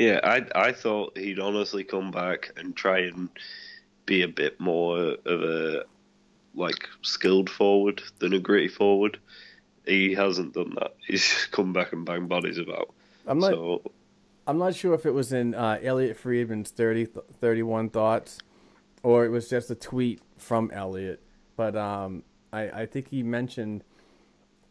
Yeah, 0.03 0.18
I 0.24 0.44
I 0.57 0.72
thought 0.72 1.16
he'd 1.16 1.38
honestly 1.38 1.84
come 1.84 2.11
back 2.11 2.50
and 2.57 2.74
try 2.74 3.03
and 3.03 3.28
be 4.05 4.22
a 4.22 4.28
bit 4.28 4.59
more 4.59 5.16
of 5.24 5.42
a 5.42 5.84
like 6.57 6.88
skilled 7.03 7.48
forward 7.48 8.03
than 8.18 8.32
a 8.32 8.40
gritty 8.40 8.66
forward. 8.66 9.20
He 9.86 10.12
hasn't 10.12 10.55
done 10.55 10.74
that. 10.80 10.96
He's 11.07 11.22
just 11.22 11.53
come 11.53 11.72
back 11.72 11.92
and 11.92 12.05
bang 12.05 12.26
bodies 12.26 12.59
about. 12.59 12.92
I'm 13.28 13.38
not. 13.38 13.53
so 13.53 13.92
I'm 14.48 14.59
not 14.59 14.74
sure 14.74 14.92
if 14.94 15.07
it 15.07 15.12
was 15.12 15.32
in 15.32 15.55
uh, 15.55 15.78
Elliotte 15.80 16.16
Friedman's 16.16 16.70
30, 16.70 17.07
31 17.40 17.90
thoughts, 17.90 18.40
or 19.05 19.24
it 19.24 19.28
was 19.28 19.48
just 19.48 19.70
a 19.70 19.76
tweet 19.76 20.20
from 20.36 20.72
Elliotte. 20.72 21.20
But 21.55 21.76
um, 21.76 22.24
I, 22.53 22.62
I 22.82 22.86
think 22.86 23.07
he 23.07 23.22
mentioned 23.22 23.84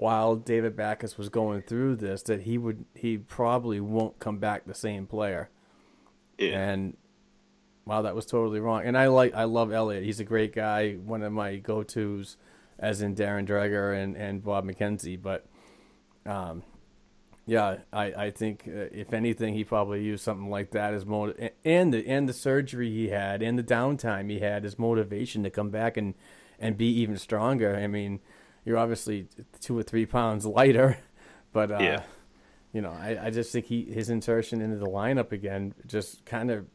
while 0.02 0.36
David 0.36 0.76
Backes 0.76 1.16
was 1.16 1.30
going 1.30 1.62
through 1.62 1.96
this 1.96 2.24
that 2.24 2.42
he 2.42 2.58
would 2.58 2.86
he 2.96 3.20
probably 3.20 3.80
won't 3.80 4.18
come 4.18 4.40
back 4.40 4.66
the 4.66 4.74
same 4.74 5.06
player. 5.06 5.52
yeah, 6.40 6.72
And 6.72 6.98
wow, 7.86 8.02
that 8.02 8.16
was 8.16 8.26
totally 8.26 8.60
wrong. 8.60 8.82
And 8.84 8.98
I 8.98 9.06
like 9.10 9.36
I 9.36 9.44
love 9.44 9.72
Elliotte. 9.72 10.02
He's 10.02 10.20
a 10.20 10.24
great 10.24 10.56
guy. 10.56 10.94
One 10.94 11.22
of 11.22 11.32
my 11.32 11.58
go 11.58 11.84
tos, 11.84 12.36
as 12.80 13.04
in 13.04 13.14
Darren 13.14 13.46
Dreger 13.46 13.96
and 13.96 14.18
and 14.18 14.44
Bob 14.44 14.66
McKenzie. 14.66 15.22
But 15.22 15.46
um, 16.26 16.64
yeah, 17.46 17.78
I 17.94 18.06
I 18.06 18.32
think 18.32 18.64
uh, 18.68 18.90
if 18.92 19.14
anything, 19.14 19.54
he 19.54 19.64
probably 19.64 20.04
used 20.04 20.24
something 20.24 20.50
like 20.50 20.72
that 20.72 20.96
as 20.96 21.06
motiv- 21.06 21.52
and 21.64 21.94
the 21.94 22.08
and 22.08 22.28
the 22.28 22.34
surgery 22.34 22.90
he 22.90 23.10
had 23.10 23.44
and 23.44 23.56
the 23.56 23.64
downtime 23.64 24.32
he 24.32 24.40
had 24.40 24.66
as 24.66 24.80
motivation 24.80 25.44
to 25.44 25.52
come 25.52 25.70
back 25.70 25.96
and 25.96 26.16
and 26.60 26.76
be 26.76 26.88
even 26.88 27.18
stronger. 27.18 27.76
I 27.76 27.86
mean, 27.86 28.20
you're 28.66 28.78
obviously 28.78 29.28
two 29.60 29.78
or 29.78 29.84
three 29.84 30.06
pounds 30.06 30.46
lighter, 30.46 30.98
but 31.54 31.72
uh, 31.72 31.78
Yeah. 31.80 32.04
you 32.74 32.82
know, 32.82 32.92
I, 32.92 33.18
I 33.26 33.30
just 33.30 33.52
think 33.52 33.66
he 33.66 33.84
his 33.86 34.10
insertion 34.10 34.62
into 34.62 34.78
the 34.78 34.86
lineup 34.88 35.32
again 35.32 35.74
just 35.88 36.26
kind 36.26 36.52
of 36.52 36.66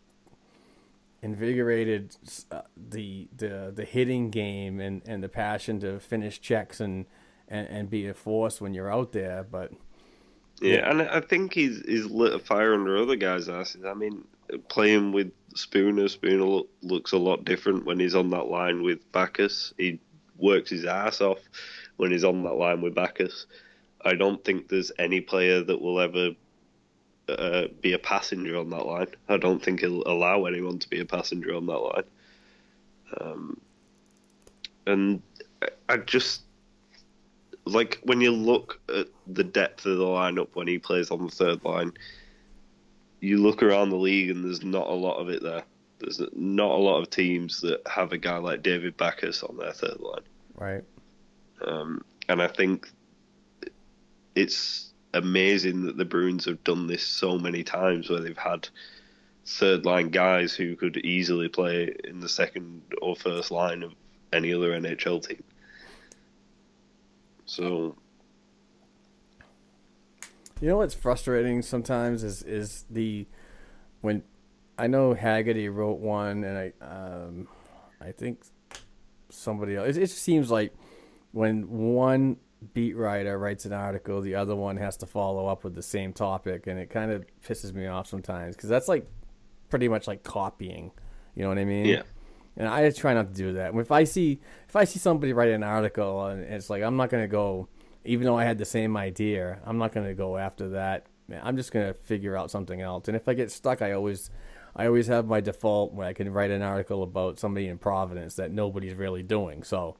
invigorated 1.22 2.16
uh, 2.51 2.62
the 2.76 3.28
the 3.37 3.72
the 3.74 3.84
hitting 3.84 4.30
game 4.30 4.80
and, 4.80 5.03
and 5.07 5.22
the 5.22 5.28
passion 5.28 5.80
to 5.80 5.99
finish 5.99 6.41
checks 6.41 6.80
and, 6.80 7.07
and, 7.49 7.66
and 7.68 7.91
be 7.91 8.07
a 8.07 8.14
force 8.14 8.61
when 8.61 8.74
you're 8.74 8.93
out 8.93 9.12
there. 9.12 9.45
But 9.49 9.72
yeah, 10.61 10.89
and 10.91 11.03
I 11.03 11.20
think 11.20 11.55
he's 11.55 11.80
he's 11.87 12.07
lit 12.07 12.34
a 12.34 12.39
fire 12.39 12.74
under 12.74 12.97
other 12.99 13.16
guys' 13.16 13.49
asses. 13.49 13.84
I 13.84 13.95
mean, 13.95 14.24
playing 14.68 15.12
with 15.12 15.32
Spooner, 15.55 16.09
Spooner 16.09 16.45
look, 16.45 16.68
looks 16.82 17.12
a 17.12 17.18
lot 17.18 17.45
different 17.45 17.87
when 17.87 17.99
he's 17.99 18.14
on 18.14 18.30
that 18.30 18.49
line 18.49 18.82
with 18.82 19.11
Backes. 19.12 19.72
He 19.78 20.01
works 20.39 20.70
his 20.70 20.84
ass 20.84 21.20
off 21.22 21.39
when 21.97 22.11
he's 22.11 22.24
on 22.24 22.42
that 22.42 22.55
line 22.55 22.80
with 22.80 22.94
Backes. 22.94 23.47
I 24.05 24.14
don't 24.14 24.42
think 24.44 24.68
there's 24.68 24.92
any 24.99 25.20
player 25.20 25.62
that 25.62 25.80
will 25.80 26.01
ever 26.01 26.30
uh, 27.28 27.64
be 27.80 27.92
a 27.92 27.99
passenger 27.99 28.57
on 28.59 28.70
that 28.70 28.86
line. 28.86 29.09
I 29.28 29.36
don't 29.36 29.62
think 29.62 29.80
he'll 29.80 30.07
allow 30.07 30.44
anyone 30.44 30.78
to 30.78 30.88
be 30.88 31.01
a 31.01 31.05
passenger 31.07 31.55
on 31.55 31.66
that 31.66 31.78
line. 31.78 32.05
Um, 33.20 33.61
and 34.86 35.22
I- 35.62 35.68
I 35.88 35.97
just 35.99 36.42
like 37.64 37.99
when 38.05 38.20
you 38.20 38.30
look 38.30 38.80
at 38.94 39.09
the 39.26 39.42
depth 39.42 39.86
of 39.86 39.99
the 39.99 40.05
lineup 40.05 40.49
when 40.55 40.68
he 40.68 40.78
plays 40.78 41.11
on 41.11 41.24
the 41.24 41.30
third 41.30 41.64
line, 41.64 41.92
you 43.20 43.38
look 43.38 43.62
around 43.62 43.90
the 43.90 43.97
league 43.97 44.30
and 44.30 44.44
there's 44.44 44.62
not 44.62 44.86
a 44.86 44.92
lot 44.92 45.16
of 45.18 45.28
it 45.28 45.42
there. 45.42 45.64
There's 45.99 46.20
not 46.34 46.70
a 46.70 46.76
lot 46.82 47.01
of 47.01 47.11
teams 47.11 47.61
that 47.62 47.80
have 47.88 48.12
a 48.12 48.18
guy 48.18 48.36
like 48.36 48.62
David 48.62 48.97
Backes 48.97 49.42
on 49.42 49.57
their 49.57 49.72
third 49.72 49.99
line. 49.99 50.22
right, 50.55 50.84
Um, 51.64 52.04
and 52.28 52.42
I 52.42 52.48
think 52.48 52.88
it's 54.34 54.92
amazing 55.14 55.86
that 55.86 55.96
the 55.96 56.04
Bruins 56.04 56.44
have 56.44 56.62
done 56.64 56.86
this 56.86 57.04
so 57.04 57.38
many 57.38 57.62
times 57.62 58.11
where 58.11 58.20
they've 58.20 58.36
had 58.36 58.68
third 59.46 59.86
line 59.86 60.11
guys 60.11 60.54
who 60.54 60.76
could 60.76 60.96
easily 60.98 61.48
play 61.48 61.94
in 62.04 62.20
the 62.20 62.28
second 62.28 62.82
or 63.00 63.14
first 63.14 63.50
line 63.50 63.82
of 63.82 63.94
any 64.32 64.52
other 64.52 64.72
NHL 64.72 65.26
team. 65.26 65.42
So 67.46 67.96
you 70.61 70.68
know 70.68 70.78
what's 70.78 70.94
frustrating 70.94 71.62
sometimes 71.62 72.24
is 72.24 72.42
is 72.42 72.84
the 72.90 73.26
when 74.00 74.22
I 74.76 74.88
know 74.88 75.14
Haggerty 75.14 75.68
wrote 75.68 75.98
one 75.98 76.44
and 76.44 76.59
I 76.59 76.72
um 76.84 77.48
I 78.00 78.12
think 78.12 78.40
somebody 79.28 79.76
else. 79.76 79.96
It, 79.96 80.02
it 80.02 80.11
seems 80.11 80.50
like 80.50 80.74
when 81.37 81.68
one 81.68 82.39
beat 82.72 82.97
writer 82.97 83.39
writes 83.39 83.66
an 83.66 83.74
article, 83.74 84.22
the 84.22 84.34
other 84.34 84.57
one 84.57 84.78
has 84.78 84.97
to 84.97 85.07
follow 85.07 85.47
up 85.47 85.64
with 85.64 85.74
the 85.74 85.82
same 85.82 86.14
topic, 86.14 86.66
and 86.66 86.80
it 86.80 86.89
kind 86.89 87.12
of 87.12 87.26
pisses 87.47 87.74
me 87.74 87.87
off 87.87 88.07
sometimes 88.07 88.57
because 88.57 88.70
that's 88.70 88.89
like 88.89 89.07
pretty 89.68 89.87
much 89.87 90.09
like 90.09 90.22
copying. 90.22 90.91
You 91.34 91.43
know 91.43 91.51
what 91.51 91.59
I 91.59 91.66
mean? 91.66 91.84
Yeah. 91.84 92.03
And 92.57 92.66
I 92.66 92.89
try 92.91 93.12
not 93.12 93.28
to 93.28 93.34
do 93.34 93.53
that. 93.53 93.74
If 93.74 93.93
I 93.93 94.05
see 94.05 94.41
if 94.66 94.74
I 94.74 94.84
see 94.84 94.99
somebody 94.99 95.34
write 95.34 95.51
an 95.51 95.62
article 95.62 96.24
and 96.24 96.43
it's 96.43 96.70
like 96.70 96.82
I'm 96.82 96.97
not 96.97 97.11
gonna 97.11 97.28
go, 97.28 97.68
even 98.07 98.24
though 98.24 98.39
I 98.39 98.45
had 98.45 98.57
the 98.57 98.64
same 98.64 98.97
idea, 98.97 99.59
I'm 99.66 99.76
not 99.76 99.93
gonna 99.93 100.14
go 100.14 100.39
after 100.39 100.70
that. 100.70 101.07
I'm 101.43 101.59
just 101.59 101.70
gonna 101.70 101.93
figure 101.93 102.34
out 102.34 102.51
something 102.51 102.80
else. 102.80 103.09
And 103.09 103.16
if 103.16 103.28
I 103.28 103.34
get 103.34 103.51
stuck, 103.51 103.82
I 103.82 103.93
always 103.93 104.30
I 104.74 104.87
always 104.87 105.07
have 105.09 105.26
my 105.26 105.41
default 105.41 105.93
where 105.93 106.07
I 106.07 106.14
can 106.14 106.32
write 106.32 106.51
an 106.51 106.62
article 106.62 107.03
about 107.03 107.39
somebody 107.39 107.68
in 107.68 107.76
Providence 107.76 108.37
that 108.37 108.51
nobody's 108.51 108.95
really 108.95 109.22
doing. 109.22 109.62
So, 109.62 109.97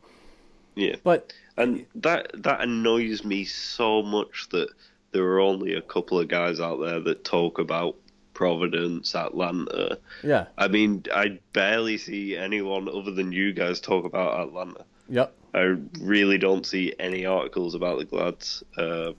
yeah, 0.77 0.97
but 1.03 1.33
and 1.57 1.87
that 1.97 2.31
that 2.43 2.61
annoys 2.61 3.25
me 3.25 3.45
so 3.45 4.03
much 4.03 4.49
that 4.51 4.69
there 5.13 5.25
are 5.25 5.41
only 5.41 5.75
a 5.75 5.83
couple 5.83 6.21
of 6.21 6.29
guys 6.29 6.61
out 6.61 6.79
there 6.81 7.01
that 7.01 7.25
talk 7.25 7.59
about 7.59 7.97
Providence, 8.35 9.15
Atlanta. 9.17 9.99
yeah, 10.23 10.47
I 10.59 10.69
mean, 10.69 11.05
I 11.13 11.39
barely 11.55 11.97
see 11.97 12.37
anyone 12.37 12.89
other 12.89 13.11
than 13.11 13.33
you 13.33 13.53
guys 13.55 13.81
talk 13.81 14.05
about 14.05 14.49
Atlanta. 14.49 14.85
yep, 15.09 15.35
I 15.55 15.77
really 16.01 16.37
don't 16.37 16.67
see 16.67 16.93
any 16.99 17.25
articles 17.25 17.75
about 17.75 17.99
the 17.99 18.05
Glads. 18.05 18.63
Uh, 18.77 19.13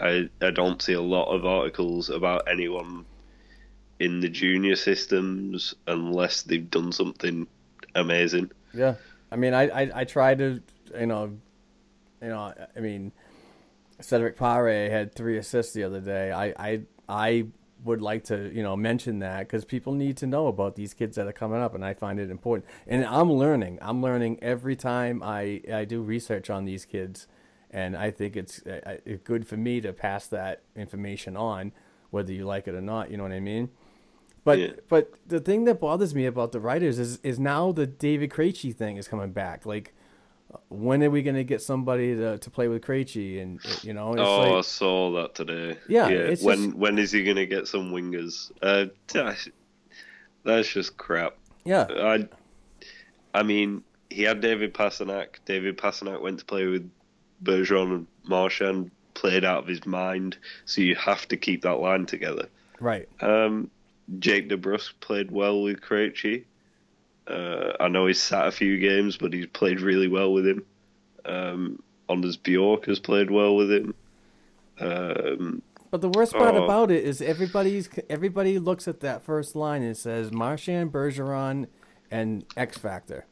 I 0.00 0.28
I 0.40 0.50
don't 0.50 0.82
see 0.82 0.94
a 0.94 1.00
lot 1.00 1.32
of 1.32 1.46
articles 1.46 2.10
about 2.10 2.48
anyone 2.50 3.04
in 4.00 4.20
the 4.20 4.28
junior 4.28 4.76
systems 4.76 5.74
unless 5.86 6.42
they've 6.42 6.70
done 6.70 6.92
something 6.92 7.46
amazing. 7.94 8.50
yeah. 8.74 8.94
I 9.30 9.36
mean, 9.36 9.54
I 9.54 9.68
I, 9.68 9.90
I 9.94 10.04
try 10.04 10.34
to 10.34 10.60
you 10.98 11.06
know, 11.06 11.38
you 12.22 12.28
know, 12.28 12.54
I 12.76 12.80
mean, 12.80 13.12
Cedric 14.00 14.36
Pare 14.36 14.90
had 14.90 15.14
three 15.14 15.38
assists 15.38 15.72
the 15.72 15.84
other 15.84 16.00
day. 16.00 16.32
I 16.32 16.46
I 16.58 16.80
I 17.08 17.46
would 17.84 18.02
like 18.02 18.24
to 18.24 18.50
you 18.52 18.62
know 18.62 18.76
mention 18.76 19.20
that 19.20 19.40
because 19.40 19.64
people 19.64 19.92
need 19.92 20.16
to 20.18 20.26
know 20.26 20.48
about 20.48 20.76
these 20.76 20.94
kids 20.94 21.16
that 21.16 21.26
are 21.26 21.32
coming 21.32 21.60
up, 21.60 21.74
and 21.74 21.84
I 21.84 21.94
find 21.94 22.18
it 22.18 22.30
important. 22.30 22.66
And 22.86 23.04
I'm 23.04 23.32
learning. 23.32 23.78
I'm 23.82 24.02
learning 24.02 24.38
every 24.42 24.76
time 24.76 25.22
I 25.22 25.62
I 25.72 25.84
do 25.84 26.02
research 26.02 26.50
on 26.50 26.64
these 26.64 26.84
kids, 26.84 27.26
and 27.70 27.96
I 27.96 28.10
think 28.10 28.36
it's 28.36 28.62
uh, 28.66 28.80
uh, 28.84 29.16
good 29.24 29.46
for 29.46 29.56
me 29.56 29.80
to 29.80 29.92
pass 29.92 30.26
that 30.28 30.62
information 30.76 31.36
on, 31.36 31.72
whether 32.10 32.32
you 32.32 32.44
like 32.44 32.68
it 32.68 32.74
or 32.74 32.80
not. 32.80 33.10
You 33.10 33.16
know 33.16 33.24
what 33.24 33.32
I 33.32 33.40
mean? 33.40 33.70
But 34.48 34.58
Yeah. 34.58 34.72
but 34.88 35.12
the 35.26 35.40
thing 35.40 35.64
that 35.64 35.78
bothers 35.80 36.14
me 36.14 36.24
about 36.26 36.52
the 36.52 36.60
writers 36.60 36.98
is 36.98 37.18
is 37.22 37.38
now 37.38 37.72
the 37.72 37.86
David 37.86 38.30
Krejci 38.30 38.74
thing 38.74 38.96
is 38.96 39.06
coming 39.06 39.32
back. 39.32 39.66
Like, 39.66 39.94
when 40.68 41.02
are 41.04 41.10
we 41.10 41.22
going 41.22 41.36
to 41.36 41.44
get 41.44 41.60
somebody 41.60 42.14
to, 42.16 42.38
to 42.38 42.50
play 42.50 42.68
with 42.68 42.82
Krejci? 42.82 43.42
And 43.42 43.60
you 43.82 43.92
know, 43.92 44.12
it's 44.12 44.22
oh, 44.22 44.58
I 44.58 44.60
saw 44.62 45.12
that 45.20 45.34
today. 45.34 45.76
Yeah, 45.88 46.08
yeah. 46.08 46.34
when 46.42 46.64
just- 46.64 46.76
when 46.78 46.98
is 46.98 47.12
he 47.12 47.22
gonna 47.24 47.46
get 47.46 47.68
some 47.68 47.92
wingers? 47.92 48.50
Uh, 48.62 48.86
that's, 49.12 49.48
that's 50.44 50.68
just 50.72 50.96
crap. 50.96 51.34
yeah, 51.64 51.86
I, 51.90 52.28
I 53.34 53.42
mean, 53.42 53.82
he 54.10 54.22
had 54.22 54.40
David 54.40 54.72
Pastrnak. 54.72 55.36
David 55.44 55.76
Pastrnak 55.76 56.22
went 56.22 56.38
to 56.38 56.44
play 56.46 56.64
with 56.66 56.90
Bergeron 57.44 57.92
and 57.94 58.06
Marchand, 58.24 58.90
played 59.12 59.44
out 59.44 59.58
of 59.64 59.66
his 59.68 59.84
mind. 59.84 60.38
So 60.64 60.80
you 60.80 60.94
have 60.94 61.28
to 61.28 61.36
keep 61.36 61.62
that 61.62 61.76
line 61.80 62.06
together. 62.06 62.48
Right. 62.80 63.08
Um, 63.20 63.70
Jake 64.18 64.48
DeBrusk 64.48 64.92
played 65.00 65.30
well 65.30 65.62
with 65.62 65.80
Krejci. 65.80 66.44
Uh, 67.26 67.72
I 67.78 67.88
know 67.88 68.06
he's 68.06 68.20
sat 68.20 68.48
a 68.48 68.52
few 68.52 68.78
games, 68.78 69.16
but 69.18 69.32
he's 69.32 69.46
played 69.46 69.80
really 69.80 70.08
well 70.08 70.32
with 70.32 70.46
him. 70.46 70.64
Um, 71.26 71.82
Anders 72.08 72.38
Bjork 72.38 72.86
has 72.86 72.98
played 72.98 73.30
well 73.30 73.54
with 73.54 73.70
him. 73.70 73.94
Um, 74.80 75.62
But 75.90 76.00
the 76.02 76.08
worst 76.10 76.32
part 76.32 76.54
Oh. 76.54 76.64
about 76.64 76.90
it 76.90 77.04
is 77.04 77.20
everybody's 77.22 77.88
everybody 78.10 78.58
looks 78.58 78.86
at 78.88 79.00
that 79.00 79.22
first 79.22 79.56
line 79.56 79.82
and 79.82 79.96
says 79.96 80.30
Marchand, 80.32 80.92
Bergeron, 80.92 81.66
and 82.10 82.44
X 82.56 82.78
Factor, 82.78 83.26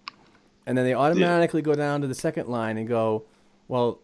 and 0.66 0.76
then 0.76 0.84
they 0.84 0.94
automatically 0.94 1.62
go 1.62 1.74
down 1.74 2.00
to 2.02 2.06
the 2.06 2.14
second 2.14 2.48
line 2.48 2.76
and 2.78 2.88
go, 2.88 3.24
well, 3.68 4.00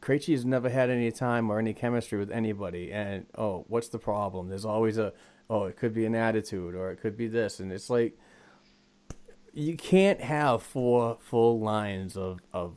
Krejci 0.00 0.32
has 0.32 0.44
never 0.44 0.68
had 0.70 0.90
any 0.90 1.10
time 1.10 1.50
or 1.50 1.58
any 1.58 1.72
chemistry 1.74 2.18
with 2.18 2.30
anybody, 2.30 2.92
and 2.92 3.26
oh, 3.36 3.64
what's 3.68 3.88
the 3.88 3.98
problem? 3.98 4.48
There's 4.48 4.64
always 4.64 4.96
a 4.98 5.12
oh, 5.50 5.64
it 5.64 5.76
could 5.76 5.94
be 5.94 6.04
an 6.06 6.14
attitude 6.14 6.74
or 6.74 6.90
it 6.90 7.00
could 7.00 7.16
be 7.16 7.28
this, 7.28 7.60
and 7.60 7.72
it's 7.72 7.90
like 7.90 8.18
you 9.52 9.76
can't 9.76 10.20
have 10.20 10.62
four 10.62 11.18
full 11.20 11.60
lines 11.60 12.16
of 12.16 12.40
of 12.52 12.76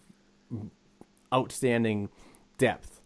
outstanding 1.33 2.09
depth. 2.57 3.01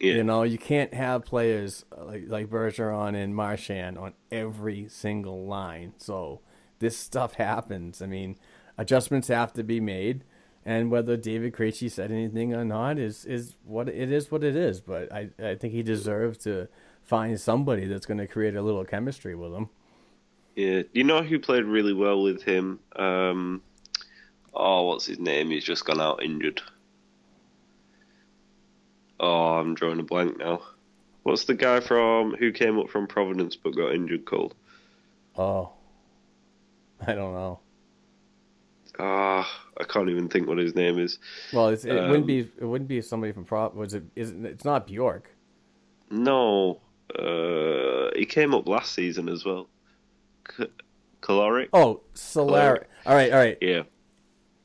yeah. 0.00 0.14
You 0.14 0.24
know, 0.24 0.42
you 0.42 0.58
can't 0.58 0.94
have 0.94 1.24
players 1.24 1.84
like 1.96 2.24
like 2.28 2.48
Bergeron 2.48 3.14
and 3.16 3.34
Marchand 3.34 3.98
on 3.98 4.14
every 4.30 4.88
single 4.88 5.46
line. 5.46 5.94
So 5.98 6.40
this 6.78 6.96
stuff 6.96 7.34
happens. 7.34 8.02
I 8.02 8.06
mean, 8.06 8.36
adjustments 8.78 9.28
have 9.28 9.52
to 9.54 9.64
be 9.64 9.80
made, 9.80 10.24
and 10.64 10.90
whether 10.90 11.16
David 11.16 11.54
Krejci 11.54 11.90
said 11.90 12.10
anything 12.12 12.54
or 12.54 12.64
not 12.64 12.98
is 12.98 13.24
is 13.24 13.56
what 13.64 13.88
it 13.88 14.12
is. 14.12 14.30
What 14.30 14.44
it 14.44 14.56
is. 14.56 14.80
But 14.80 15.12
I 15.12 15.30
I 15.42 15.54
think 15.56 15.72
he 15.74 15.82
deserves 15.82 16.38
to 16.40 16.68
find 17.06 17.40
somebody 17.40 17.86
that's 17.86 18.06
going 18.06 18.18
to 18.18 18.26
create 18.26 18.56
a 18.56 18.62
little 18.62 18.84
chemistry 18.84 19.34
with 19.34 19.52
him. 19.54 19.68
Yeah, 20.56 20.82
you 20.92 21.04
know 21.04 21.22
who 21.22 21.38
played 21.38 21.64
really 21.64 21.92
well 21.92 22.22
with 22.22 22.42
him? 22.42 22.80
Um, 22.96 23.62
oh, 24.54 24.88
what's 24.88 25.06
his 25.06 25.18
name? 25.18 25.50
He's 25.50 25.64
just 25.64 25.84
gone 25.84 26.00
out 26.00 26.22
injured. 26.22 26.60
Oh, 29.20 29.58
I'm 29.58 29.74
drawing 29.74 30.00
a 30.00 30.02
blank 30.02 30.38
now. 30.38 30.62
What's 31.22 31.44
the 31.44 31.54
guy 31.54 31.80
from 31.80 32.34
who 32.36 32.52
came 32.52 32.78
up 32.78 32.88
from 32.88 33.06
Providence 33.06 33.56
but 33.56 33.74
got 33.76 33.94
injured 33.94 34.24
called? 34.24 34.54
Oh, 35.36 35.72
I 37.06 37.14
don't 37.14 37.34
know. 37.34 37.60
Ah, 38.98 39.46
I 39.78 39.84
can't 39.84 40.08
even 40.08 40.28
think 40.28 40.48
what 40.48 40.56
his 40.58 40.74
name 40.74 40.98
is. 40.98 41.18
Well, 41.52 41.68
it's, 41.68 41.84
it 41.84 41.96
Um, 41.96 42.08
wouldn't 42.08 42.26
be 42.26 42.50
it 42.58 42.64
wouldn't 42.64 42.88
be 42.88 43.02
somebody 43.02 43.32
from 43.32 43.44
Prop. 43.44 43.74
Was 43.74 43.92
it? 43.94 44.04
Is 44.14 44.30
it, 44.30 44.44
it's 44.44 44.64
not 44.64 44.86
Bjork. 44.86 45.30
No, 46.10 46.80
uh, 47.18 48.10
he 48.16 48.24
came 48.26 48.54
up 48.54 48.68
last 48.68 48.92
season 48.92 49.28
as 49.28 49.44
well. 49.44 49.68
Caloric? 51.20 51.70
Oh, 51.72 52.02
Solar. 52.14 52.86
All 53.04 53.14
right, 53.14 53.32
all 53.32 53.38
right. 53.38 53.58
Yeah. 53.60 53.82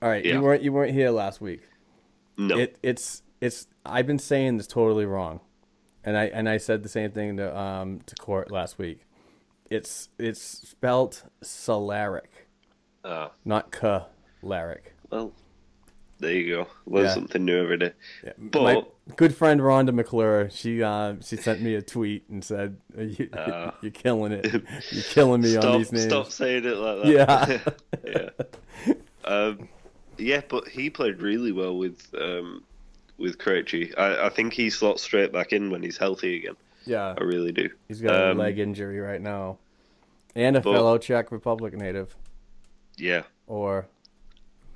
All 0.02 0.10
right, 0.10 0.24
Yeah. 0.24 0.34
you 0.36 0.42
weren't 0.42 0.64
you 0.64 0.72
weren't 0.74 0.94
here 0.94 1.10
last 1.12 1.42
week. 1.42 1.62
No. 2.38 2.58
It 2.58 2.78
it's 2.84 3.24
it's 3.40 3.68
I've 3.86 4.08
been 4.08 4.20
saying 4.20 4.58
this 4.58 4.68
totally 4.68 5.06
wrong, 5.06 5.40
and 6.04 6.18
I 6.18 6.26
and 6.26 6.48
I 6.50 6.58
said 6.58 6.84
the 6.84 6.90
same 6.90 7.12
thing 7.12 7.38
to 7.38 7.56
um 7.58 8.02
to 8.06 8.16
court 8.16 8.52
last 8.52 8.78
week. 8.78 9.02
It's 9.70 10.10
it's 10.20 10.42
spelt 10.42 11.24
Cehlarik, 11.44 12.48
Ah, 13.06 13.32
not 13.46 13.72
Calaric. 13.72 14.94
well, 15.10 15.34
there 16.22 16.32
you 16.34 16.56
go. 16.56 16.68
Learn 16.86 17.06
Yeah. 17.06 17.14
something 17.14 17.44
new 17.44 17.62
every 17.62 17.78
day. 17.78 17.92
But 18.38 18.62
My 18.64 18.84
good 19.18 19.36
friend 19.36 19.60
Rhonda 19.60 19.94
McClure, 19.94 20.50
she 20.52 20.82
uh, 20.82 21.16
she 21.22 21.36
sent 21.36 21.62
me 21.62 21.76
a 21.76 21.82
tweet 21.82 22.30
and 22.30 22.44
said, 22.44 22.78
you, 22.98 23.30
Ah. 23.34 23.76
"You're 23.82 23.92
killing 23.92 24.32
it. 24.32 24.46
You're 24.92 25.04
killing 25.04 25.42
me 25.42 25.58
on 25.58 25.78
these 25.80 25.92
names." 25.92 26.06
stop 26.06 26.32
saying 26.32 26.64
it 26.66 26.78
like 26.78 27.04
that. 27.04 27.74
Yeah. 28.06 28.30
yeah. 28.86 28.94
Um, 29.26 29.68
yeah, 30.18 30.42
but 30.48 30.68
he 30.68 30.90
played 30.90 31.22
really 31.22 31.52
well 31.52 31.78
with 31.78 32.08
um, 32.20 32.64
with 33.18 33.38
Krejci. 33.38 33.94
I, 33.98 34.28
I 34.28 34.30
think 34.30 34.54
he 34.54 34.70
slots 34.70 35.04
straight 35.04 35.32
back 35.34 35.52
in 35.54 35.70
when 35.72 35.82
he's 35.84 35.98
healthy 35.98 36.38
again. 36.38 36.56
yeah, 36.86 37.14
I 37.18 37.24
really 37.24 37.52
do. 37.52 37.70
he's 37.88 38.02
got 38.02 38.16
Um, 38.16 38.40
a 38.40 38.44
leg 38.44 38.60
injury 38.60 39.00
right 39.00 39.22
now, 39.22 39.58
and 40.36 40.56
a 40.58 40.62
but- 40.62 40.74
fellow 40.74 40.98
Czech 40.98 41.32
Republic 41.32 41.74
native. 41.76 42.16
Yeah, 42.98 43.24
or 43.48 43.88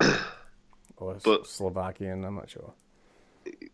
or 0.98 1.18
But- 1.24 1.46
Slovakian. 1.46 2.24
I'm 2.24 2.36
not 2.36 2.50
sure. 2.50 2.72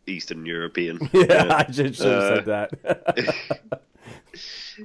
Eastern 0.07 0.45
European. 0.45 0.99
Yeah, 1.13 1.47
I 1.57 1.65
just 1.71 1.97
should 2.01 2.07
have 2.13 2.23
Uh, 2.23 2.35
said 2.37 2.45
that. 2.47 3.83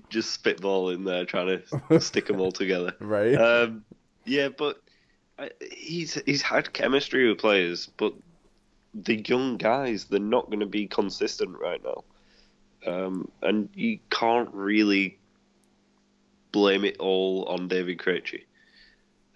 Just 0.09 0.31
spitball 0.31 0.89
in 0.89 1.03
there, 1.05 1.25
trying 1.25 1.61
to 1.89 1.99
stick 2.01 2.27
them 2.27 2.39
all 2.41 2.51
together. 2.51 2.93
right? 2.99 3.35
Um, 3.35 3.85
yeah, 4.25 4.49
but 4.49 4.81
I, 5.39 5.49
he's 5.71 6.21
he's 6.25 6.41
had 6.41 6.73
chemistry 6.73 7.27
with 7.29 7.37
players, 7.39 7.87
but 7.97 8.13
the 8.93 9.15
young 9.27 9.57
guys 9.57 10.05
they're 10.05 10.19
not 10.19 10.47
going 10.47 10.59
to 10.59 10.65
be 10.65 10.87
consistent 10.87 11.57
right 11.57 11.81
now, 11.83 12.03
um, 12.91 13.31
and 13.41 13.69
you 13.73 13.99
can't 14.09 14.53
really 14.53 15.17
blame 16.51 16.83
it 16.83 16.97
all 16.99 17.45
on 17.45 17.67
David 17.69 17.97
Krejci. 17.99 18.43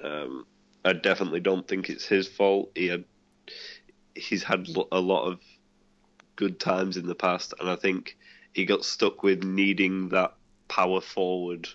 Um, 0.04 0.46
I 0.84 0.94
definitely 0.94 1.40
don't 1.40 1.68
think 1.68 1.90
it's 1.90 2.06
his 2.06 2.28
fault. 2.28 2.72
He 2.76 2.88
had 2.88 3.04
he's 4.16 4.44
had 4.44 4.68
a 4.92 5.00
lot 5.00 5.26
of 5.26 5.40
good 6.36 6.60
times 6.60 6.98
in 6.98 7.08
the 7.08 7.16
past, 7.16 7.54
and 7.60 7.70
I 7.70 7.76
think 7.76 8.18
he 8.54 8.66
got 8.66 8.84
stuck 8.84 9.24
with 9.24 9.44
needing 9.44 10.10
that 10.10 10.34
power 10.68 11.02
forward 11.02 11.68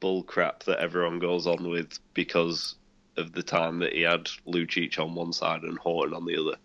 bull 0.00 0.22
crap 0.22 0.62
that 0.64 0.78
everyone 0.78 1.18
goes 1.18 1.46
on 1.46 1.68
with 1.68 1.98
because 2.14 2.76
of 3.16 3.32
the 3.32 3.42
time 3.42 3.80
that 3.80 3.92
he 3.92 4.02
had 4.02 4.26
Lucic 4.46 4.98
on 4.98 5.14
one 5.14 5.32
side 5.32 5.62
and 5.62 5.78
Horton 5.78 6.14
on 6.14 6.24
the 6.24 6.36
other. 6.40 6.56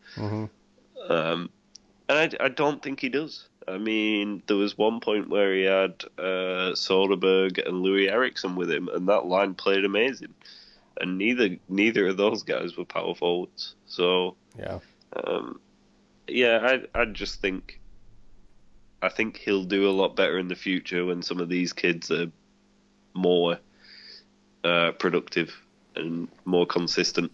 Um, 1.09 1.49
and 2.07 2.35
I, 2.39 2.45
I 2.45 2.49
don't 2.49 2.81
think 2.81 2.99
he 2.99 3.09
does. 3.09 3.47
I 3.67 3.77
mean, 3.77 4.43
there 4.47 4.57
was 4.57 4.77
one 4.77 4.99
point 4.99 5.29
where 5.29 5.53
he 5.53 5.63
had 5.63 6.03
uh, 6.17 6.73
Soderberg 6.75 7.65
and 7.65 7.83
Loui 7.83 8.11
Eriksson 8.11 8.55
with 8.55 8.69
him, 8.69 8.89
and 8.89 9.07
that 9.07 9.25
line 9.25 9.55
played 9.55 9.85
amazing. 9.85 10.33
And 10.99 11.17
neither 11.17 11.57
neither 11.69 12.07
of 12.07 12.17
those 12.17 12.43
guys 12.43 12.77
were 12.77 12.85
power 12.85 13.15
forwards. 13.15 13.75
So 13.85 14.35
yeah, 14.57 14.79
um, 15.15 15.59
yeah, 16.27 16.59
I 16.95 17.01
I 17.01 17.05
just 17.05 17.41
think 17.41 17.79
I 19.01 19.09
think 19.09 19.37
he'll 19.37 19.65
do 19.65 19.89
a 19.89 19.91
lot 19.91 20.15
better 20.15 20.37
in 20.39 20.47
the 20.47 20.55
future 20.55 21.05
when 21.05 21.21
some 21.21 21.39
of 21.39 21.49
these 21.49 21.73
kids 21.73 22.09
are 22.09 22.31
more 23.13 23.59
uh, 24.63 24.91
productive 24.93 25.53
and 25.95 26.27
more 26.45 26.65
consistent. 26.65 27.31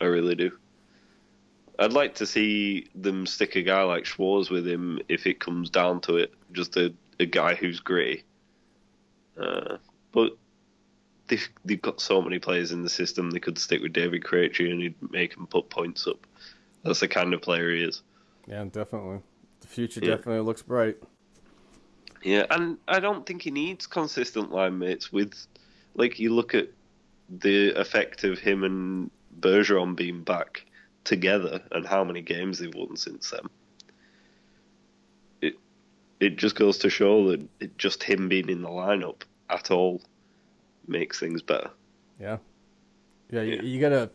I 0.00 0.06
really 0.06 0.34
do. 0.34 0.52
I'd 1.78 1.92
like 1.92 2.14
to 2.16 2.26
see 2.26 2.88
them 2.94 3.26
stick 3.26 3.56
a 3.56 3.62
guy 3.62 3.82
like 3.82 4.04
Szwarz 4.04 4.50
with 4.50 4.66
him 4.66 5.00
if 5.08 5.26
it 5.26 5.40
comes 5.40 5.70
down 5.70 6.00
to 6.02 6.16
it. 6.16 6.32
Just 6.52 6.76
a, 6.76 6.92
a 7.18 7.26
guy 7.26 7.54
who's 7.54 7.80
gritty. 7.80 8.24
Uh, 9.38 9.78
but 10.12 10.36
they've, 11.30 11.48
they've 11.64 11.80
got 11.80 12.00
so 12.00 12.20
many 12.20 12.38
players 12.38 12.72
in 12.72 12.82
the 12.82 12.90
system, 12.90 13.30
they 13.30 13.40
could 13.40 13.56
stick 13.58 13.80
with 13.80 13.94
David 13.94 14.22
Krejci 14.22 14.70
and 14.70 14.82
he'd 14.82 15.10
make 15.10 15.34
him 15.34 15.46
put 15.46 15.70
points 15.70 16.06
up. 16.06 16.26
That's 16.84 17.00
the 17.00 17.08
kind 17.08 17.32
of 17.32 17.40
player 17.40 17.70
he 17.74 17.82
is. 17.82 18.02
yeah, 18.46 18.64
definitely. 18.64 19.20
The 19.60 19.66
future 19.66 20.00
Yeah. 20.02 20.16
definitely 20.16 20.42
looks 20.44 20.62
bright. 20.62 20.98
Yeah, 22.22 22.44
and 22.50 22.76
I 22.86 23.00
don't 23.00 23.24
think 23.24 23.40
he 23.42 23.50
needs 23.50 23.86
consistent 23.86 24.50
line 24.52 24.78
mates 24.78 25.10
with, 25.10 25.34
like, 25.94 26.18
you 26.18 26.34
look 26.34 26.54
at 26.54 26.68
the 27.30 27.70
effect 27.80 28.24
of 28.24 28.38
him 28.38 28.64
and 28.64 29.10
Bergeron 29.40 29.96
being 29.96 30.22
back 30.22 30.66
together 31.04 31.62
and 31.72 31.86
how 31.86 32.04
many 32.04 32.20
games 32.20 32.58
they've 32.58 32.74
won 32.74 32.96
since 32.96 33.30
then. 33.30 33.48
It 35.40 35.54
it 36.18 36.36
just 36.36 36.56
goes 36.56 36.76
to 36.78 36.90
show 36.90 37.30
that 37.30 37.40
it, 37.60 37.78
just 37.78 38.02
him 38.02 38.28
being 38.28 38.48
in 38.50 38.60
the 38.62 38.68
lineup 38.68 39.22
at 39.48 39.70
all 39.70 40.02
makes 40.90 41.18
things 41.18 41.42
better. 41.42 41.70
Yeah, 42.20 42.38
yeah. 43.30 43.42
Yeah. 43.42 43.62
You, 43.62 43.68
you 43.68 43.80
gotta 43.80 44.10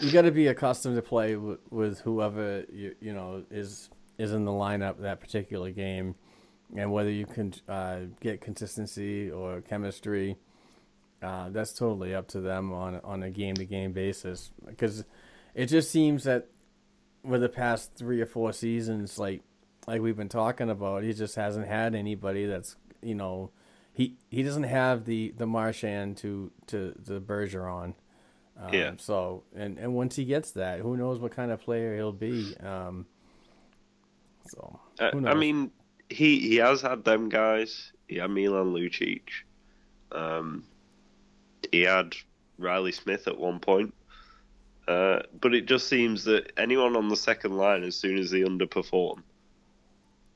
you 0.00 0.10
gotta 0.10 0.30
be 0.30 0.46
accustomed 0.46 0.96
to 0.96 1.02
play 1.02 1.36
with, 1.36 1.60
with 1.70 2.00
whoever 2.00 2.64
you 2.72 2.94
you 3.00 3.12
know 3.12 3.44
is 3.50 3.90
is 4.18 4.32
in 4.32 4.44
the 4.44 4.52
lineup 4.52 5.00
that 5.00 5.20
particular 5.20 5.70
game, 5.70 6.14
and 6.76 6.92
whether 6.92 7.10
you 7.10 7.26
can 7.26 7.52
uh, 7.68 8.00
get 8.20 8.40
consistency 8.40 9.30
or 9.30 9.60
chemistry. 9.60 10.36
Uh, 11.22 11.50
that's 11.50 11.72
totally 11.72 12.14
up 12.14 12.26
to 12.26 12.40
them 12.40 12.72
on 12.72 13.00
on 13.04 13.22
a 13.22 13.30
game 13.30 13.54
to 13.54 13.64
game 13.64 13.92
basis 13.92 14.50
because 14.66 15.04
it 15.54 15.66
just 15.66 15.88
seems 15.90 16.24
that 16.24 16.48
with 17.22 17.40
the 17.40 17.48
past 17.48 17.92
three 17.94 18.20
or 18.20 18.26
four 18.26 18.52
seasons, 18.52 19.18
like 19.18 19.42
like 19.86 20.00
we've 20.00 20.16
been 20.16 20.28
talking 20.28 20.70
about, 20.70 21.02
he 21.02 21.12
just 21.12 21.36
hasn't 21.36 21.66
had 21.66 21.94
anybody 21.94 22.46
that's 22.46 22.76
you 23.02 23.14
know 23.14 23.50
he 23.92 24.16
he 24.30 24.42
doesn't 24.42 24.64
have 24.64 25.04
the 25.04 25.32
the 25.36 25.46
Marchand 25.46 26.16
to 26.18 26.50
to 26.68 26.94
the 26.98 27.20
Bergeron. 27.20 27.94
Um, 28.58 28.72
Yeah. 28.74 28.92
So 28.98 29.44
and 29.54 29.78
and 29.78 29.94
once 29.94 30.16
he 30.16 30.24
gets 30.24 30.52
that, 30.52 30.80
who 30.80 30.96
knows 30.96 31.18
what 31.18 31.32
kind 31.32 31.50
of 31.50 31.60
player 31.60 31.94
he'll 31.94 32.12
be. 32.12 32.56
Um, 32.58 33.06
so 34.48 34.78
Uh, 35.00 35.10
I 35.26 35.34
mean, 35.34 35.70
he 36.08 36.38
he 36.38 36.56
has 36.56 36.80
had 36.82 37.04
them 37.04 37.28
guys. 37.28 37.92
He 38.08 38.16
had 38.16 38.30
Milan 38.30 38.72
Lucic. 38.72 39.22
Um, 40.10 40.64
he 41.70 41.82
had 41.82 42.14
Reilly 42.58 42.92
Smith 42.92 43.26
at 43.28 43.38
one 43.38 43.58
point. 43.60 43.94
Uh, 44.88 45.20
but 45.40 45.54
it 45.54 45.66
just 45.66 45.86
seems 45.88 46.24
that 46.24 46.52
anyone 46.56 46.96
on 46.96 47.08
the 47.08 47.16
second 47.16 47.56
line, 47.56 47.84
as 47.84 47.94
soon 47.94 48.18
as 48.18 48.30
they 48.30 48.40
underperform, 48.40 49.22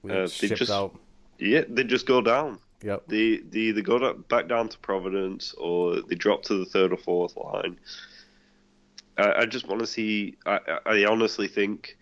uh, 0.09 0.29
they 0.41 0.49
just 0.49 0.71
out. 0.71 0.97
yeah, 1.39 1.65
they 1.69 1.83
just 1.83 2.07
go 2.07 2.21
down. 2.21 2.59
Yep. 2.83 3.05
They 3.09 3.39
they 3.39 3.59
either 3.61 3.81
go 3.81 4.13
back 4.15 4.49
down 4.49 4.69
to 4.69 4.79
Providence 4.79 5.55
or 5.55 6.03
they 6.03 6.15
drop 6.15 6.43
to 6.45 6.55
the 6.55 6.67
third 6.67 6.93
or 6.93 6.97
fourth 6.97 7.37
line. 7.37 7.79
I, 9.17 9.33
I 9.33 9.47
just 9.47 9.67
want 9.67 9.81
to 9.81 9.87
see. 9.87 10.37
I, 10.45 10.61
I 10.85 11.05
honestly 11.05 11.49
think 11.49 11.97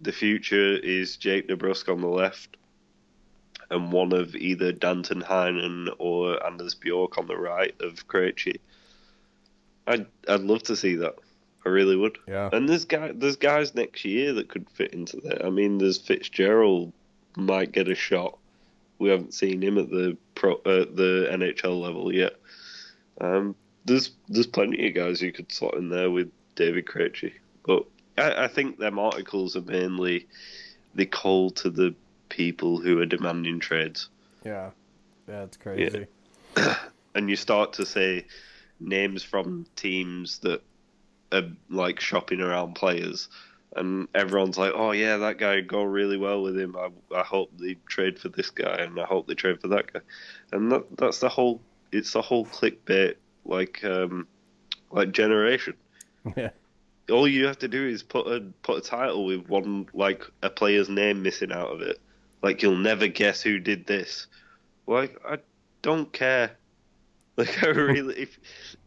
the 0.00 0.12
future 0.12 0.76
is 0.76 1.16
Jake 1.16 1.48
DeBrusk 1.48 1.90
on 1.90 2.00
the 2.00 2.08
left, 2.08 2.56
and 3.70 3.92
one 3.92 4.12
of 4.12 4.34
either 4.36 4.72
Danton 4.72 5.22
Heinen 5.22 5.88
or 5.98 6.44
Anders 6.44 6.74
Bjork 6.74 7.18
on 7.18 7.26
the 7.26 7.36
right 7.36 7.74
of 7.80 8.06
Krejci. 8.06 8.60
I'd 9.86 10.06
I'd 10.28 10.40
love 10.40 10.62
to 10.64 10.76
see 10.76 10.96
that. 10.96 11.16
I 11.64 11.70
really 11.70 11.96
would. 11.96 12.18
Yeah. 12.26 12.50
And 12.52 12.68
there's 12.68 12.84
guy 12.84 13.12
there's 13.12 13.36
guys 13.36 13.74
next 13.74 14.04
year 14.04 14.34
that 14.34 14.48
could 14.48 14.68
fit 14.70 14.92
into 14.92 15.16
that. 15.22 15.44
I 15.44 15.50
mean, 15.50 15.78
there's 15.78 15.98
Fitzgerald 15.98 16.92
might 17.36 17.72
get 17.72 17.88
a 17.88 17.94
shot. 17.94 18.38
We 18.98 19.10
haven't 19.10 19.34
seen 19.34 19.62
him 19.62 19.78
at 19.78 19.90
the 19.90 20.16
pro 20.34 20.54
uh, 20.54 20.86
the 20.92 21.28
NHL 21.30 21.80
level 21.80 22.12
yet. 22.12 22.34
Um, 23.20 23.54
there's 23.84 24.10
there's 24.28 24.46
plenty 24.46 24.88
of 24.88 24.94
guys 24.94 25.22
you 25.22 25.32
could 25.32 25.52
slot 25.52 25.74
in 25.74 25.88
there 25.88 26.10
with 26.10 26.30
David 26.56 26.86
Krejci, 26.86 27.32
but 27.64 27.86
I, 28.16 28.44
I 28.44 28.48
think 28.48 28.78
them 28.78 28.98
articles 28.98 29.56
are 29.56 29.62
mainly 29.62 30.26
the 30.94 31.06
call 31.06 31.50
to 31.50 31.70
the 31.70 31.94
people 32.28 32.78
who 32.80 33.00
are 33.00 33.06
demanding 33.06 33.60
trades, 33.60 34.08
Yeah. 34.44 34.70
That's 35.28 35.58
crazy. 35.58 36.06
Yeah. 36.56 36.76
and 37.14 37.28
you 37.28 37.36
start 37.36 37.74
to 37.74 37.86
say 37.86 38.24
names 38.80 39.22
from 39.22 39.66
teams 39.76 40.38
that 40.38 40.62
are 41.30 41.50
like 41.68 42.00
shopping 42.00 42.40
around 42.40 42.74
players. 42.74 43.28
And 43.78 44.08
everyone's 44.14 44.58
like, 44.58 44.72
"Oh 44.74 44.92
yeah, 44.92 45.16
that 45.18 45.38
guy 45.38 45.60
go 45.60 45.82
really 45.82 46.16
well 46.16 46.42
with 46.42 46.58
him. 46.58 46.76
I, 46.76 46.88
I 47.14 47.22
hope 47.22 47.50
they 47.58 47.76
trade 47.86 48.18
for 48.18 48.28
this 48.28 48.50
guy, 48.50 48.76
and 48.76 48.98
I 48.98 49.04
hope 49.04 49.26
they 49.26 49.34
trade 49.34 49.60
for 49.60 49.68
that 49.68 49.92
guy." 49.92 50.00
And 50.52 50.72
that, 50.72 50.96
that's 50.96 51.20
the 51.20 51.28
whole. 51.28 51.60
It's 51.92 52.12
the 52.12 52.22
whole 52.22 52.44
clickbait, 52.44 53.16
like 53.44 53.84
um, 53.84 54.26
like 54.90 55.12
generation. 55.12 55.74
Yeah. 56.36 56.50
all 57.10 57.26
you 57.26 57.46
have 57.46 57.60
to 57.60 57.68
do 57.68 57.86
is 57.86 58.02
put 58.02 58.26
a 58.26 58.40
put 58.62 58.78
a 58.78 58.80
title 58.82 59.24
with 59.24 59.48
one 59.48 59.86
like 59.94 60.24
a 60.42 60.50
player's 60.50 60.90
name 60.90 61.22
missing 61.22 61.52
out 61.52 61.70
of 61.70 61.80
it. 61.80 61.98
Like 62.42 62.62
you'll 62.62 62.76
never 62.76 63.06
guess 63.06 63.40
who 63.40 63.58
did 63.58 63.86
this. 63.86 64.26
Like 64.86 65.18
I 65.26 65.38
don't 65.82 66.12
care. 66.12 66.52
Like 67.38 67.62
I 67.62 67.68
really, 67.68 68.16
if 68.18 68.36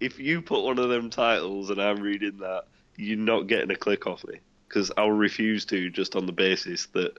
if 0.02 0.20
you 0.20 0.42
put 0.42 0.66
one 0.66 0.78
of 0.78 0.90
them 0.90 1.10
titles 1.10 1.70
and 1.70 1.82
I'm 1.82 2.02
reading 2.02 2.40
that, 2.40 2.66
you're 2.98 3.18
not 3.18 3.48
getting 3.48 3.72
a 3.72 3.78
click 3.78 4.06
off 4.06 4.26
me 4.28 4.42
because 4.72 4.92
I'll 4.96 5.12
refuse 5.12 5.66
to 5.66 5.90
just 5.90 6.16
on 6.16 6.26
the 6.26 6.32
basis 6.32 6.86
that 6.88 7.18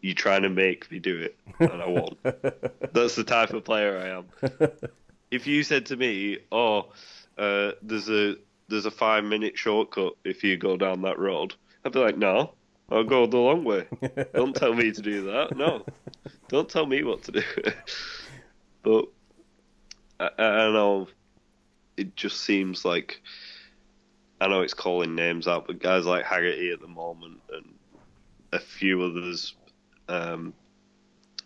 you're 0.00 0.14
trying 0.14 0.42
to 0.42 0.48
make 0.48 0.90
me 0.90 0.98
do 0.98 1.18
it 1.18 1.36
and 1.58 1.82
I 1.82 1.86
won't. 1.86 2.18
That's 2.94 3.14
the 3.14 3.24
type 3.24 3.52
of 3.52 3.64
player 3.64 3.98
I 3.98 4.08
am. 4.08 4.70
If 5.30 5.46
you 5.46 5.62
said 5.62 5.86
to 5.86 5.96
me, 5.96 6.38
"Oh, 6.50 6.92
uh, 7.36 7.72
there's 7.82 8.08
a 8.08 8.36
there's 8.68 8.86
a 8.86 8.90
five 8.90 9.24
minute 9.24 9.58
shortcut 9.58 10.14
if 10.24 10.42
you 10.42 10.56
go 10.56 10.78
down 10.78 11.02
that 11.02 11.18
road," 11.18 11.54
I'd 11.84 11.92
be 11.92 11.98
like, 11.98 12.16
"No, 12.16 12.54
I'll 12.90 13.04
go 13.04 13.26
the 13.26 13.36
long 13.36 13.64
way. 13.64 13.86
Don't 14.32 14.56
tell 14.56 14.72
me 14.72 14.90
to 14.90 15.02
do 15.02 15.24
that. 15.24 15.54
No, 15.54 15.84
don't 16.48 16.68
tell 16.68 16.86
me 16.86 17.02
what 17.02 17.24
to 17.24 17.32
do." 17.32 17.42
but 18.82 19.04
I, 20.18 20.30
I 20.38 20.56
don't 20.64 20.72
know 20.72 21.08
it 21.98 22.14
just 22.16 22.40
seems 22.40 22.84
like 22.84 23.20
I 24.40 24.48
know 24.48 24.60
it's 24.62 24.74
calling 24.74 25.14
names 25.14 25.48
out, 25.48 25.66
but 25.66 25.78
guys 25.80 26.04
like 26.06 26.24
Haggerty 26.24 26.70
at 26.70 26.80
the 26.80 26.86
moment 26.88 27.40
and 27.52 27.74
a 28.52 28.58
few 28.58 29.02
others, 29.02 29.54
um, 30.08 30.54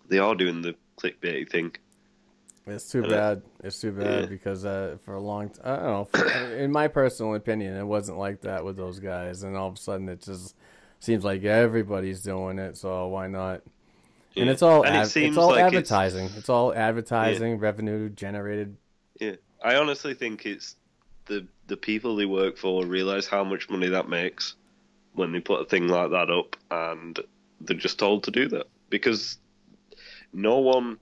they 0.09 0.19
are 0.19 0.35
doing 0.35 0.63
the 0.63 0.75
clickbait 0.99 1.51
thing. 1.51 1.75
It's 2.67 2.89
too 2.91 3.05
Uh, 3.05 3.09
bad. 3.09 3.43
It's 3.65 3.81
too 3.81 3.93
bad 3.93 4.21
yeah. 4.21 4.27
because 4.27 4.65
uh, 4.65 4.97
for 5.05 5.15
a 5.15 5.21
long 5.21 5.49
time, 5.49 5.63
I 5.65 5.77
don't 5.77 5.85
know. 5.85 6.05
For, 6.05 6.55
in 6.57 6.71
my 6.71 6.87
personal 6.89 7.35
opinion, 7.35 7.77
it 7.77 7.85
wasn't 7.85 8.19
like 8.19 8.43
that 8.43 8.65
with 8.65 8.77
those 8.77 9.01
guys, 9.01 9.43
and 9.43 9.57
all 9.57 9.69
of 9.69 9.75
a 9.75 9.79
sudden, 9.79 10.09
it 10.09 10.23
just 10.23 10.55
seems 11.01 11.25
like 11.25 11.43
everybody's 11.43 12.23
doing 12.23 12.59
it. 12.59 12.77
So 12.77 13.09
why 13.09 13.27
not? 13.27 13.63
And 14.37 14.49
it's 14.49 14.63
all 14.63 14.85
And 14.85 14.97
it 14.97 15.17
it's 15.17 15.37
all 15.37 15.51
like 15.51 15.65
advertising. 15.65 16.31
It's, 16.37 16.49
all 16.49 16.73
advertising, 16.73 17.59
revenue 17.59 18.09
generated. 18.09 18.77
Yeah, 19.21 19.33
I 19.63 19.75
honestly 19.77 20.15
think 20.15 20.47
it's 20.47 20.77
the 21.27 21.47
the 21.67 21.77
people 21.77 22.17
they 22.17 22.27
work 22.27 22.59
for 22.59 22.85
realize 22.85 23.27
how 23.27 23.45
much 23.45 23.71
money 23.71 23.89
that 23.89 24.09
makes 24.09 24.55
when 25.15 25.33
they 25.33 25.41
put 25.41 25.61
a 25.61 25.65
thing 25.65 25.89
like 25.89 26.11
that 26.11 26.31
up, 26.31 26.57
and 26.71 27.19
they're 27.61 27.77
just 27.77 27.99
told 27.99 28.25
to 28.25 28.31
do 28.31 28.49
that 28.49 28.67
because 28.91 29.39
no 30.33 30.59
one, 30.59 30.99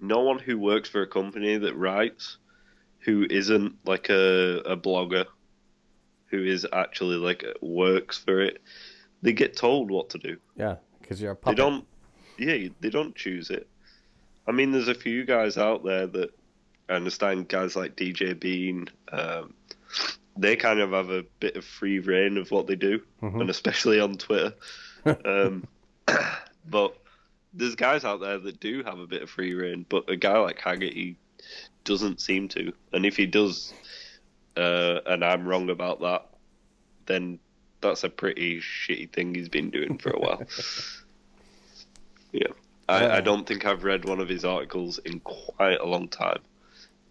no 0.00 0.20
one 0.20 0.38
who 0.38 0.58
works 0.58 0.88
for 0.88 1.02
a 1.02 1.06
company 1.06 1.56
that 1.56 1.74
writes, 1.76 2.36
who 3.00 3.26
isn't 3.30 3.76
like 3.84 4.10
a 4.10 4.58
a 4.66 4.76
blogger, 4.76 5.26
who 6.26 6.44
is 6.44 6.66
actually 6.72 7.16
like 7.16 7.44
works 7.60 8.18
for 8.18 8.40
it, 8.40 8.60
they 9.22 9.32
get 9.32 9.56
told 9.56 9.90
what 9.90 10.10
to 10.10 10.18
do. 10.18 10.36
Yeah, 10.56 10.76
because 11.00 11.20
you're 11.20 11.32
a 11.32 11.46
They 11.46 11.54
don't. 11.54 11.86
Yeah, 12.38 12.68
they 12.80 12.90
don't 12.90 13.14
choose 13.14 13.50
it. 13.50 13.68
I 14.46 14.52
mean, 14.52 14.72
there's 14.72 14.88
a 14.88 14.94
few 14.94 15.24
guys 15.24 15.58
out 15.58 15.84
there 15.84 16.06
that 16.06 16.30
I 16.90 16.94
understand. 16.94 17.48
Guys 17.48 17.76
like 17.76 17.96
DJ 17.96 18.38
Bean, 18.38 18.88
um, 19.12 19.54
they 20.36 20.56
kind 20.56 20.80
of 20.80 20.90
have 20.90 21.10
a 21.10 21.24
bit 21.38 21.56
of 21.56 21.64
free 21.64 22.00
reign 22.00 22.36
of 22.36 22.50
what 22.50 22.66
they 22.66 22.76
do, 22.76 23.00
and 23.40 23.48
especially 23.50 24.00
on 24.00 24.16
Twitter. 24.16 24.54
um, 25.24 25.66
but 26.68 26.96
there's 27.52 27.74
guys 27.74 28.04
out 28.04 28.20
there 28.20 28.38
that 28.38 28.60
do 28.60 28.82
have 28.84 28.98
a 28.98 29.06
bit 29.06 29.22
of 29.22 29.30
free 29.30 29.54
reign, 29.54 29.86
but 29.88 30.08
a 30.08 30.16
guy 30.16 30.38
like 30.38 30.58
Haggerty 30.60 31.16
doesn't 31.84 32.20
seem 32.20 32.48
to. 32.48 32.72
And 32.92 33.06
if 33.06 33.16
he 33.16 33.26
does, 33.26 33.72
uh, 34.56 35.00
and 35.06 35.24
I'm 35.24 35.46
wrong 35.46 35.70
about 35.70 36.00
that, 36.00 36.26
then 37.06 37.38
that's 37.80 38.04
a 38.04 38.08
pretty 38.08 38.60
shitty 38.60 39.12
thing 39.12 39.34
he's 39.34 39.48
been 39.48 39.70
doing 39.70 39.98
for 39.98 40.10
a 40.10 40.18
while. 40.18 40.42
yeah. 42.32 42.48
I, 42.88 43.18
I 43.18 43.20
don't 43.20 43.46
think 43.46 43.64
I've 43.64 43.84
read 43.84 44.04
one 44.04 44.20
of 44.20 44.28
his 44.28 44.44
articles 44.44 44.98
in 44.98 45.20
quite 45.20 45.78
a 45.80 45.86
long 45.86 46.08
time, 46.08 46.40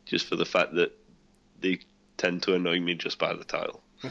just 0.10 0.26
for 0.26 0.36
the 0.36 0.46
fact 0.46 0.74
that 0.74 0.92
they 1.62 1.80
tend 2.18 2.42
to 2.44 2.56
annoy 2.56 2.80
me 2.80 2.96
just 2.96 3.20
by 3.20 3.34
the 3.34 3.44
title. 3.44 3.82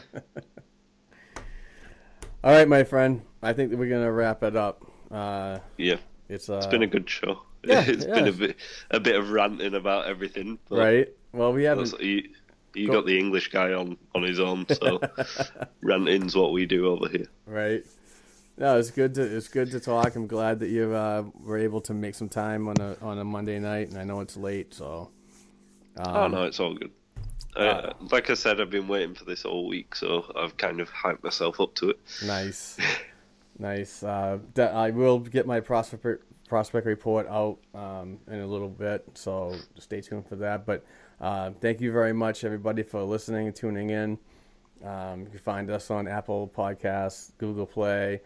All 2.41 2.51
right, 2.53 2.67
my 2.67 2.83
friend. 2.85 3.21
I 3.43 3.51
think 3.53 3.69
that 3.71 3.77
we're 3.77 3.89
gonna 3.89 4.11
wrap 4.11 4.43
it 4.43 4.55
up. 4.55 4.83
Uh, 5.11 5.59
Yeah, 5.77 5.97
it's 6.29 6.49
uh, 6.49 6.55
it's 6.57 6.67
been 6.67 6.83
a 6.83 6.87
good 6.87 7.09
show. 7.09 7.41
yeah, 7.63 7.83
it's 7.85 8.05
yeah. 8.05 8.15
been 8.15 8.27
a 8.27 8.31
bit 8.31 8.55
a 8.91 8.99
bit 8.99 9.15
of 9.17 9.31
ranting 9.31 9.73
about 9.75 10.07
everything. 10.07 10.57
right. 10.69 11.09
Well, 11.33 11.51
we 11.53 11.63
haven't. 11.65 11.99
You, 11.99 12.29
you 12.73 12.87
Go- 12.87 12.93
got 12.93 13.05
the 13.05 13.19
English 13.19 13.49
guy 13.49 13.73
on, 13.73 13.97
on 14.15 14.23
his 14.23 14.39
own, 14.39 14.65
so 14.69 14.99
ranting's 15.81 16.35
what 16.35 16.53
we 16.53 16.65
do 16.65 16.87
over 16.87 17.07
here. 17.09 17.27
Right. 17.45 17.83
No, 18.57 18.77
it's 18.77 18.91
good 18.91 19.13
to 19.15 19.21
it's 19.21 19.47
good 19.49 19.69
to 19.71 19.79
talk. 19.79 20.15
I'm 20.15 20.27
glad 20.27 20.59
that 20.59 20.69
you 20.69 20.93
uh, 20.93 21.23
were 21.43 21.57
able 21.57 21.81
to 21.81 21.93
make 21.93 22.15
some 22.15 22.29
time 22.29 22.67
on 22.69 22.79
a 22.79 22.95
on 23.01 23.19
a 23.19 23.23
Monday 23.25 23.59
night, 23.59 23.89
and 23.89 23.97
I 23.97 24.05
know 24.05 24.21
it's 24.21 24.37
late, 24.37 24.73
so 24.73 25.11
oh 25.97 26.27
no, 26.27 26.43
it's 26.43 26.59
all 26.59 26.73
good. 26.73 26.91
Uh, 27.55 27.93
like 28.11 28.29
I 28.29 28.35
said, 28.35 28.61
I've 28.61 28.69
been 28.69 28.87
waiting 28.87 29.15
for 29.15 29.25
this 29.25 29.43
all 29.43 29.67
week, 29.67 29.95
so 29.95 30.31
I've 30.35 30.55
kind 30.57 30.79
of 30.79 30.89
hyped 30.91 31.23
myself 31.23 31.59
up 31.59 31.75
to 31.75 31.89
it. 31.89 31.99
nice, 32.25 32.77
nice. 33.59 34.03
Uh, 34.03 34.39
I 34.57 34.91
will 34.91 35.19
get 35.19 35.45
my 35.45 35.59
prospect 35.59 36.23
prospect 36.47 36.87
report 36.87 37.27
out 37.27 37.59
um, 37.75 38.17
in 38.27 38.39
a 38.39 38.47
little 38.47 38.69
bit, 38.69 39.05
so 39.13 39.55
stay 39.77 40.01
tuned 40.01 40.27
for 40.27 40.35
that. 40.37 40.65
But 40.65 40.83
uh, 41.21 41.51
thank 41.61 41.79
you 41.79 41.91
very 41.91 42.13
much, 42.13 42.43
everybody, 42.43 42.83
for 42.83 43.03
listening 43.03 43.47
and 43.47 43.55
tuning 43.55 43.89
in. 43.91 44.17
Um, 44.83 45.21
you 45.21 45.29
can 45.29 45.39
find 45.39 45.69
us 45.69 45.91
on 45.91 46.07
Apple 46.07 46.51
Podcasts, 46.55 47.31
Google 47.37 47.65
Play, 47.65 48.21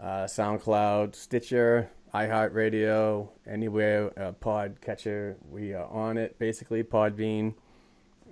uh, 0.00 0.24
SoundCloud, 0.24 1.14
Stitcher, 1.14 1.90
iHeartRadio, 2.16 3.28
anywhere 3.46 4.10
uh, 4.18 4.32
pod 4.32 4.80
catcher. 4.80 5.36
We 5.50 5.74
are 5.74 5.86
on 5.86 6.16
it, 6.16 6.38
basically 6.38 6.82
Podbean. 6.82 7.54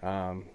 Um, 0.02 0.46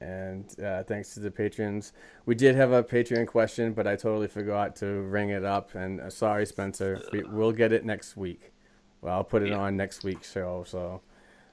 and 0.00 0.44
uh, 0.60 0.82
thanks 0.84 1.12
to 1.14 1.20
the 1.20 1.30
patrons, 1.30 1.92
we 2.24 2.34
did 2.34 2.54
have 2.54 2.72
a 2.72 2.82
Patreon 2.82 3.26
question, 3.26 3.72
but 3.72 3.86
I 3.86 3.96
totally 3.96 4.28
forgot 4.28 4.76
to 4.76 4.86
ring 4.86 5.30
it 5.30 5.44
up. 5.44 5.74
And 5.74 6.00
uh, 6.00 6.10
sorry, 6.10 6.46
Spencer, 6.46 7.02
we, 7.12 7.22
we'll 7.24 7.52
get 7.52 7.72
it 7.72 7.84
next 7.84 8.16
week. 8.16 8.52
Well, 9.00 9.14
I'll 9.14 9.24
put 9.24 9.42
it 9.42 9.52
on 9.52 9.76
next 9.76 10.02
week's 10.02 10.32
show. 10.32 10.64
So 10.66 11.02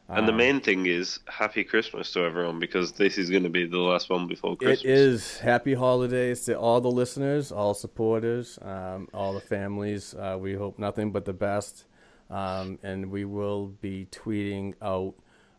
And 0.09 0.27
the 0.27 0.33
main 0.33 0.59
thing 0.61 0.85
is 0.85 1.19
Happy 1.27 1.63
Christmas 1.63 2.11
to 2.13 2.21
everyone 2.23 2.59
because 2.59 2.91
this 2.91 3.17
is 3.17 3.29
going 3.29 3.43
to 3.43 3.49
be 3.49 3.65
the 3.65 3.79
last 3.79 4.09
one 4.09 4.27
before 4.27 4.55
Christmas. 4.55 4.83
It 4.85 4.89
is 4.91 5.37
happy 5.39 5.73
holidays 5.73 6.45
to 6.45 6.53
all 6.59 6.81
the 6.81 6.91
listeners, 6.91 7.51
all 7.51 7.73
supporters, 7.73 8.59
um, 8.61 9.07
all 9.13 9.33
the 9.33 9.41
families. 9.41 10.13
Uh, 10.13 10.37
we 10.39 10.53
hope 10.53 10.77
nothing 10.77 11.11
but 11.11 11.25
the 11.25 11.33
best. 11.33 11.85
um, 12.29 12.79
and 12.83 13.11
we 13.11 13.25
will 13.25 13.67
be 13.67 14.07
tweeting 14.11 14.73
out 14.81 15.13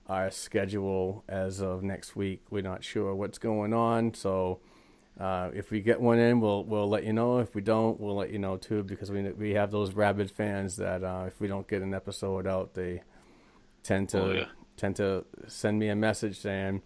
our 0.09 0.31
schedule 0.31 1.25
as 1.29 1.61
of 1.61 1.83
next 1.83 2.15
week. 2.17 2.43
We're 2.51 2.63
not 2.63 2.85
sure 2.85 3.15
what's 3.15 3.39
going 3.39 3.73
on, 3.73 4.15
so 4.15 4.61
uh, 5.19 5.51
if 5.55 5.71
we 5.71 5.81
get 5.81 6.01
one 6.01 6.19
in, 6.19 6.41
we'll 6.41 6.65
we'll 6.65 6.89
let 6.89 7.05
you 7.05 7.13
know. 7.13 7.39
If 7.39 7.55
we 7.55 7.63
don't, 7.63 8.01
we'll 8.01 8.17
let 8.17 8.31
you 8.31 8.39
know 8.39 8.57
too, 8.57 8.83
because 8.83 9.11
we 9.11 9.23
we 9.33 9.53
have 9.55 9.71
those 9.71 9.93
rabid 9.95 10.31
fans 10.31 10.77
that 10.77 11.03
uh, 11.05 11.25
if 11.27 11.41
we 11.41 11.49
don't 11.49 11.69
get 11.69 11.83
an 11.83 11.95
episode 11.95 12.47
out, 12.47 12.75
they 12.75 13.03
tend 13.85 14.09
to 14.09 14.21
Oh, 14.21 14.33
yeah. 14.33 14.47
tend 14.77 14.97
to 14.97 15.25
send 15.47 15.79
me 15.79 15.89
a 15.89 15.95
message 15.95 16.41
saying, 16.41 16.83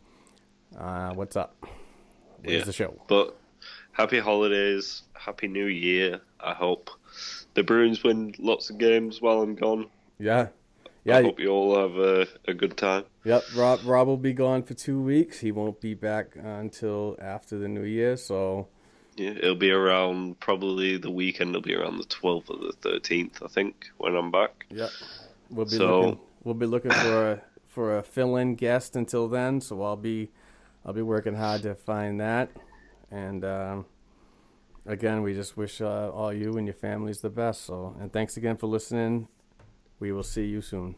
uh, 0.76 1.14
"What's 1.14 1.36
up? 1.36 1.56
Where's 2.42 2.58
Yeah. 2.58 2.64
the 2.64 2.72
show?" 2.74 3.00
But 3.08 3.34
happy 3.92 4.18
holidays, 4.18 5.02
happy 5.14 5.48
new 5.48 5.66
year. 5.66 6.20
I 6.40 6.52
hope 6.52 6.90
the 7.54 7.62
Bruins 7.62 8.02
win 8.04 8.34
lots 8.38 8.68
of 8.68 8.76
games 8.78 9.22
while 9.22 9.40
I'm 9.40 9.54
gone. 9.54 9.86
Yeah, 10.18 10.48
yeah. 11.04 11.18
I 11.18 11.22
hope 11.22 11.40
you 11.40 11.48
all 11.48 11.76
have 11.78 11.96
a, 11.96 12.26
a 12.46 12.52
good 12.54 12.76
time. 12.76 13.04
yep. 13.24 13.42
Rob 13.56 13.80
Rob 13.84 14.06
will 14.08 14.16
be 14.16 14.32
gone 14.34 14.62
for 14.62 14.74
two 14.74 15.00
weeks. 15.00 15.40
He 15.40 15.50
won't 15.52 15.80
be 15.80 15.94
back 15.94 16.36
until 16.36 17.16
after 17.20 17.58
the 17.58 17.68
new 17.68 17.84
year. 17.84 18.16
So 18.16 18.68
Yeah, 19.16 19.30
it'll 19.30 19.56
be 19.56 19.70
around 19.72 20.38
probably 20.38 20.96
the 20.96 21.10
weekend. 21.10 21.50
It'll 21.50 21.62
be 21.62 21.74
around 21.74 21.96
the 21.98 22.04
12th 22.04 22.50
or 22.50 22.56
the 22.58 22.72
13th, 22.88 23.42
I 23.42 23.48
think, 23.48 23.90
when 23.96 24.14
I'm 24.14 24.30
back. 24.30 24.66
Yeah, 24.70 24.88
We'll 25.50 25.64
be 25.64 25.72
So- 25.72 26.00
looking 26.00 26.20
we'll 26.44 26.54
be 26.54 26.66
looking 26.66 26.90
for 26.90 27.32
a 27.32 27.42
for 27.66 27.98
a 27.98 28.02
fill 28.02 28.36
in 28.36 28.54
guest 28.54 28.96
until 28.96 29.28
then, 29.28 29.60
so 29.60 29.82
I'll 29.82 29.96
be 29.96 30.30
I'll 30.84 30.92
be 30.92 31.02
working 31.02 31.34
hard 31.34 31.62
to 31.62 31.74
find 31.74 32.20
that. 32.20 32.50
And 33.10 33.44
um, 33.44 33.86
again, 34.86 35.22
we 35.22 35.34
just 35.34 35.56
wish 35.56 35.80
uh, 35.80 36.10
all 36.10 36.32
you 36.32 36.56
and 36.56 36.66
your 36.66 36.74
families 36.74 37.20
the 37.20 37.30
best. 37.30 37.64
So 37.64 37.96
and 38.00 38.12
thanks 38.12 38.36
again 38.36 38.56
for 38.56 38.66
listening. 38.66 39.28
We 40.00 40.12
will 40.12 40.22
see 40.22 40.44
you 40.44 40.60
soon. 40.60 40.96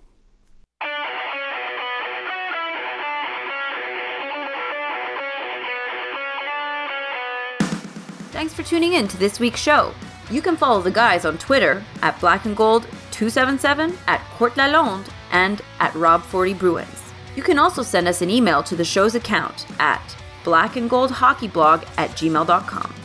Thanks 8.33 8.55
for 8.55 8.63
tuning 8.63 8.95
in 8.95 9.07
to 9.09 9.19
this 9.19 9.39
week's 9.39 9.61
show. 9.61 9.93
You 10.31 10.41
can 10.41 10.57
follow 10.57 10.81
the 10.81 10.91
guys 10.91 11.25
on 11.25 11.37
Twitter 11.37 11.85
at 12.03 12.19
Black 12.21 12.47
and 12.47 12.57
Gold 12.57 12.87
277, 13.11 13.99
at 14.07 14.21
Court 14.39 14.55
Lalonde, 14.55 15.07
and 15.33 15.63
at 15.79 15.93
Rob40 15.93 16.59
Bruins. 16.59 17.03
You 17.37 17.43
can 17.43 17.59
also 17.59 17.83
send 17.83 18.09
us 18.09 18.23
an 18.23 18.31
email 18.31 18.63
to 18.65 18.77
the 18.77 18.85
show's 18.85 19.15
account 19.15 19.67
at 19.79 20.17
blackandgoldhockeyblog 20.45 21.89
at 21.97 22.11
gmail.com. 22.11 23.00